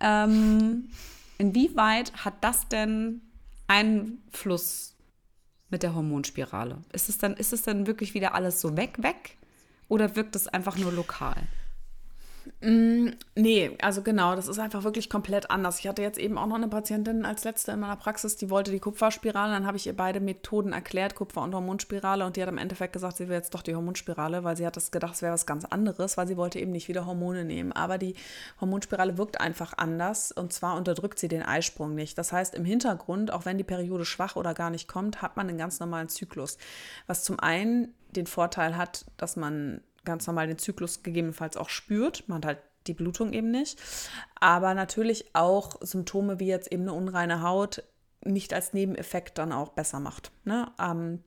Ähm, 0.00 0.88
inwieweit 1.38 2.12
hat 2.24 2.34
das 2.42 2.68
denn 2.68 3.22
Einfluss 3.66 4.94
mit 5.70 5.82
der 5.82 5.94
Hormonspirale? 5.94 6.78
Ist 6.92 7.08
es 7.08 7.18
dann, 7.18 7.34
ist 7.34 7.52
es 7.52 7.62
dann 7.62 7.86
wirklich 7.86 8.14
wieder 8.14 8.34
alles 8.34 8.60
so 8.60 8.76
weg, 8.76 9.02
weg? 9.02 9.36
Oder 9.88 10.16
wirkt 10.16 10.36
es 10.36 10.48
einfach 10.48 10.76
nur 10.76 10.92
lokal? 10.92 11.36
Mm, 12.60 13.10
nee, 13.34 13.76
also 13.82 14.02
genau, 14.02 14.36
das 14.36 14.48
ist 14.48 14.58
einfach 14.58 14.84
wirklich 14.84 15.10
komplett 15.10 15.50
anders. 15.50 15.80
Ich 15.80 15.88
hatte 15.88 16.02
jetzt 16.02 16.18
eben 16.18 16.38
auch 16.38 16.46
noch 16.46 16.56
eine 16.56 16.68
Patientin 16.68 17.24
als 17.24 17.44
letzte 17.44 17.72
in 17.72 17.80
meiner 17.80 17.96
Praxis, 17.96 18.36
die 18.36 18.50
wollte 18.50 18.70
die 18.70 18.80
Kupferspirale. 18.80 19.52
Dann 19.52 19.66
habe 19.66 19.76
ich 19.76 19.86
ihr 19.86 19.96
beide 19.96 20.20
Methoden 20.20 20.72
erklärt, 20.72 21.14
Kupfer- 21.14 21.42
und 21.42 21.54
Hormonspirale. 21.54 22.24
Und 22.24 22.36
die 22.36 22.42
hat 22.42 22.48
im 22.48 22.58
Endeffekt 22.58 22.92
gesagt, 22.92 23.16
sie 23.16 23.28
will 23.28 23.36
jetzt 23.36 23.54
doch 23.54 23.62
die 23.62 23.74
Hormonspirale, 23.74 24.44
weil 24.44 24.56
sie 24.56 24.66
hat 24.66 24.76
das 24.76 24.90
gedacht, 24.90 25.14
es 25.14 25.22
wäre 25.22 25.32
was 25.32 25.46
ganz 25.46 25.64
anderes, 25.64 26.16
weil 26.16 26.26
sie 26.26 26.36
wollte 26.36 26.58
eben 26.58 26.72
nicht 26.72 26.88
wieder 26.88 27.06
Hormone 27.06 27.44
nehmen. 27.44 27.72
Aber 27.72 27.98
die 27.98 28.14
Hormonspirale 28.60 29.18
wirkt 29.18 29.40
einfach 29.40 29.74
anders. 29.76 30.32
Und 30.32 30.52
zwar 30.52 30.76
unterdrückt 30.76 31.18
sie 31.18 31.28
den 31.28 31.42
Eisprung 31.42 31.94
nicht. 31.94 32.16
Das 32.18 32.32
heißt, 32.32 32.54
im 32.54 32.64
Hintergrund, 32.64 33.32
auch 33.32 33.44
wenn 33.44 33.58
die 33.58 33.64
Periode 33.64 34.04
schwach 34.04 34.36
oder 34.36 34.54
gar 34.54 34.70
nicht 34.70 34.88
kommt, 34.88 35.22
hat 35.22 35.36
man 35.36 35.48
einen 35.48 35.58
ganz 35.58 35.80
normalen 35.80 36.08
Zyklus. 36.08 36.58
Was 37.06 37.24
zum 37.24 37.40
einen 37.40 37.94
den 38.10 38.26
Vorteil 38.26 38.76
hat, 38.76 39.04
dass 39.16 39.36
man 39.36 39.80
ganz 40.06 40.26
normal 40.26 40.46
den 40.46 40.58
Zyklus 40.58 41.02
gegebenenfalls 41.02 41.58
auch 41.58 41.68
spürt. 41.68 42.26
Man 42.28 42.38
hat 42.38 42.46
halt 42.46 42.58
die 42.86 42.94
Blutung 42.94 43.32
eben 43.32 43.50
nicht. 43.50 43.78
Aber 44.40 44.72
natürlich 44.72 45.34
auch 45.34 45.76
Symptome 45.82 46.40
wie 46.40 46.46
jetzt 46.46 46.72
eben 46.72 46.84
eine 46.84 46.94
unreine 46.94 47.42
Haut 47.42 47.82
nicht 48.24 48.54
als 48.54 48.72
Nebeneffekt 48.72 49.38
dann 49.38 49.52
auch 49.52 49.70
besser 49.70 50.00
macht. 50.00 50.32
Ne? 50.44 50.70
Ähm, 50.80 51.22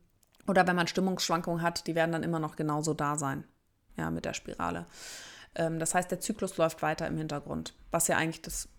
oder 0.47 0.67
wenn 0.67 0.75
man 0.75 0.87
Stimmungsschwankungen 0.87 1.61
hat, 1.61 1.85
die 1.87 1.95
werden 1.95 2.11
dann 2.11 2.23
immer 2.23 2.39
noch 2.39 2.55
genauso 2.55 2.93
da 2.93 3.15
sein. 3.17 3.43
Ja, 3.97 4.09
mit 4.09 4.25
der 4.25 4.33
Spirale. 4.33 4.85
Ähm, 5.55 5.79
das 5.79 5.93
heißt, 5.93 6.09
der 6.09 6.19
Zyklus 6.19 6.57
läuft 6.57 6.81
weiter 6.81 7.07
im 7.07 7.17
Hintergrund, 7.17 7.75
was 7.91 8.07
ja 8.07 8.17
eigentlich 8.17 8.41
das, 8.41 8.69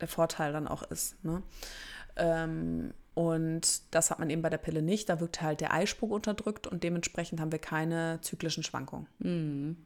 der 0.00 0.08
Vorteil 0.08 0.52
dann 0.52 0.68
auch 0.68 0.82
ist. 0.82 1.22
Ne? 1.24 1.42
Ähm, 2.16 2.92
und 3.14 3.82
das 3.94 4.10
hat 4.10 4.18
man 4.18 4.30
eben 4.30 4.42
bei 4.42 4.50
der 4.50 4.58
Pille 4.58 4.82
nicht. 4.82 5.08
Da 5.08 5.20
wirkt 5.20 5.42
halt 5.42 5.60
der 5.60 5.72
Eisprung 5.72 6.10
unterdrückt 6.10 6.66
und 6.66 6.84
dementsprechend 6.84 7.40
haben 7.40 7.52
wir 7.52 7.58
keine 7.58 8.20
zyklischen 8.22 8.62
Schwankungen. 8.62 9.06
Mhm. 9.18 9.76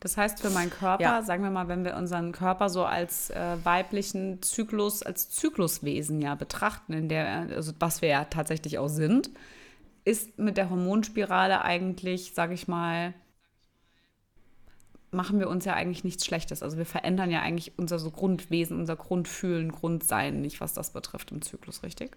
Das 0.00 0.16
heißt, 0.16 0.40
für 0.40 0.50
meinen 0.50 0.70
Körper, 0.70 1.02
ja. 1.02 1.22
sagen 1.22 1.42
wir 1.42 1.50
mal, 1.50 1.68
wenn 1.68 1.84
wir 1.84 1.96
unseren 1.96 2.32
Körper 2.32 2.68
so 2.68 2.84
als 2.84 3.30
äh, 3.30 3.56
weiblichen 3.64 4.42
Zyklus, 4.42 5.02
als 5.02 5.30
Zykluswesen 5.30 6.20
ja 6.20 6.34
betrachten, 6.34 6.92
in 6.92 7.08
der, 7.08 7.48
also 7.50 7.72
was 7.78 8.02
wir 8.02 8.10
ja 8.10 8.24
tatsächlich 8.24 8.78
auch 8.78 8.88
sind, 8.88 9.30
ist 10.04 10.38
mit 10.38 10.56
der 10.58 10.68
Hormonspirale 10.68 11.62
eigentlich, 11.62 12.34
sage 12.34 12.54
ich 12.54 12.68
mal, 12.68 13.14
machen 15.14 15.38
wir 15.38 15.48
uns 15.48 15.64
ja 15.64 15.74
eigentlich 15.74 16.04
nichts 16.04 16.26
Schlechtes. 16.26 16.62
Also 16.62 16.76
wir 16.76 16.86
verändern 16.86 17.30
ja 17.30 17.40
eigentlich 17.40 17.72
unser 17.78 17.98
so 17.98 18.10
Grundwesen, 18.10 18.78
unser 18.78 18.96
Grundfühlen, 18.96 19.72
Grundsein 19.72 20.40
nicht, 20.40 20.60
was 20.60 20.74
das 20.74 20.90
betrifft 20.90 21.30
im 21.30 21.42
Zyklus, 21.42 21.82
richtig? 21.82 22.16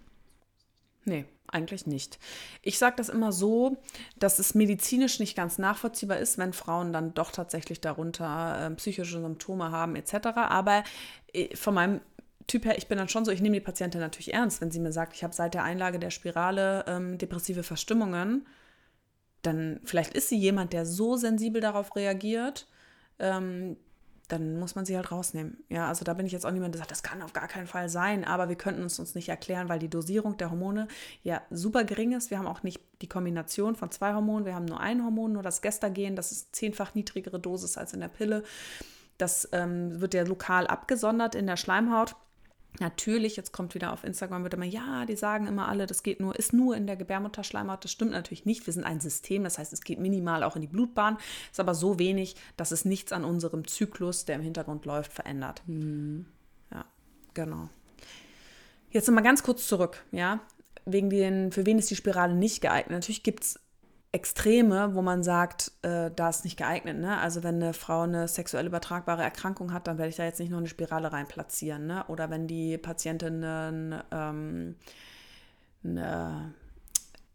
Nee, 1.04 1.24
eigentlich 1.46 1.86
nicht. 1.86 2.18
Ich 2.62 2.78
sage 2.78 2.96
das 2.96 3.08
immer 3.08 3.32
so, 3.32 3.78
dass 4.18 4.38
es 4.38 4.54
medizinisch 4.54 5.20
nicht 5.20 5.36
ganz 5.36 5.58
nachvollziehbar 5.58 6.18
ist, 6.18 6.36
wenn 6.36 6.52
Frauen 6.52 6.92
dann 6.92 7.14
doch 7.14 7.30
tatsächlich 7.30 7.80
darunter 7.80 8.66
äh, 8.66 8.74
psychische 8.74 9.20
Symptome 9.20 9.70
haben 9.70 9.96
etc. 9.96 10.28
Aber 10.34 10.84
äh, 11.32 11.56
von 11.56 11.74
meinem 11.74 12.00
Typ 12.46 12.64
her, 12.64 12.78
ich 12.78 12.88
bin 12.88 12.98
dann 12.98 13.08
schon 13.08 13.24
so, 13.24 13.30
ich 13.30 13.42
nehme 13.42 13.56
die 13.56 13.64
Patientin 13.64 14.00
natürlich 14.00 14.32
ernst, 14.32 14.60
wenn 14.60 14.70
sie 14.70 14.80
mir 14.80 14.92
sagt, 14.92 15.14
ich 15.14 15.22
habe 15.22 15.34
seit 15.34 15.54
der 15.54 15.64
Einlage 15.64 15.98
der 15.98 16.10
Spirale 16.10 16.84
ähm, 16.86 17.18
depressive 17.18 17.62
Verstimmungen, 17.62 18.46
dann 19.42 19.80
vielleicht 19.84 20.14
ist 20.14 20.28
sie 20.28 20.38
jemand, 20.38 20.72
der 20.72 20.84
so 20.84 21.16
sensibel 21.16 21.60
darauf 21.60 21.94
reagiert, 21.94 22.66
ähm, 23.18 23.76
dann 24.28 24.58
muss 24.58 24.74
man 24.74 24.84
sie 24.84 24.94
halt 24.94 25.10
rausnehmen. 25.10 25.64
Ja, 25.70 25.88
also 25.88 26.04
da 26.04 26.12
bin 26.12 26.26
ich 26.26 26.32
jetzt 26.32 26.44
auch 26.44 26.50
niemand, 26.50 26.74
der 26.74 26.80
sagt, 26.80 26.90
das 26.90 27.02
kann 27.02 27.22
auf 27.22 27.32
gar 27.32 27.48
keinen 27.48 27.66
Fall 27.66 27.88
sein, 27.88 28.24
aber 28.24 28.50
wir 28.50 28.56
könnten 28.56 28.84
es 28.84 28.98
uns 28.98 29.14
nicht 29.14 29.30
erklären, 29.30 29.70
weil 29.70 29.78
die 29.78 29.88
Dosierung 29.88 30.36
der 30.36 30.50
Hormone 30.50 30.86
ja 31.22 31.40
super 31.50 31.84
gering 31.84 32.12
ist. 32.12 32.30
Wir 32.30 32.38
haben 32.38 32.46
auch 32.46 32.62
nicht 32.62 32.80
die 33.00 33.08
Kombination 33.08 33.74
von 33.74 33.90
zwei 33.90 34.12
Hormonen, 34.12 34.44
wir 34.44 34.54
haben 34.54 34.66
nur 34.66 34.80
ein 34.80 35.02
Hormon, 35.02 35.32
nur 35.32 35.42
das 35.42 35.62
Gestagen, 35.62 36.14
das 36.14 36.30
ist 36.30 36.54
zehnfach 36.54 36.94
niedrigere 36.94 37.40
Dosis 37.40 37.78
als 37.78 37.94
in 37.94 38.00
der 38.00 38.08
Pille. 38.08 38.42
Das 39.16 39.48
ähm, 39.52 40.00
wird 40.00 40.12
ja 40.14 40.22
lokal 40.24 40.66
abgesondert 40.66 41.34
in 41.34 41.46
der 41.46 41.56
Schleimhaut. 41.56 42.14
Natürlich, 42.80 43.36
jetzt 43.36 43.52
kommt 43.52 43.74
wieder 43.74 43.92
auf 43.92 44.04
Instagram, 44.04 44.44
wird 44.44 44.54
immer, 44.54 44.64
ja, 44.64 45.04
die 45.04 45.16
sagen 45.16 45.46
immer 45.46 45.68
alle, 45.68 45.86
das 45.86 46.04
geht 46.04 46.20
nur, 46.20 46.36
ist 46.36 46.52
nur 46.52 46.76
in 46.76 46.86
der 46.86 46.96
Gebärmutterschleimhaut. 46.96 47.82
Das 47.82 47.90
stimmt 47.90 48.12
natürlich 48.12 48.44
nicht. 48.44 48.66
Wir 48.66 48.72
sind 48.72 48.84
ein 48.84 49.00
System, 49.00 49.42
das 49.42 49.58
heißt, 49.58 49.72
es 49.72 49.82
geht 49.82 49.98
minimal 49.98 50.44
auch 50.44 50.54
in 50.54 50.62
die 50.62 50.68
Blutbahn, 50.68 51.18
ist 51.50 51.58
aber 51.58 51.74
so 51.74 51.98
wenig, 51.98 52.36
dass 52.56 52.70
es 52.70 52.84
nichts 52.84 53.12
an 53.12 53.24
unserem 53.24 53.66
Zyklus, 53.66 54.26
der 54.26 54.36
im 54.36 54.42
Hintergrund 54.42 54.84
läuft, 54.84 55.12
verändert. 55.12 55.62
Mhm. 55.66 56.26
Ja, 56.70 56.84
genau. 57.34 57.68
Jetzt 58.90 59.08
nochmal 59.08 59.24
ganz 59.24 59.42
kurz 59.42 59.66
zurück, 59.66 60.04
ja, 60.12 60.40
wegen 60.84 61.10
den, 61.10 61.50
für 61.52 61.66
wen 61.66 61.78
ist 61.78 61.90
die 61.90 61.96
Spirale 61.96 62.34
nicht 62.34 62.60
geeignet? 62.60 62.92
Natürlich 62.92 63.22
gibt 63.22 63.42
es 63.44 63.60
Extreme, 64.10 64.94
wo 64.94 65.02
man 65.02 65.22
sagt, 65.22 65.70
äh, 65.82 66.10
da 66.10 66.30
ist 66.30 66.44
nicht 66.44 66.56
geeignet. 66.56 66.98
Ne? 66.98 67.18
Also 67.18 67.42
wenn 67.42 67.56
eine 67.56 67.74
Frau 67.74 68.02
eine 68.02 68.26
sexuell 68.26 68.66
übertragbare 68.66 69.22
Erkrankung 69.22 69.72
hat, 69.72 69.86
dann 69.86 69.98
werde 69.98 70.08
ich 70.08 70.16
da 70.16 70.24
jetzt 70.24 70.40
nicht 70.40 70.50
noch 70.50 70.58
eine 70.58 70.66
Spirale 70.66 71.12
rein 71.12 71.28
platzieren. 71.28 71.86
Ne? 71.86 72.04
Oder 72.08 72.30
wenn 72.30 72.46
die 72.46 72.78
Patientin 72.78 73.44
einen, 73.44 74.02
ähm, 74.10 74.76
eine, 75.84 76.54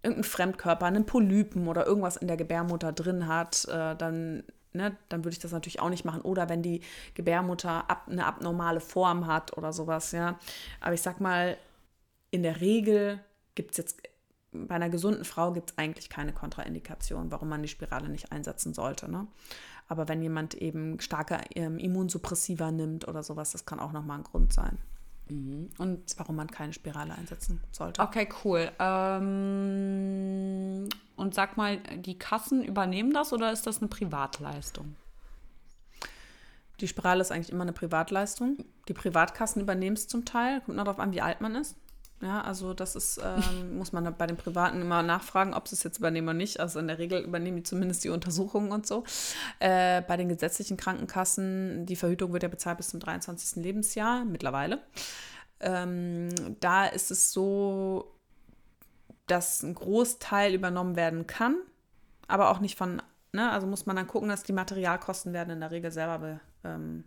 irgendeinen 0.01 0.23
Fremdkörper, 0.23 0.87
einen 0.87 1.05
Polypen 1.05 1.67
oder 1.67 1.85
irgendwas 1.85 2.17
in 2.17 2.27
der 2.27 2.37
Gebärmutter 2.37 2.91
drin 2.91 3.27
hat, 3.27 3.65
äh, 3.65 3.95
dann, 3.95 4.43
ne, 4.73 4.97
dann 5.09 5.23
würde 5.23 5.33
ich 5.33 5.39
das 5.39 5.51
natürlich 5.51 5.79
auch 5.79 5.91
nicht 5.91 6.05
machen. 6.05 6.21
Oder 6.21 6.49
wenn 6.49 6.63
die 6.63 6.81
Gebärmutter 7.13 7.87
ab, 7.87 8.07
eine 8.09 8.25
abnormale 8.25 8.79
Form 8.79 9.27
hat 9.27 9.55
oder 9.55 9.73
sowas. 9.73 10.11
Ja? 10.11 10.39
Aber 10.81 10.95
ich 10.95 11.03
sag 11.03 11.21
mal, 11.21 11.55
in 12.31 12.41
der 12.41 12.61
Regel 12.61 13.19
gibt 13.53 13.71
es 13.71 13.77
jetzt 13.77 14.01
bei 14.53 14.75
einer 14.75 14.89
gesunden 14.89 15.25
Frau 15.25 15.51
gibt 15.51 15.71
es 15.71 15.77
eigentlich 15.77 16.09
keine 16.09 16.33
Kontraindikation, 16.33 17.31
warum 17.31 17.49
man 17.49 17.61
die 17.61 17.67
Spirale 17.67 18.09
nicht 18.09 18.31
einsetzen 18.31 18.73
sollte. 18.73 19.09
Ne? 19.09 19.27
Aber 19.87 20.07
wenn 20.07 20.21
jemand 20.21 20.53
eben 20.55 20.99
starke 20.99 21.41
ähm, 21.55 21.77
Immunsuppressiva 21.77 22.71
nimmt 22.71 23.07
oder 23.07 23.23
sowas, 23.23 23.51
das 23.51 23.65
kann 23.65 23.79
auch 23.79 23.91
nochmal 23.91 24.19
ein 24.19 24.23
Grund 24.23 24.53
sein. 24.53 24.77
Mhm. 25.29 25.69
Und 25.77 26.03
warum 26.17 26.35
man 26.35 26.47
keine 26.47 26.73
Spirale 26.73 27.13
einsetzen 27.13 27.61
sollte. 27.71 28.01
Okay, 28.01 28.27
cool. 28.43 28.71
Ähm, 28.79 29.29
und 31.15 31.33
sag 31.33 31.57
mal, 31.57 31.77
die 31.77 32.17
Kassen 32.17 32.63
übernehmen 32.63 33.13
das 33.13 33.33
oder 33.33 33.51
ist 33.51 33.67
das 33.67 33.79
eine 33.79 33.87
Privatleistung? 33.87 34.95
Die 36.79 36.87
Spirale 36.87 37.21
ist 37.21 37.31
eigentlich 37.31 37.51
immer 37.51 37.61
eine 37.63 37.73
Privatleistung. 37.73 38.57
Die 38.87 38.93
Privatkassen 38.93 39.61
übernehmen 39.61 39.95
es 39.95 40.07
zum 40.07 40.25
Teil. 40.25 40.61
Kommt 40.61 40.77
noch 40.77 40.83
darauf 40.85 40.99
an, 40.99 41.13
wie 41.13 41.21
alt 41.21 41.39
man 41.39 41.55
ist. 41.55 41.77
Ja, 42.21 42.41
also 42.41 42.73
das 42.73 42.95
ist, 42.95 43.19
ähm, 43.23 43.77
muss 43.77 43.91
man 43.91 44.15
bei 44.15 44.27
den 44.27 44.37
Privaten 44.37 44.81
immer 44.81 45.03
nachfragen, 45.03 45.53
ob 45.53 45.67
sie 45.67 45.75
es 45.75 45.83
jetzt 45.83 45.97
übernehmen 45.97 46.27
oder 46.27 46.37
nicht. 46.37 46.59
Also 46.59 46.79
in 46.79 46.87
der 46.87 46.99
Regel 46.99 47.21
übernehmen 47.21 47.57
die 47.57 47.63
zumindest 47.63 48.03
die 48.03 48.09
Untersuchungen 48.09 48.71
und 48.71 48.87
so. 48.87 49.03
Äh, 49.59 50.01
bei 50.03 50.17
den 50.17 50.29
gesetzlichen 50.29 50.77
Krankenkassen, 50.77 51.85
die 51.85 51.95
Verhütung 51.95 52.31
wird 52.31 52.43
ja 52.43 52.49
bezahlt 52.49 52.77
bis 52.77 52.89
zum 52.89 52.99
23. 52.99 53.61
Lebensjahr 53.63 54.23
mittlerweile. 54.25 54.79
Ähm, 55.59 56.29
da 56.59 56.85
ist 56.85 57.11
es 57.11 57.31
so, 57.31 58.13
dass 59.27 59.63
ein 59.63 59.75
Großteil 59.75 60.53
übernommen 60.53 60.95
werden 60.95 61.27
kann, 61.27 61.55
aber 62.27 62.49
auch 62.49 62.59
nicht 62.59 62.77
von, 62.77 63.01
ne, 63.31 63.51
also 63.51 63.67
muss 63.67 63.85
man 63.85 63.95
dann 63.95 64.07
gucken, 64.07 64.29
dass 64.29 64.43
die 64.43 64.53
Materialkosten 64.53 65.33
werden 65.33 65.51
in 65.51 65.59
der 65.61 65.71
Regel 65.71 65.91
selber 65.91 66.19
be, 66.19 66.39
ähm, 66.63 67.05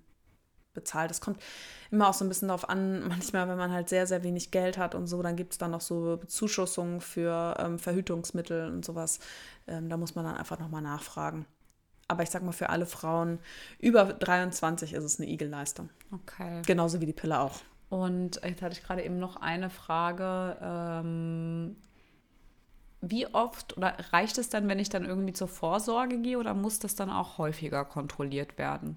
bezahlt. 0.76 1.10
Das 1.10 1.20
kommt 1.20 1.42
immer 1.90 2.08
auch 2.08 2.14
so 2.14 2.24
ein 2.24 2.28
bisschen 2.28 2.48
darauf 2.48 2.68
an, 2.68 3.08
manchmal, 3.08 3.48
wenn 3.48 3.58
man 3.58 3.72
halt 3.72 3.88
sehr, 3.88 4.06
sehr 4.06 4.22
wenig 4.22 4.52
Geld 4.52 4.78
hat 4.78 4.94
und 4.94 5.08
so, 5.08 5.20
dann 5.22 5.34
gibt 5.34 5.52
es 5.52 5.58
dann 5.58 5.72
noch 5.72 5.80
so 5.80 6.16
Bezuschussungen 6.16 7.00
für 7.00 7.56
ähm, 7.58 7.80
Verhütungsmittel 7.80 8.68
und 8.68 8.84
sowas. 8.84 9.18
Ähm, 9.66 9.88
da 9.88 9.96
muss 9.96 10.14
man 10.14 10.24
dann 10.24 10.36
einfach 10.36 10.60
nochmal 10.60 10.82
nachfragen. 10.82 11.46
Aber 12.08 12.22
ich 12.22 12.30
sag 12.30 12.44
mal, 12.44 12.52
für 12.52 12.70
alle 12.70 12.86
Frauen 12.86 13.40
über 13.80 14.04
23 14.04 14.92
ist 14.92 15.02
es 15.02 15.18
eine 15.18 15.28
Igelleistung. 15.28 15.90
Okay. 16.12 16.62
Genauso 16.64 17.00
wie 17.00 17.06
die 17.06 17.12
Pille 17.12 17.40
auch. 17.40 17.60
Und 17.88 18.40
jetzt 18.44 18.62
hatte 18.62 18.74
ich 18.74 18.82
gerade 18.82 19.02
eben 19.02 19.18
noch 19.18 19.36
eine 19.36 19.70
Frage. 19.70 20.56
Ähm, 20.60 21.76
wie 23.00 23.26
oft 23.28 23.76
oder 23.76 23.96
reicht 24.12 24.38
es 24.38 24.48
dann, 24.48 24.68
wenn 24.68 24.78
ich 24.78 24.88
dann 24.88 25.04
irgendwie 25.04 25.32
zur 25.32 25.48
Vorsorge 25.48 26.18
gehe 26.18 26.38
oder 26.38 26.54
muss 26.54 26.78
das 26.78 26.94
dann 26.94 27.10
auch 27.10 27.38
häufiger 27.38 27.84
kontrolliert 27.84 28.58
werden? 28.58 28.96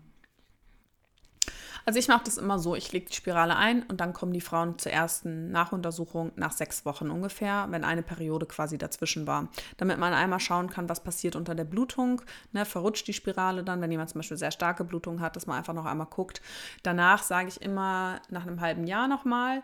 Also 1.90 1.98
ich 1.98 2.08
mache 2.08 2.26
das 2.26 2.38
immer 2.38 2.60
so, 2.60 2.76
ich 2.76 2.92
lege 2.92 3.08
die 3.08 3.16
Spirale 3.16 3.56
ein 3.56 3.82
und 3.82 4.00
dann 4.00 4.14
kommen 4.14 4.32
die 4.32 4.42
Frauen 4.42 4.78
zur 4.78 4.92
ersten 4.92 5.50
Nachuntersuchung 5.50 6.32
nach 6.36 6.52
sechs 6.52 6.86
Wochen 6.86 7.10
ungefähr, 7.10 7.66
wenn 7.72 7.84
eine 7.84 8.04
Periode 8.04 8.46
quasi 8.46 8.78
dazwischen 8.78 9.26
war. 9.26 9.48
Damit 9.78 9.98
man 9.98 10.14
einmal 10.14 10.40
schauen 10.40 10.70
kann, 10.70 10.88
was 10.88 11.02
passiert 11.02 11.36
unter 11.36 11.56
der 11.56 11.64
Blutung. 11.64 12.22
Ne, 12.52 12.64
verrutscht 12.64 13.08
die 13.08 13.14
Spirale 13.14 13.64
dann, 13.64 13.82
wenn 13.82 13.90
jemand 13.90 14.12
zum 14.12 14.20
Beispiel 14.20 14.38
sehr 14.38 14.52
starke 14.52 14.84
Blutung 14.84 15.20
hat, 15.20 15.36
dass 15.36 15.48
man 15.48 15.58
einfach 15.58 15.74
noch 15.74 15.86
einmal 15.86 16.06
guckt. 16.06 16.44
Danach 16.84 17.24
sage 17.24 17.48
ich 17.48 17.60
immer 17.60 18.22
nach 18.30 18.46
einem 18.46 18.62
halben 18.62 18.86
Jahr 18.86 19.08
nochmal. 19.08 19.64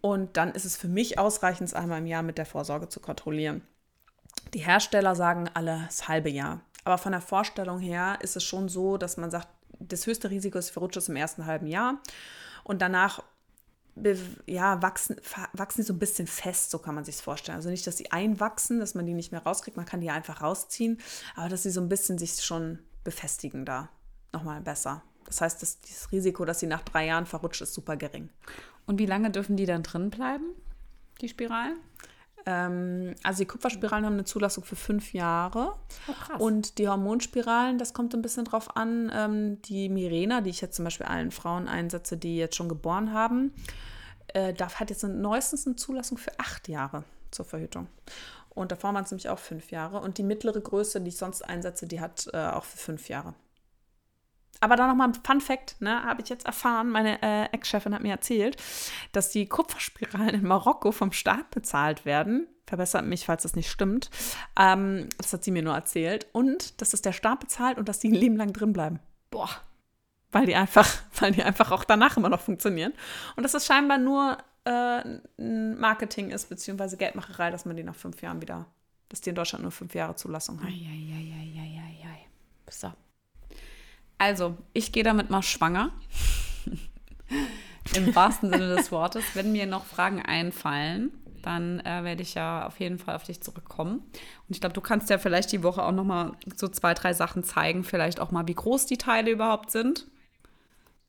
Und 0.00 0.38
dann 0.38 0.52
ist 0.52 0.64
es 0.64 0.74
für 0.74 0.88
mich 0.88 1.18
ausreichend, 1.18 1.68
es 1.68 1.74
einmal 1.74 1.98
im 1.98 2.06
Jahr 2.06 2.22
mit 2.22 2.38
der 2.38 2.46
Vorsorge 2.46 2.88
zu 2.88 3.00
kontrollieren. 3.00 3.60
Die 4.54 4.60
Hersteller 4.60 5.14
sagen 5.14 5.50
alles 5.52 6.08
halbe 6.08 6.30
Jahr. 6.30 6.62
Aber 6.84 6.96
von 6.96 7.12
der 7.12 7.20
Vorstellung 7.20 7.78
her 7.78 8.16
ist 8.22 8.36
es 8.36 8.44
schon 8.44 8.70
so, 8.70 8.96
dass 8.96 9.18
man 9.18 9.30
sagt, 9.30 9.48
das 9.78 10.06
höchste 10.06 10.30
Risiko 10.30 10.58
ist 10.58 10.70
Verrutsches 10.70 11.08
im 11.08 11.16
ersten 11.16 11.46
halben 11.46 11.66
Jahr. 11.66 12.00
Und 12.64 12.82
danach 12.82 13.22
ja, 14.46 14.80
wachsen, 14.82 15.16
wachsen 15.52 15.80
die 15.80 15.86
so 15.86 15.92
ein 15.92 15.98
bisschen 15.98 16.26
fest, 16.26 16.70
so 16.70 16.78
kann 16.78 16.94
man 16.94 17.04
sich 17.04 17.16
es 17.16 17.20
vorstellen. 17.20 17.56
Also 17.56 17.70
nicht, 17.70 17.86
dass 17.86 17.96
sie 17.96 18.12
einwachsen, 18.12 18.80
dass 18.80 18.94
man 18.94 19.06
die 19.06 19.14
nicht 19.14 19.32
mehr 19.32 19.42
rauskriegt, 19.42 19.76
man 19.76 19.86
kann 19.86 20.00
die 20.00 20.10
einfach 20.10 20.42
rausziehen, 20.42 21.00
aber 21.34 21.48
dass 21.48 21.64
sie 21.64 21.70
so 21.70 21.80
ein 21.80 21.88
bisschen 21.88 22.18
sich 22.18 22.44
schon 22.44 22.78
befestigen 23.04 23.64
da. 23.64 23.88
Nochmal 24.32 24.60
besser. 24.60 25.02
Das 25.24 25.40
heißt, 25.40 25.62
das, 25.62 25.80
das 25.80 26.12
Risiko, 26.12 26.44
dass 26.44 26.60
sie 26.60 26.66
nach 26.66 26.82
drei 26.82 27.06
Jahren 27.06 27.26
verrutscht, 27.26 27.60
ist 27.60 27.74
super 27.74 27.96
gering. 27.96 28.30
Und 28.86 28.98
wie 28.98 29.06
lange 29.06 29.30
dürfen 29.30 29.56
die 29.56 29.66
dann 29.66 29.82
drin 29.82 30.10
bleiben, 30.10 30.44
die 31.20 31.28
Spiralen? 31.28 31.76
Ähm, 32.46 33.14
also 33.22 33.42
die 33.42 33.46
Kupferspiralen 33.46 34.04
haben 34.04 34.14
eine 34.14 34.24
Zulassung 34.24 34.64
für 34.64 34.76
fünf 34.76 35.12
Jahre. 35.12 35.74
Oh, 36.06 36.44
und 36.44 36.78
die 36.78 36.88
Hormonspiralen, 36.88 37.78
das 37.78 37.92
kommt 37.92 38.14
ein 38.14 38.22
bisschen 38.22 38.44
drauf 38.44 38.76
an. 38.76 39.10
Ähm, 39.14 39.62
die 39.62 39.88
Mirena, 39.88 40.40
die 40.40 40.50
ich 40.50 40.60
jetzt 40.60 40.76
zum 40.76 40.84
Beispiel 40.84 41.06
allen 41.06 41.30
Frauen 41.30 41.68
einsetze, 41.68 42.16
die 42.16 42.36
jetzt 42.36 42.56
schon 42.56 42.68
geboren 42.68 43.12
haben, 43.12 43.52
äh, 44.28 44.52
darf, 44.52 44.80
hat 44.80 44.90
jetzt 44.90 45.04
neuestens 45.04 45.66
eine 45.66 45.76
Zulassung 45.76 46.18
für 46.18 46.38
acht 46.38 46.68
Jahre 46.68 47.04
zur 47.30 47.44
Verhütung. 47.44 47.86
Und 48.50 48.72
davor 48.72 48.92
waren 48.94 49.04
es 49.04 49.10
nämlich 49.10 49.28
auch 49.28 49.38
fünf 49.38 49.70
Jahre. 49.70 50.00
Und 50.00 50.18
die 50.18 50.24
mittlere 50.24 50.60
Größe, 50.60 51.00
die 51.00 51.08
ich 51.08 51.16
sonst 51.16 51.42
einsetze, 51.42 51.86
die 51.86 52.00
hat 52.00 52.28
äh, 52.32 52.48
auch 52.48 52.64
für 52.64 52.78
fünf 52.78 53.08
Jahre. 53.08 53.34
Aber 54.60 54.76
dann 54.76 54.88
nochmal 54.88 55.08
ein 55.08 55.14
Fun 55.14 55.40
Fact, 55.40 55.80
ne, 55.80 56.02
habe 56.04 56.22
ich 56.22 56.28
jetzt 56.28 56.46
erfahren, 56.46 56.90
meine 56.90 57.22
äh, 57.22 57.44
Ex-Chefin 57.52 57.94
hat 57.94 58.02
mir 58.02 58.12
erzählt, 58.12 58.56
dass 59.12 59.30
die 59.30 59.46
Kupferspiralen 59.46 60.34
in 60.34 60.46
Marokko 60.46 60.92
vom 60.92 61.12
Staat 61.12 61.50
bezahlt 61.50 62.04
werden. 62.04 62.48
Verbessert 62.66 63.06
mich, 63.06 63.24
falls 63.24 63.44
das 63.44 63.56
nicht 63.56 63.70
stimmt. 63.70 64.10
Ähm, 64.58 65.08
das 65.16 65.32
hat 65.32 65.44
sie 65.44 65.52
mir 65.52 65.62
nur 65.62 65.74
erzählt. 65.74 66.26
Und 66.32 66.80
dass 66.80 66.90
das 66.90 67.02
der 67.02 67.12
Staat 67.12 67.40
bezahlt 67.40 67.78
und 67.78 67.88
dass 67.88 68.00
die 68.00 68.08
ein 68.08 68.14
Leben 68.14 68.36
lang 68.36 68.52
drin 68.52 68.72
bleiben. 68.72 68.98
Boah. 69.30 69.48
Weil 70.32 70.46
die 70.46 70.56
einfach, 70.56 70.88
weil 71.20 71.32
die 71.32 71.42
einfach 71.42 71.70
auch 71.70 71.84
danach 71.84 72.16
immer 72.16 72.28
noch 72.28 72.40
funktionieren. 72.40 72.92
Und 73.36 73.44
dass 73.44 73.54
es 73.54 73.64
scheinbar 73.64 73.98
nur 73.98 74.38
äh, 74.64 75.02
Marketing 75.40 76.30
ist, 76.30 76.48
beziehungsweise 76.48 76.96
Geldmacherei, 76.96 77.50
dass 77.50 77.64
man 77.64 77.76
die 77.76 77.84
nach 77.84 77.94
fünf 77.94 78.20
Jahren 78.22 78.42
wieder, 78.42 78.66
dass 79.08 79.20
die 79.20 79.30
in 79.30 79.36
Deutschland 79.36 79.62
nur 79.62 79.72
fünf 79.72 79.94
Jahre 79.94 80.16
Zulassung 80.16 80.60
haben. 80.60 80.68
Eieieiei. 80.68 82.26
So. 82.70 82.92
Also, 84.18 84.56
ich 84.72 84.92
gehe 84.92 85.04
damit 85.04 85.30
mal 85.30 85.42
schwanger. 85.42 85.92
Im 87.94 88.14
wahrsten 88.14 88.50
Sinne 88.50 88.74
des 88.74 88.92
Wortes. 88.92 89.24
Wenn 89.34 89.52
mir 89.52 89.66
noch 89.66 89.86
Fragen 89.86 90.20
einfallen, 90.20 91.10
dann 91.42 91.80
äh, 91.80 92.04
werde 92.04 92.22
ich 92.22 92.34
ja 92.34 92.66
auf 92.66 92.78
jeden 92.80 92.98
Fall 92.98 93.16
auf 93.16 93.22
dich 93.22 93.40
zurückkommen. 93.40 93.98
Und 93.98 94.48
ich 94.48 94.60
glaube, 94.60 94.74
du 94.74 94.80
kannst 94.80 95.08
ja 95.08 95.18
vielleicht 95.18 95.52
die 95.52 95.62
Woche 95.62 95.82
auch 95.82 95.92
noch 95.92 96.04
mal 96.04 96.32
so 96.56 96.68
zwei, 96.68 96.94
drei 96.94 97.14
Sachen 97.14 97.44
zeigen. 97.44 97.84
Vielleicht 97.84 98.20
auch 98.20 98.30
mal, 98.30 98.46
wie 98.46 98.54
groß 98.54 98.86
die 98.86 98.98
Teile 98.98 99.30
überhaupt 99.30 99.70
sind. 99.70 100.06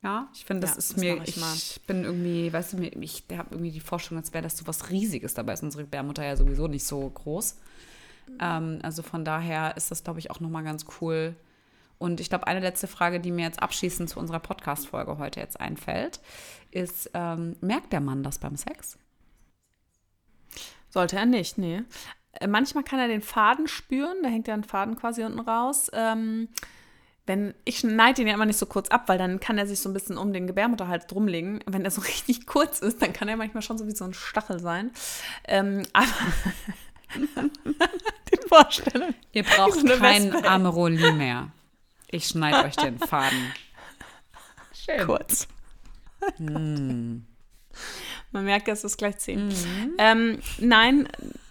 Ja, 0.02 0.30
ich 0.34 0.46
finde, 0.46 0.62
das 0.62 0.72
ja, 0.72 0.78
ist 0.78 0.92
das 0.92 0.98
mir, 0.98 1.22
ich, 1.24 1.36
ich 1.38 1.82
bin 1.86 2.06
irgendwie, 2.06 2.54
weißt 2.54 2.74
du, 2.74 2.82
ich 2.84 3.24
habe 3.34 3.50
irgendwie 3.52 3.72
die 3.72 3.82
Vorstellung, 3.82 4.24
als 4.24 4.34
wäre 4.34 4.44
das 4.44 4.56
so 4.56 4.66
was 4.66 4.90
Riesiges. 4.90 5.34
Dabei 5.34 5.54
ist 5.54 5.64
unsere 5.64 5.84
Gebärmutter 5.84 6.24
ja 6.24 6.38
sowieso 6.38 6.68
nicht 6.68 6.86
so 6.86 7.10
groß. 7.10 7.58
Ähm, 8.40 8.80
also 8.82 9.04
von 9.04 9.26
daher 9.26 9.76
ist 9.76 9.92
das, 9.92 10.04
glaube 10.04 10.20
ich, 10.20 10.32
auch 10.32 10.40
noch 10.40 10.50
mal 10.50 10.64
ganz 10.64 10.86
cool, 11.02 11.36
und 12.00 12.20
ich 12.20 12.30
glaube, 12.30 12.48
eine 12.48 12.62
letzte 12.62 12.88
Frage, 12.88 13.20
die 13.20 13.32
mir 13.32 13.46
jetzt 13.46 13.62
abschließend 13.62 14.10
zu 14.10 14.20
unserer 14.20 14.40
Podcast-Folge 14.40 15.18
heute 15.20 15.40
jetzt 15.40 15.60
einfällt, 15.60 16.20
ist: 16.72 17.12
ähm, 17.14 17.56
Merkt 17.62 17.94
der 17.94 18.02
Mann 18.02 18.24
das 18.24 18.40
beim 18.40 18.56
Sex? 18.56 18.98
Sollte 20.90 21.18
er 21.18 21.26
nicht, 21.26 21.58
nee. 21.58 21.84
Äh, 22.34 22.48
manchmal 22.48 22.84
kann 22.84 23.00
er 23.00 23.08
den 23.08 23.22
Faden 23.22 23.68
spüren, 23.68 24.24
da 24.24 24.30
hängt 24.30 24.48
ja 24.48 24.54
ein 24.54 24.64
Faden 24.64 24.96
quasi 24.96 25.24
unten 25.24 25.40
raus. 25.40 25.92
Ähm, 25.94 26.50
wenn, 27.26 27.54
ich 27.64 27.80
schneide 27.80 28.22
ihn 28.22 28.28
ja 28.28 28.34
immer 28.34 28.48
nicht 28.48 28.58
so 28.58 28.66
kurz 28.66 28.90
ab, 28.90 29.04
weil 29.08 29.20
dann 29.20 29.40
kann 29.40 29.60
er 29.60 29.68
sich 29.68 29.80
so 29.80 29.90
ein 29.90 29.94
bisschen 29.94 30.18
um 30.18 30.34
den 30.34 30.48
Gebärmutterhals 30.48 31.06
drumlegen. 31.06 31.64
Wenn 31.68 31.86
er 31.86 31.92
so 31.92 32.02
richtig 32.08 32.48
kurz 32.48 32.80
ist, 32.80 33.02
dann 33.02 33.14
kann 33.14 33.28
er 33.28 33.38
manchmal 33.38 33.62
schon 33.62 33.78
so 33.78 33.86
wie 33.88 33.96
so 33.96 34.06
ein 34.06 34.14
Stachel 34.14 34.60
sein. 34.60 34.92
Ähm, 35.48 35.84
aber 35.94 36.08
die 38.32 38.48
Vorstellung. 38.48 39.14
Ihr 39.34 39.44
braucht 39.44 39.86
kein 40.00 40.46
Ameroli 40.46 41.12
mehr. 41.12 41.52
Ich 42.12 42.28
schneide 42.28 42.68
euch 42.68 42.76
den 42.76 42.98
Faden. 42.98 43.54
Schön. 44.74 45.06
Kurz. 45.06 45.48
Mm. 46.40 47.18
Man 48.32 48.46
merkt, 48.46 48.68
es 48.68 48.84
ist 48.84 48.98
gleich 48.98 49.18
zehn. 49.20 49.50
Mm. 49.50 49.96
Ähm, 50.00 50.40
nein. 50.58 51.08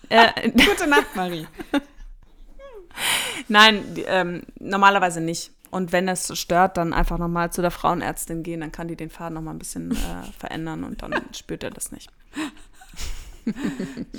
Äh, 0.08 0.50
Gute 0.50 0.88
Nacht, 0.88 1.14
Marie. 1.14 1.46
nein, 3.48 3.84
ähm, 4.06 4.42
normalerweise 4.58 5.20
nicht. 5.20 5.52
Und 5.70 5.92
wenn 5.92 6.08
es 6.08 6.36
stört, 6.36 6.76
dann 6.76 6.92
einfach 6.92 7.18
nochmal 7.18 7.52
zu 7.52 7.60
der 7.60 7.70
Frauenärztin 7.70 8.42
gehen, 8.42 8.60
dann 8.60 8.72
kann 8.72 8.88
die 8.88 8.96
den 8.96 9.10
Faden 9.10 9.34
nochmal 9.34 9.54
ein 9.54 9.58
bisschen 9.58 9.92
äh, 9.92 10.32
verändern 10.38 10.82
und 10.82 11.02
dann 11.02 11.12
spürt 11.34 11.62
er 11.62 11.70
das 11.70 11.92
nicht. 11.92 12.10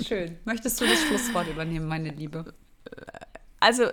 Schön. 0.06 0.38
Möchtest 0.44 0.80
du 0.80 0.86
das 0.86 1.00
Schlusswort 1.02 1.48
übernehmen, 1.48 1.86
meine 1.86 2.10
Liebe? 2.10 2.54
Also, 3.58 3.90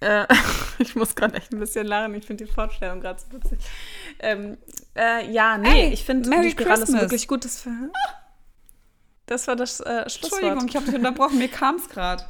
äh, 0.00 0.26
ich 0.78 0.96
muss 0.96 1.14
gerade 1.14 1.36
echt 1.36 1.52
ein 1.52 1.60
bisschen 1.60 1.86
lachen. 1.86 2.14
Ich 2.14 2.26
finde 2.26 2.44
die 2.44 2.50
Vorstellung 2.50 3.00
gerade 3.00 3.20
so 3.20 3.32
witzig. 3.36 3.58
Ähm, 4.18 4.58
äh, 4.96 5.30
ja, 5.30 5.58
nee, 5.58 5.68
hey, 5.68 5.92
ich 5.92 6.04
finde 6.04 6.28
die 6.42 6.50
Spirale 6.50 6.82
ist 6.82 6.92
wirklich 6.92 7.28
gut. 7.28 7.44
Das, 7.44 7.66
das 9.26 9.46
war 9.46 9.56
das 9.56 9.80
äh, 9.80 10.08
Schlusswort. 10.08 10.42
Entschuldigung, 10.42 10.68
ich 10.68 10.76
habe 10.76 10.86
dich 10.86 10.94
unterbrochen. 10.94 11.38
Mir 11.38 11.48
kam 11.48 11.76
es 11.76 11.88
gerade. 11.88 12.24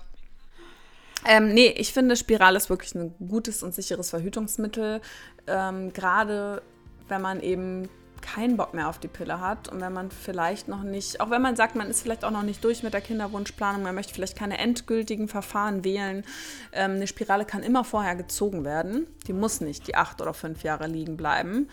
Ähm, 1.27 1.53
nee, 1.53 1.69
ich 1.69 1.93
finde, 1.93 2.17
Spirale 2.17 2.57
ist 2.57 2.71
wirklich 2.71 2.95
ein 2.95 3.15
gutes 3.29 3.63
und 3.63 3.75
sicheres 3.75 4.11
Verhütungsmittel. 4.11 5.01
Ähm, 5.47 5.93
Gerade 5.93 6.63
wenn 7.09 7.21
man 7.21 7.41
eben 7.41 7.89
keinen 8.35 8.57
Bock 8.57 8.75
mehr 8.75 8.89
auf 8.89 8.99
die 8.99 9.09
Pille 9.09 9.41
hat 9.41 9.69
und 9.69 9.81
wenn 9.81 9.93
man 9.93 10.11
vielleicht 10.11 10.69
noch 10.69 10.83
nicht, 10.83 11.21
auch 11.21 11.31
wenn 11.31 11.43
man 11.43 11.57
sagt, 11.57 11.75
man 11.75 11.89
ist 11.89 12.03
vielleicht 12.03 12.25
auch 12.25 12.31
noch 12.31 12.43
nicht 12.43 12.63
durch 12.65 12.83
mit 12.83 12.93
der 12.93 13.01
Kinderwunschplanung, 13.01 13.83
man 13.83 13.95
möchte 13.95 14.15
vielleicht 14.15 14.37
keine 14.37 14.59
endgültigen 14.59 15.29
Verfahren 15.29 15.85
wählen, 15.85 16.25
ähm, 16.73 16.93
eine 16.93 17.07
Spirale 17.07 17.45
kann 17.45 17.63
immer 17.63 17.85
vorher 17.85 18.17
gezogen 18.17 18.65
werden. 18.65 19.07
Die 19.27 19.33
muss 19.33 19.61
nicht 19.61 19.87
die 19.87 19.95
acht 19.95 20.21
oder 20.21 20.35
fünf 20.35 20.63
Jahre 20.63 20.87
liegen 20.87 21.17
bleiben. 21.17 21.69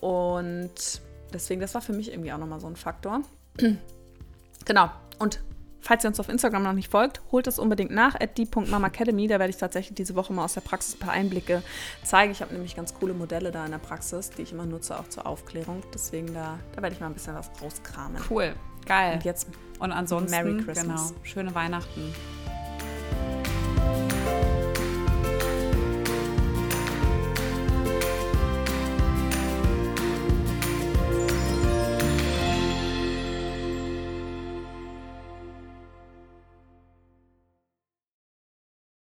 Und 0.00 1.00
deswegen, 1.32 1.60
das 1.60 1.74
war 1.74 1.82
für 1.82 1.92
mich 1.92 2.10
irgendwie 2.10 2.32
auch 2.32 2.38
nochmal 2.38 2.60
so 2.60 2.66
ein 2.66 2.76
Faktor. 2.76 3.22
genau. 4.64 4.90
Und 5.18 5.40
Falls 5.88 6.04
ihr 6.04 6.08
uns 6.08 6.20
auf 6.20 6.28
Instagram 6.28 6.64
noch 6.64 6.74
nicht 6.74 6.90
folgt, 6.90 7.22
holt 7.32 7.46
es 7.46 7.58
unbedingt 7.58 7.90
nach, 7.90 8.14
at 8.14 8.36
die.mamacademy. 8.36 9.26
Da 9.26 9.38
werde 9.38 9.48
ich 9.48 9.56
tatsächlich 9.56 9.94
diese 9.94 10.14
Woche 10.16 10.34
mal 10.34 10.44
aus 10.44 10.52
der 10.52 10.60
Praxis 10.60 10.96
ein 10.96 10.98
paar 10.98 11.12
Einblicke 11.14 11.62
zeigen. 12.04 12.30
Ich 12.30 12.42
habe 12.42 12.52
nämlich 12.52 12.76
ganz 12.76 12.92
coole 12.92 13.14
Modelle 13.14 13.50
da 13.52 13.64
in 13.64 13.70
der 13.70 13.78
Praxis, 13.78 14.28
die 14.28 14.42
ich 14.42 14.52
immer 14.52 14.66
nutze, 14.66 14.98
auch 14.98 15.08
zur 15.08 15.24
Aufklärung. 15.24 15.82
Deswegen 15.94 16.34
da, 16.34 16.58
da 16.76 16.82
werde 16.82 16.94
ich 16.94 17.00
mal 17.00 17.06
ein 17.06 17.14
bisschen 17.14 17.34
was 17.34 17.50
rauskramen. 17.62 18.22
Cool, 18.28 18.54
geil. 18.84 19.14
Und 19.14 19.24
jetzt 19.24 19.48
und 19.78 19.92
ansonsten, 19.92 20.30
Merry 20.30 20.62
Christmas. 20.62 21.08
Genau, 21.08 21.24
schöne 21.24 21.54
Weihnachten. 21.54 22.12